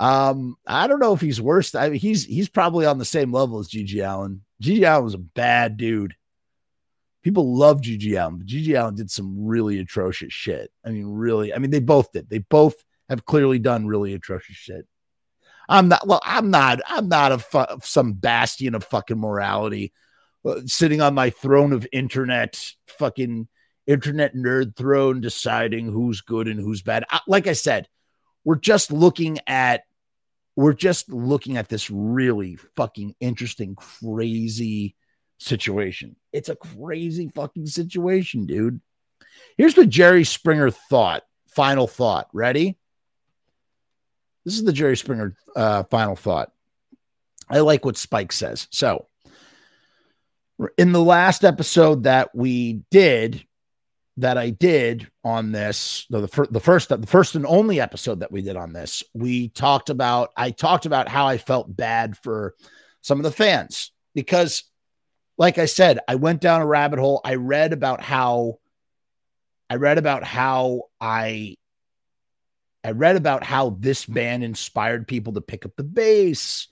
um, 0.00 0.56
I 0.66 0.86
don't 0.86 0.98
know 0.98 1.12
if 1.12 1.20
he's 1.20 1.42
worse. 1.42 1.74
I 1.74 1.90
mean, 1.90 2.00
he's 2.00 2.24
he's 2.24 2.48
probably 2.48 2.86
on 2.86 2.96
the 2.96 3.04
same 3.04 3.32
level 3.32 3.58
as 3.58 3.68
GG 3.68 4.02
Allin. 4.02 4.40
GG 4.62 4.90
Allin 4.90 5.04
was 5.04 5.12
a 5.14 5.18
bad 5.18 5.76
dude. 5.76 6.14
People 7.22 7.54
love 7.54 7.82
GG 7.82 8.18
Allin, 8.18 8.38
but 8.38 8.46
GG 8.46 8.80
Allin 8.80 8.94
did 8.94 9.10
some 9.10 9.46
really 9.46 9.78
atrocious 9.78 10.32
shit. 10.32 10.72
I 10.86 10.88
mean, 10.88 11.06
really, 11.06 11.52
I 11.52 11.58
mean, 11.58 11.70
they 11.70 11.80
both 11.80 12.12
did. 12.12 12.30
They 12.30 12.38
both 12.38 12.76
have 13.10 13.26
clearly 13.26 13.58
done 13.58 13.86
really 13.86 14.14
atrocious 14.14 14.56
shit. 14.56 14.86
I'm 15.68 15.88
not. 15.88 16.06
Well, 16.06 16.22
I'm 16.24 16.50
not. 16.50 16.80
I'm 16.86 17.08
not 17.10 17.32
a 17.32 17.38
fu- 17.38 17.80
some 17.82 18.14
bastion 18.14 18.74
of 18.74 18.84
fucking 18.84 19.20
morality, 19.20 19.92
uh, 20.46 20.62
sitting 20.64 21.02
on 21.02 21.12
my 21.12 21.28
throne 21.28 21.74
of 21.74 21.86
internet, 21.92 22.72
fucking 22.86 23.48
internet 23.86 24.34
nerd 24.34 24.76
throne 24.76 25.20
deciding 25.20 25.92
who's 25.92 26.22
good 26.22 26.48
and 26.48 26.58
who's 26.58 26.80
bad. 26.80 27.04
Like 27.26 27.46
I 27.46 27.52
said, 27.52 27.86
we're 28.44 28.56
just 28.56 28.90
looking 28.90 29.40
at 29.46 29.82
we're 30.60 30.74
just 30.74 31.10
looking 31.10 31.56
at 31.56 31.70
this 31.70 31.90
really 31.90 32.56
fucking 32.76 33.14
interesting, 33.18 33.74
crazy 33.74 34.94
situation. 35.38 36.16
It's 36.34 36.50
a 36.50 36.54
crazy 36.54 37.30
fucking 37.34 37.66
situation, 37.66 38.44
dude. 38.44 38.82
Here's 39.56 39.74
what 39.74 39.88
Jerry 39.88 40.22
Springer 40.24 40.70
thought. 40.70 41.22
Final 41.48 41.86
thought. 41.86 42.28
Ready? 42.34 42.76
This 44.44 44.52
is 44.52 44.64
the 44.64 44.74
Jerry 44.74 44.98
Springer 44.98 45.34
uh, 45.56 45.84
final 45.84 46.14
thought. 46.14 46.52
I 47.48 47.60
like 47.60 47.86
what 47.86 47.96
Spike 47.96 48.30
says. 48.30 48.68
So, 48.70 49.06
in 50.76 50.92
the 50.92 51.02
last 51.02 51.42
episode 51.42 52.02
that 52.02 52.34
we 52.34 52.82
did, 52.90 53.46
that 54.20 54.38
I 54.38 54.50
did 54.50 55.10
on 55.24 55.52
this, 55.52 56.06
the, 56.10 56.20
the, 56.22 56.48
the 56.50 56.60
first 56.60 56.88
the 56.88 57.06
first 57.06 57.34
and 57.34 57.46
only 57.46 57.80
episode 57.80 58.20
that 58.20 58.32
we 58.32 58.42
did 58.42 58.56
on 58.56 58.72
this, 58.72 59.02
we 59.14 59.48
talked 59.48 59.90
about 59.90 60.30
I 60.36 60.50
talked 60.50 60.86
about 60.86 61.08
how 61.08 61.26
I 61.26 61.38
felt 61.38 61.74
bad 61.74 62.16
for 62.16 62.54
some 63.02 63.18
of 63.18 63.24
the 63.24 63.32
fans 63.32 63.92
because 64.14 64.64
like 65.38 65.56
I 65.56 65.64
said, 65.64 66.00
I 66.06 66.16
went 66.16 66.42
down 66.42 66.60
a 66.60 66.66
rabbit 66.66 66.98
hole. 66.98 67.22
I 67.24 67.36
read 67.36 67.72
about 67.72 68.02
how 68.02 68.58
I 69.70 69.76
read 69.76 69.96
about 69.96 70.22
how 70.22 70.82
I 71.00 71.56
I 72.84 72.90
read 72.90 73.16
about 73.16 73.42
how 73.42 73.76
this 73.78 74.04
band 74.04 74.44
inspired 74.44 75.08
people 75.08 75.32
to 75.34 75.40
pick 75.40 75.64
up 75.64 75.72
the 75.76 75.82
bass, 75.84 76.68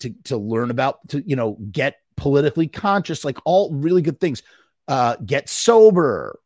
to 0.00 0.14
to 0.24 0.36
learn 0.36 0.70
about 0.70 1.08
to 1.08 1.22
you 1.26 1.34
know 1.34 1.58
get 1.72 1.96
politically 2.16 2.68
conscious, 2.68 3.24
like 3.24 3.38
all 3.44 3.72
really 3.72 4.02
good 4.02 4.20
things. 4.20 4.42
Uh, 4.86 5.16
get 5.16 5.48
sober, 5.48 6.38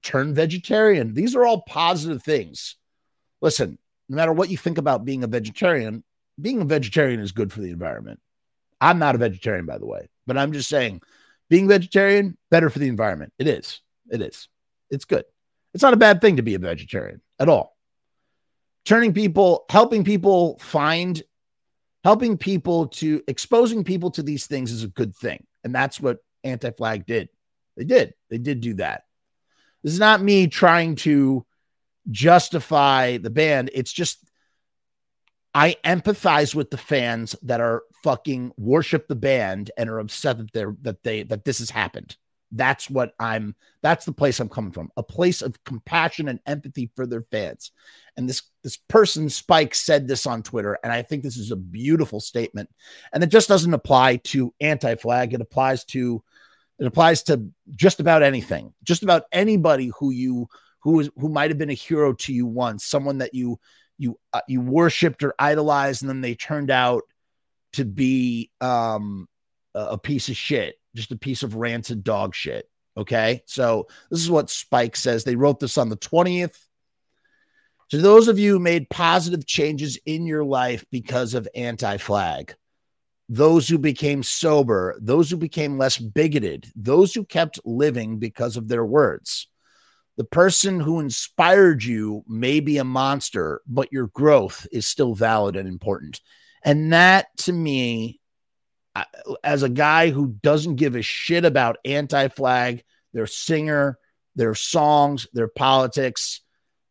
turn 0.00 0.34
vegetarian. 0.34 1.14
These 1.14 1.34
are 1.34 1.44
all 1.44 1.62
positive 1.62 2.22
things. 2.22 2.76
Listen, 3.40 3.78
no 4.08 4.16
matter 4.16 4.32
what 4.32 4.50
you 4.50 4.56
think 4.56 4.78
about 4.78 5.04
being 5.04 5.24
a 5.24 5.26
vegetarian, 5.26 6.04
being 6.40 6.60
a 6.60 6.64
vegetarian 6.64 7.20
is 7.20 7.32
good 7.32 7.52
for 7.52 7.60
the 7.60 7.70
environment. 7.70 8.20
I'm 8.80 8.98
not 8.98 9.14
a 9.14 9.18
vegetarian, 9.18 9.66
by 9.66 9.78
the 9.78 9.86
way, 9.86 10.08
but 10.26 10.38
I'm 10.38 10.52
just 10.52 10.68
saying 10.68 11.02
being 11.48 11.68
vegetarian, 11.68 12.36
better 12.50 12.70
for 12.70 12.78
the 12.78 12.88
environment. 12.88 13.32
It 13.38 13.46
is. 13.46 13.80
It 14.10 14.22
is. 14.22 14.48
It's 14.90 15.04
good. 15.04 15.24
It's 15.74 15.82
not 15.82 15.94
a 15.94 15.98
bad 15.98 16.20
thing 16.20 16.36
to 16.36 16.42
be 16.42 16.54
a 16.54 16.58
vegetarian 16.58 17.20
at 17.38 17.48
all. 17.48 17.76
Turning 18.84 19.12
people, 19.12 19.64
helping 19.70 20.02
people 20.02 20.58
find, 20.58 21.22
helping 22.04 22.36
people 22.36 22.88
to 22.88 23.22
exposing 23.28 23.84
people 23.84 24.10
to 24.12 24.22
these 24.22 24.46
things 24.46 24.72
is 24.72 24.82
a 24.82 24.88
good 24.88 25.14
thing. 25.14 25.46
And 25.62 25.74
that's 25.74 26.00
what 26.00 26.18
Anti 26.42 26.70
Flag 26.72 27.06
did. 27.06 27.28
They 27.76 27.84
did. 27.84 28.14
They 28.28 28.38
did 28.38 28.60
do 28.60 28.74
that. 28.74 29.04
This 29.82 29.92
is 29.92 30.00
not 30.00 30.22
me 30.22 30.46
trying 30.46 30.96
to 30.96 31.44
justify 32.10 33.18
the 33.18 33.30
band. 33.30 33.70
It's 33.72 33.92
just 33.92 34.18
I 35.54 35.76
empathize 35.84 36.54
with 36.54 36.70
the 36.70 36.78
fans 36.78 37.36
that 37.42 37.60
are 37.60 37.82
fucking 38.02 38.52
worship 38.56 39.06
the 39.06 39.14
band 39.14 39.70
and 39.76 39.90
are 39.90 39.98
upset 39.98 40.38
that 40.38 40.52
they're 40.52 40.76
that 40.82 41.02
they 41.02 41.22
that 41.24 41.44
this 41.44 41.58
has 41.58 41.70
happened. 41.70 42.16
That's 42.54 42.90
what 42.90 43.14
I'm 43.18 43.54
that's 43.82 44.04
the 44.04 44.12
place 44.12 44.40
I'm 44.40 44.48
coming 44.48 44.72
from. 44.72 44.90
A 44.96 45.02
place 45.02 45.42
of 45.42 45.62
compassion 45.64 46.28
and 46.28 46.40
empathy 46.46 46.90
for 46.94 47.06
their 47.06 47.22
fans. 47.30 47.70
And 48.16 48.28
this 48.28 48.42
this 48.62 48.76
person 48.76 49.28
Spike 49.28 49.74
said 49.74 50.06
this 50.06 50.26
on 50.26 50.42
Twitter 50.42 50.78
and 50.82 50.92
I 50.92 51.02
think 51.02 51.22
this 51.22 51.36
is 51.36 51.50
a 51.50 51.56
beautiful 51.56 52.20
statement. 52.20 52.70
And 53.12 53.22
it 53.22 53.28
just 53.28 53.48
doesn't 53.48 53.74
apply 53.74 54.16
to 54.16 54.54
anti-flag, 54.60 55.34
it 55.34 55.40
applies 55.40 55.84
to 55.86 56.22
it 56.82 56.88
applies 56.88 57.22
to 57.22 57.46
just 57.70 58.00
about 58.00 58.24
anything. 58.24 58.74
Just 58.82 59.04
about 59.04 59.22
anybody 59.30 59.92
who 60.00 60.10
you 60.10 60.48
who 60.80 60.98
is 60.98 61.10
who 61.16 61.28
might 61.28 61.52
have 61.52 61.58
been 61.58 61.70
a 61.70 61.74
hero 61.74 62.12
to 62.12 62.32
you 62.32 62.44
once, 62.44 62.84
someone 62.84 63.18
that 63.18 63.34
you 63.34 63.60
you 63.98 64.18
uh, 64.32 64.40
you 64.48 64.60
worshipped 64.60 65.22
or 65.22 65.32
idolized 65.38 66.02
and 66.02 66.08
then 66.08 66.22
they 66.22 66.34
turned 66.34 66.72
out 66.72 67.04
to 67.74 67.84
be 67.84 68.50
um 68.60 69.28
a 69.76 69.96
piece 69.96 70.28
of 70.28 70.36
shit, 70.36 70.74
just 70.96 71.12
a 71.12 71.16
piece 71.16 71.44
of 71.44 71.54
rancid 71.54 72.02
dog 72.02 72.34
shit. 72.34 72.68
Okay. 72.96 73.44
So 73.46 73.86
this 74.10 74.20
is 74.20 74.28
what 74.28 74.50
Spike 74.50 74.96
says. 74.96 75.22
They 75.22 75.36
wrote 75.36 75.60
this 75.60 75.78
on 75.78 75.88
the 75.88 75.96
20th. 75.96 76.58
To 77.90 77.98
those 77.98 78.26
of 78.26 78.40
you 78.40 78.54
who 78.54 78.58
made 78.58 78.90
positive 78.90 79.46
changes 79.46 80.00
in 80.04 80.26
your 80.26 80.44
life 80.44 80.84
because 80.90 81.34
of 81.34 81.46
anti 81.54 81.98
flag, 81.98 82.56
those 83.28 83.68
who 83.68 83.78
became 83.78 84.22
sober, 84.22 84.96
those 85.00 85.30
who 85.30 85.36
became 85.36 85.78
less 85.78 85.98
bigoted, 85.98 86.66
those 86.76 87.14
who 87.14 87.24
kept 87.24 87.60
living 87.64 88.18
because 88.18 88.56
of 88.56 88.68
their 88.68 88.84
words. 88.84 89.48
The 90.16 90.24
person 90.24 90.78
who 90.80 91.00
inspired 91.00 91.82
you 91.82 92.24
may 92.28 92.60
be 92.60 92.76
a 92.78 92.84
monster, 92.84 93.62
but 93.66 93.92
your 93.92 94.08
growth 94.08 94.66
is 94.70 94.86
still 94.86 95.14
valid 95.14 95.56
and 95.56 95.66
important. 95.66 96.20
And 96.62 96.92
that 96.92 97.28
to 97.38 97.52
me, 97.52 98.20
as 99.42 99.62
a 99.62 99.68
guy 99.68 100.10
who 100.10 100.36
doesn't 100.42 100.76
give 100.76 100.96
a 100.96 101.02
shit 101.02 101.44
about 101.44 101.78
anti 101.84 102.28
flag, 102.28 102.84
their 103.14 103.26
singer, 103.26 103.98
their 104.36 104.54
songs, 104.54 105.26
their 105.32 105.48
politics, 105.48 106.42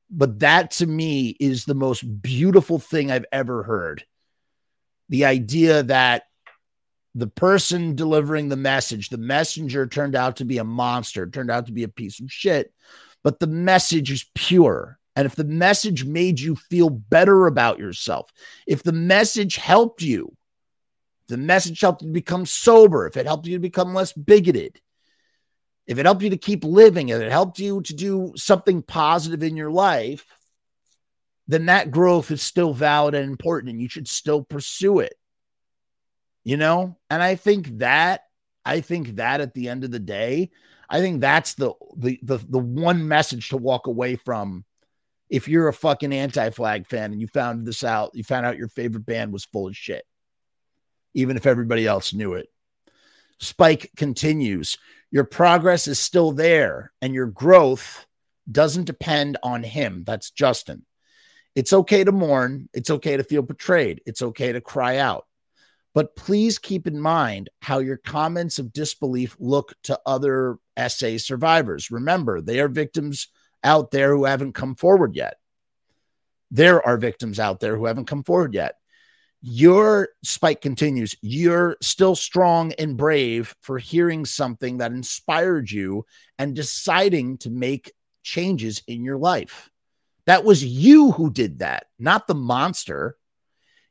but 0.09 0.39
that 0.39 0.71
to 0.71 0.85
me 0.85 1.29
is 1.39 1.65
the 1.65 1.75
most 1.75 2.01
beautiful 2.21 2.79
thing 2.79 3.11
I've 3.11 3.25
ever 3.31 3.63
heard. 3.63 4.03
The 5.11 5.25
idea 5.25 5.83
that 5.83 6.23
the 7.13 7.27
person 7.27 7.95
delivering 7.95 8.49
the 8.49 8.55
message, 8.55 9.09
the 9.09 9.17
messenger 9.17 9.85
turned 9.85 10.15
out 10.15 10.37
to 10.37 10.45
be 10.45 10.57
a 10.57 10.63
monster, 10.63 11.29
turned 11.29 11.51
out 11.51 11.67
to 11.67 11.73
be 11.73 11.83
a 11.83 11.89
piece 11.89 12.19
of 12.19 12.31
shit, 12.31 12.73
but 13.23 13.39
the 13.39 13.47
message 13.47 14.11
is 14.11 14.25
pure. 14.33 14.97
And 15.15 15.25
if 15.25 15.35
the 15.35 15.43
message 15.43 16.05
made 16.05 16.39
you 16.39 16.55
feel 16.55 16.89
better 16.89 17.45
about 17.47 17.79
yourself, 17.79 18.31
if 18.65 18.81
the 18.81 18.93
message 18.93 19.57
helped 19.57 20.01
you, 20.01 20.35
the 21.27 21.37
message 21.37 21.81
helped 21.81 22.01
you 22.01 22.11
become 22.11 22.45
sober, 22.45 23.05
if 23.07 23.17
it 23.17 23.25
helped 23.25 23.45
you 23.45 23.55
to 23.55 23.59
become 23.59 23.93
less 23.93 24.13
bigoted, 24.13 24.79
if 25.87 25.99
it 25.99 26.05
helped 26.05 26.21
you 26.23 26.29
to 26.29 26.37
keep 26.37 26.63
living, 26.63 27.09
if 27.09 27.21
it 27.21 27.31
helped 27.31 27.59
you 27.59 27.81
to 27.81 27.93
do 27.93 28.31
something 28.37 28.81
positive 28.81 29.43
in 29.43 29.57
your 29.57 29.71
life, 29.71 30.25
then 31.47 31.65
that 31.65 31.91
growth 31.91 32.31
is 32.31 32.41
still 32.41 32.73
valid 32.73 33.15
and 33.15 33.25
important 33.25 33.71
and 33.71 33.81
you 33.81 33.89
should 33.89 34.07
still 34.07 34.43
pursue 34.43 34.99
it. 34.99 35.13
You 36.43 36.57
know? 36.57 36.97
And 37.09 37.21
I 37.21 37.35
think 37.35 37.79
that, 37.79 38.21
I 38.65 38.81
think 38.81 39.15
that 39.17 39.41
at 39.41 39.53
the 39.53 39.69
end 39.69 39.83
of 39.83 39.91
the 39.91 39.99
day, 39.99 40.51
I 40.89 40.99
think 40.99 41.21
that's 41.21 41.53
the 41.53 41.71
the 41.95 42.19
the, 42.21 42.37
the 42.37 42.59
one 42.59 43.07
message 43.07 43.49
to 43.49 43.57
walk 43.57 43.87
away 43.87 44.17
from 44.17 44.65
if 45.29 45.47
you're 45.47 45.69
a 45.69 45.73
fucking 45.73 46.11
anti-flag 46.11 46.85
fan 46.85 47.13
and 47.13 47.21
you 47.21 47.27
found 47.27 47.65
this 47.65 47.85
out, 47.85 48.11
you 48.13 48.23
found 48.23 48.45
out 48.45 48.57
your 48.57 48.67
favorite 48.67 49.05
band 49.05 49.31
was 49.31 49.45
full 49.45 49.69
of 49.69 49.77
shit, 49.77 50.03
even 51.13 51.37
if 51.37 51.45
everybody 51.45 51.87
else 51.87 52.13
knew 52.13 52.33
it. 52.33 52.49
Spike 53.39 53.89
continues, 53.95 54.77
your 55.09 55.23
progress 55.23 55.87
is 55.87 55.97
still 55.97 56.33
there 56.33 56.91
and 57.01 57.13
your 57.13 57.27
growth 57.27 58.05
doesn't 58.51 58.83
depend 58.83 59.37
on 59.41 59.63
him. 59.63 60.03
That's 60.05 60.31
Justin. 60.31 60.85
It's 61.55 61.73
okay 61.73 62.03
to 62.03 62.11
mourn. 62.11 62.69
It's 62.73 62.89
okay 62.89 63.17
to 63.17 63.23
feel 63.23 63.41
betrayed. 63.41 64.01
It's 64.05 64.21
okay 64.21 64.51
to 64.53 64.61
cry 64.61 64.97
out. 64.97 65.25
But 65.93 66.15
please 66.15 66.57
keep 66.57 66.87
in 66.87 66.99
mind 66.99 67.49
how 67.61 67.79
your 67.79 67.97
comments 67.97 68.59
of 68.59 68.71
disbelief 68.71 69.35
look 69.39 69.73
to 69.83 69.99
other 70.05 70.57
SA 70.87 71.17
survivors. 71.17 71.91
Remember, 71.91 72.39
they 72.39 72.61
are 72.61 72.69
victims 72.69 73.27
out 73.63 73.91
there 73.91 74.15
who 74.15 74.25
haven't 74.25 74.53
come 74.53 74.75
forward 74.75 75.15
yet. 75.15 75.35
There 76.49 76.85
are 76.85 76.97
victims 76.97 77.39
out 77.39 77.59
there 77.59 77.75
who 77.75 77.85
haven't 77.85 78.07
come 78.07 78.23
forward 78.23 78.53
yet. 78.53 78.75
Your 79.41 80.09
spike 80.23 80.61
continues. 80.61 81.15
You're 81.21 81.75
still 81.81 82.15
strong 82.15 82.73
and 82.73 82.95
brave 82.95 83.55
for 83.61 83.79
hearing 83.79 84.23
something 84.25 84.77
that 84.77 84.91
inspired 84.91 85.71
you 85.71 86.05
and 86.37 86.55
deciding 86.55 87.39
to 87.39 87.49
make 87.49 87.91
changes 88.23 88.83
in 88.87 89.03
your 89.03 89.17
life. 89.17 89.69
That 90.25 90.43
was 90.43 90.63
you 90.63 91.11
who 91.11 91.31
did 91.31 91.59
that, 91.59 91.87
not 91.99 92.27
the 92.27 92.35
monster. 92.35 93.17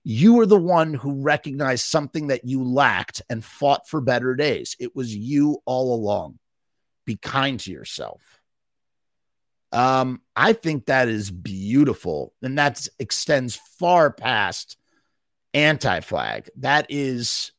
You 0.02 0.34
were 0.34 0.46
the 0.46 0.58
one 0.58 0.94
who 0.94 1.22
recognized 1.22 1.84
something 1.84 2.28
that 2.28 2.44
you 2.44 2.64
lacked 2.64 3.22
and 3.28 3.44
fought 3.44 3.88
for 3.88 4.00
better 4.00 4.34
days. 4.34 4.76
It 4.78 4.96
was 4.96 5.14
you 5.14 5.58
all 5.66 5.94
along. 5.94 6.38
Be 7.04 7.16
kind 7.16 7.60
to 7.60 7.70
yourself. 7.70 8.22
Um, 9.72 10.22
I 10.34 10.52
think 10.52 10.86
that 10.86 11.08
is 11.08 11.30
beautiful, 11.30 12.32
and 12.42 12.58
that 12.58 12.88
extends 12.98 13.56
far 13.78 14.10
past 14.10 14.76
anti-flag. 15.54 16.48
That 16.56 16.86
is 16.88 17.52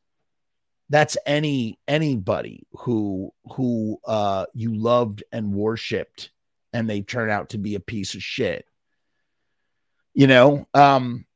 that's 0.90 1.16
any 1.24 1.78
anybody 1.88 2.66
who 2.72 3.32
who 3.52 3.98
uh 4.04 4.44
you 4.52 4.74
loved 4.74 5.24
and 5.32 5.54
worshipped 5.54 6.31
and 6.72 6.88
they 6.88 7.02
turn 7.02 7.30
out 7.30 7.50
to 7.50 7.58
be 7.58 7.74
a 7.74 7.80
piece 7.80 8.14
of 8.14 8.22
shit. 8.22 8.64
You 10.14 10.26
know, 10.26 10.66
um 10.74 11.26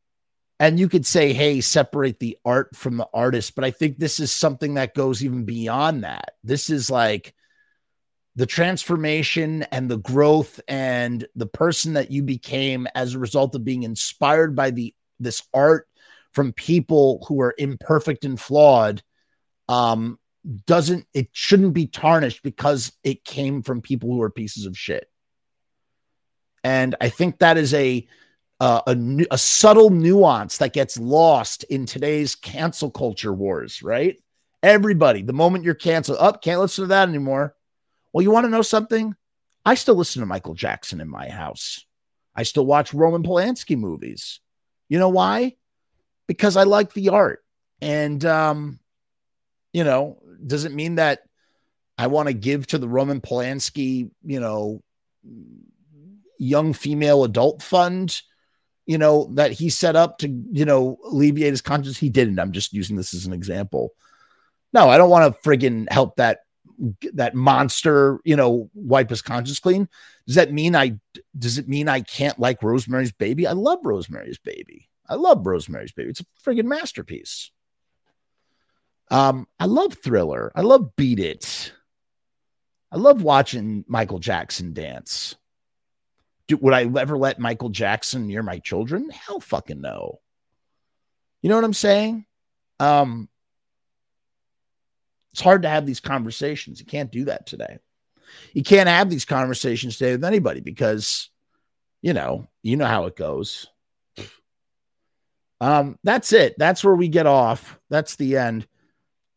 and 0.59 0.81
you 0.81 0.89
could 0.89 1.05
say, 1.05 1.35
hey, 1.35 1.61
separate 1.61 2.19
the 2.19 2.39
art 2.45 2.75
from 2.75 2.97
the 2.97 3.09
artist. 3.13 3.55
But 3.55 3.65
I 3.65 3.71
think 3.71 3.99
this 3.99 4.21
is 4.21 4.33
something 4.33 4.75
that 4.75 4.95
goes 4.95 5.23
even 5.23 5.45
beyond 5.45 6.05
that. 6.05 6.33
This 6.43 6.71
is 6.71 6.91
like 6.91 7.35
the 8.37 8.47
transformation 8.47 9.65
and 9.65 9.91
the 9.91 9.99
growth 9.99 10.61
and 10.69 11.27
the 11.35 11.47
person 11.47 11.95
that 11.95 12.11
you 12.11 12.23
became 12.23 12.87
as 12.95 13.15
a 13.15 13.19
result 13.19 13.55
of 13.55 13.65
being 13.65 13.83
inspired 13.83 14.55
by 14.55 14.71
the 14.71 14.95
this 15.19 15.43
art 15.53 15.89
from 16.33 16.53
people 16.53 17.25
who 17.27 17.41
are 17.41 17.55
imperfect 17.57 18.27
and 18.27 18.39
flawed 18.39 19.03
um 19.71 20.19
doesn't 20.67 21.07
it 21.15 21.29
shouldn't 21.33 21.73
be 21.73 21.87
tarnished 21.87 22.43
because 22.43 22.93
it 23.03 23.25
came 23.25 23.63
from 23.63 23.81
people 23.81 24.11
who 24.11 24.21
are 24.21 24.31
pieces 24.31 24.67
of 24.67 24.77
shit 24.77 25.09
and 26.67 26.95
i 27.01 27.09
think 27.09 27.39
that 27.39 27.57
is 27.57 27.73
a 27.75 28.07
uh, 28.61 28.81
a, 28.87 29.27
a 29.31 29.39
subtle 29.39 29.91
nuance 29.91 30.59
that 30.59 30.73
gets 30.73 30.99
lost 30.99 31.65
in 31.65 31.85
today's 31.85 32.35
cancel 32.35 32.91
culture 32.91 33.33
wars, 33.33 33.83
right? 33.83 34.17
Everybody, 34.63 35.23
the 35.23 35.33
moment 35.33 35.65
you're 35.65 35.75
canceled, 35.75 36.19
up, 36.19 36.37
oh, 36.37 36.39
can't 36.39 36.61
listen 36.61 36.85
to 36.85 36.89
that 36.89 37.09
anymore. 37.09 37.55
Well, 38.13 38.23
you 38.23 38.31
want 38.31 38.45
to 38.47 38.51
know 38.51 38.63
something? 38.63 39.15
I 39.65 39.75
still 39.75 39.95
listen 39.95 40.21
to 40.21 40.27
Michael 40.27 40.55
Jackson 40.55 41.01
in 41.01 41.09
my 41.09 41.29
house. 41.29 41.85
I 42.35 42.45
still 42.45 42.65
watch 42.65 42.95
Roman 42.95 43.23
Polanski 43.23 43.77
movies. 43.77 44.41
You 44.89 44.99
know 44.99 45.11
why? 45.11 45.57
Because 46.27 46.57
I 46.57 46.63
like 46.63 46.93
the 46.93 47.11
art. 47.11 47.45
And 47.83 48.25
um, 48.25 48.79
you 49.73 49.85
know, 49.85 50.19
does 50.45 50.65
it 50.65 50.73
mean 50.73 50.95
that 50.95 51.21
I 51.99 52.07
want 52.07 52.29
to 52.29 52.35
give 52.35 52.67
to 52.69 52.79
the 52.79 52.89
Roman 52.89 53.21
Polanski, 53.21 54.11
you 54.25 54.41
know, 54.41 54.83
young 56.39 56.73
female 56.73 57.25
adult 57.25 57.63
fund, 57.63 58.21
you 58.87 58.99
know, 58.99 59.31
that 59.35 59.53
he 59.53 59.69
set 59.69 59.97
up 59.97 60.19
to, 60.19 60.29
you 60.51 60.65
know, 60.65 60.99
alleviate 61.05 61.53
his 61.53 61.63
conscience? 61.63 61.99
He 61.99 62.09
didn't. 62.09 62.39
I'm 62.39 62.53
just 62.53 62.73
using 62.73 62.97
this 62.97 63.15
as 63.15 63.27
an 63.27 63.33
example. 63.33 63.93
No, 64.73 64.89
I 64.89 64.99
don't 64.99 65.11
want 65.11 65.35
to 65.35 65.49
friggin' 65.49 65.91
help 65.91 66.17
that 66.17 66.41
that 67.15 67.35
monster, 67.35 68.21
you 68.25 68.37
know, 68.37 68.71
wipe 68.75 69.09
his 69.09 69.23
conscience 69.23 69.59
clean. 69.59 69.89
Does 70.27 70.37
that 70.37 70.53
mean 70.53 70.77
I 70.77 70.99
does 71.39 71.59
it 71.59 71.69
mean 71.69 71.89
I 71.89 72.01
can't 72.01 72.39
like 72.39 72.63
Rosemary's 72.63 73.13
Baby? 73.13 73.47
I 73.47 73.53
love 73.53 73.79
Rosemary's 73.85 74.39
Baby. 74.39 74.89
I 75.09 75.15
love 75.15 75.47
Rosemary's 75.47 75.93
Baby. 75.93 76.11
It's 76.11 76.21
a 76.21 76.27
friggin' 76.45 76.65
masterpiece. 76.65 77.51
Um, 79.11 79.47
I 79.59 79.67
love 79.67 79.95
Thriller. 79.95 80.53
I 80.55 80.63
love 80.63 80.97
Beat 80.97 81.21
It. 81.21 81.73
I 82.91 82.97
love 82.97 83.23
watching 83.23 83.85
Michael 83.89 84.19
Jackson 84.19 84.73
dance. 84.73 85.37
Do, 86.49 86.57
would 86.59 86.75
I 86.75 86.85
ever 86.85 87.19
let 87.19 87.39
Michael 87.39 87.71
Jackson 87.71 88.27
near 88.27 88.43
my 88.43 88.59
children? 88.59 89.11
Hell 89.11 89.41
fucking 89.41 89.81
no. 89.81 90.21
You 91.43 91.49
know 91.49 91.57
what 91.57 91.65
I'm 91.65 91.73
saying? 91.73 92.25
Um, 92.81 93.29
it's 95.33 95.41
hard 95.41 95.63
to 95.63 95.69
have 95.69 95.87
these 95.87 96.01
conversations. 96.01 96.81
You 96.81 96.87
can't 96.87 97.13
do 97.13 97.27
that 97.27 97.47
today. 97.47 97.79
You 98.53 98.63
can't 98.63 98.89
have 98.89 99.11
these 99.11 99.25
conversations 99.25 99.99
today 99.99 100.13
with 100.13 100.25
anybody 100.25 100.61
because, 100.61 101.31
you 102.03 102.13
know, 102.13 102.49
you 102.63 102.77
know 102.77 102.87
how 102.87 103.07
it 103.07 103.17
goes. 103.17 103.67
Um, 105.61 105.99
that's 106.05 106.33
it. 106.33 106.55
That's 106.59 106.85
where 106.85 106.95
we 106.95 107.09
get 107.09 107.27
off. 107.27 107.79
That's 107.89 108.17
the 108.17 108.37
end. 108.37 108.67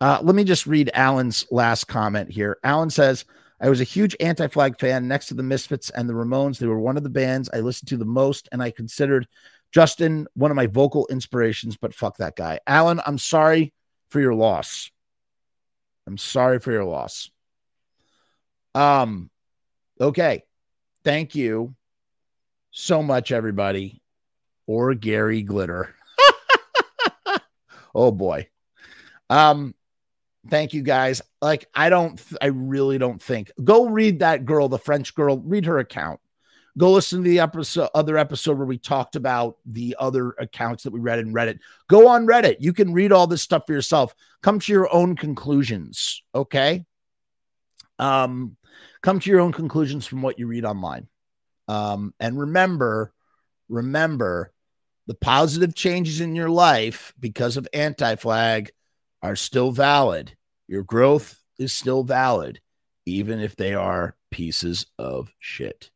Uh, 0.01 0.19
let 0.21 0.35
me 0.35 0.43
just 0.43 0.67
read 0.67 0.91
Alan's 0.93 1.45
last 1.51 1.85
comment 1.85 2.31
here. 2.31 2.57
Alan 2.63 2.89
says, 2.89 3.25
I 3.61 3.69
was 3.69 3.81
a 3.81 3.85
huge 3.85 4.15
anti 4.19 4.47
flag 4.47 4.79
fan 4.79 5.07
next 5.07 5.27
to 5.27 5.33
the 5.33 5.43
Misfits 5.43 5.89
and 5.89 6.09
the 6.09 6.13
Ramones. 6.13 6.57
They 6.57 6.67
were 6.67 6.79
one 6.79 6.97
of 6.97 7.03
the 7.03 7.09
bands 7.09 7.49
I 7.53 7.59
listened 7.59 7.89
to 7.89 7.97
the 7.97 8.05
most, 8.05 8.47
and 8.51 8.61
I 8.61 8.71
considered 8.71 9.27
Justin 9.71 10.27
one 10.33 10.51
of 10.51 10.55
my 10.55 10.67
vocal 10.67 11.07
inspirations, 11.07 11.77
but 11.77 11.93
fuck 11.93 12.17
that 12.17 12.35
guy. 12.35 12.59
Alan, 12.65 13.01
I'm 13.05 13.17
sorry 13.17 13.73
for 14.09 14.19
your 14.19 14.33
loss. 14.33 14.91
I'm 16.07 16.17
sorry 16.17 16.59
for 16.59 16.71
your 16.71 16.85
loss. 16.85 17.29
Um, 18.73 19.29
okay. 19.99 20.43
Thank 21.03 21.35
you 21.35 21.75
so 22.71 23.03
much, 23.03 23.31
everybody. 23.31 24.01
Or 24.65 24.93
Gary 24.93 25.41
Glitter. 25.43 25.95
oh 27.95 28.11
boy. 28.11 28.49
Um, 29.29 29.75
thank 30.49 30.73
you 30.73 30.81
guys. 30.81 31.21
Like, 31.41 31.67
I 31.73 31.89
don't, 31.89 32.21
I 32.41 32.47
really 32.47 32.97
don't 32.97 33.21
think. 33.21 33.51
Go 33.63 33.87
read 33.87 34.19
that 34.19 34.45
girl, 34.45 34.69
the 34.69 34.79
French 34.79 35.15
girl, 35.15 35.37
read 35.39 35.65
her 35.65 35.79
account. 35.79 36.19
Go 36.77 36.91
listen 36.91 37.23
to 37.23 37.29
the 37.29 37.39
episode, 37.39 37.89
other 37.93 38.17
episode 38.17 38.57
where 38.57 38.67
we 38.67 38.77
talked 38.77 39.15
about 39.15 39.57
the 39.65 39.95
other 39.99 40.31
accounts 40.39 40.83
that 40.83 40.93
we 40.93 40.99
read 40.99 41.19
in 41.19 41.33
Reddit. 41.33 41.59
Go 41.87 42.07
on 42.07 42.25
Reddit. 42.25 42.57
You 42.59 42.73
can 42.73 42.93
read 42.93 43.11
all 43.11 43.27
this 43.27 43.41
stuff 43.41 43.63
for 43.67 43.73
yourself. 43.73 44.13
Come 44.41 44.59
to 44.59 44.71
your 44.71 44.93
own 44.93 45.15
conclusions. 45.15 46.23
Okay. 46.33 46.85
Um, 47.97 48.55
come 49.01 49.19
to 49.19 49.29
your 49.29 49.41
own 49.41 49.51
conclusions 49.51 50.05
from 50.05 50.21
what 50.21 50.39
you 50.39 50.47
read 50.47 50.63
online. 50.63 51.07
Um, 51.67 52.13
and 52.19 52.39
remember, 52.39 53.13
remember 53.67 54.53
the 55.07 55.15
positive 55.15 55.75
changes 55.75 56.21
in 56.21 56.35
your 56.35 56.49
life 56.49 57.13
because 57.19 57.57
of 57.57 57.67
anti 57.73 58.15
flag 58.15 58.71
are 59.21 59.35
still 59.35 59.71
valid. 59.71 60.35
Your 60.67 60.83
growth 60.83 61.41
is 61.57 61.73
still 61.73 62.03
valid, 62.03 62.61
even 63.05 63.39
if 63.39 63.55
they 63.55 63.73
are 63.73 64.15
pieces 64.31 64.85
of 64.97 65.31
shit. 65.39 65.89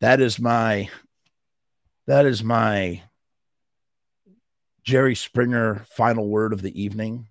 That 0.00 0.20
is 0.20 0.38
my 0.38 0.88
that 2.06 2.24
is 2.24 2.42
my 2.42 3.02
Jerry 4.82 5.14
Springer 5.14 5.84
final 5.90 6.26
word 6.26 6.52
of 6.52 6.62
the 6.62 6.80
evening. 6.80 7.26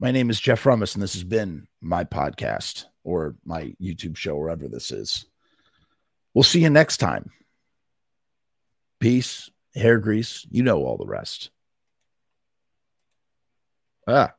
My 0.00 0.10
name 0.10 0.30
is 0.30 0.40
Jeff 0.40 0.62
Frumess, 0.62 0.94
and 0.94 1.02
this 1.02 1.14
has 1.14 1.24
been 1.24 1.66
my 1.80 2.04
podcast 2.04 2.86
or 3.02 3.36
my 3.44 3.74
YouTube 3.80 4.16
show, 4.16 4.36
wherever 4.36 4.68
this 4.68 4.90
is. 4.90 5.26
We'll 6.32 6.42
see 6.42 6.62
you 6.62 6.70
next 6.70 6.96
time. 6.96 7.30
Peace, 8.98 9.50
hair 9.74 9.98
grease, 9.98 10.46
you 10.50 10.62
know 10.62 10.84
all 10.84 10.96
the 10.96 11.06
rest. 11.06 11.50
Ah, 14.06 14.34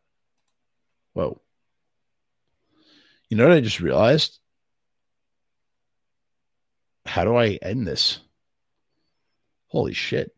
whoa. 1.14 1.42
You 3.30 3.38
know 3.38 3.48
what 3.48 3.58
I 3.58 3.62
just 3.62 3.80
realized? 3.80 4.40
how 7.06 7.24
do 7.24 7.36
I 7.36 7.58
end 7.62 7.88
this? 7.88 8.20
Holy 9.68 9.94
shit. 9.94 10.35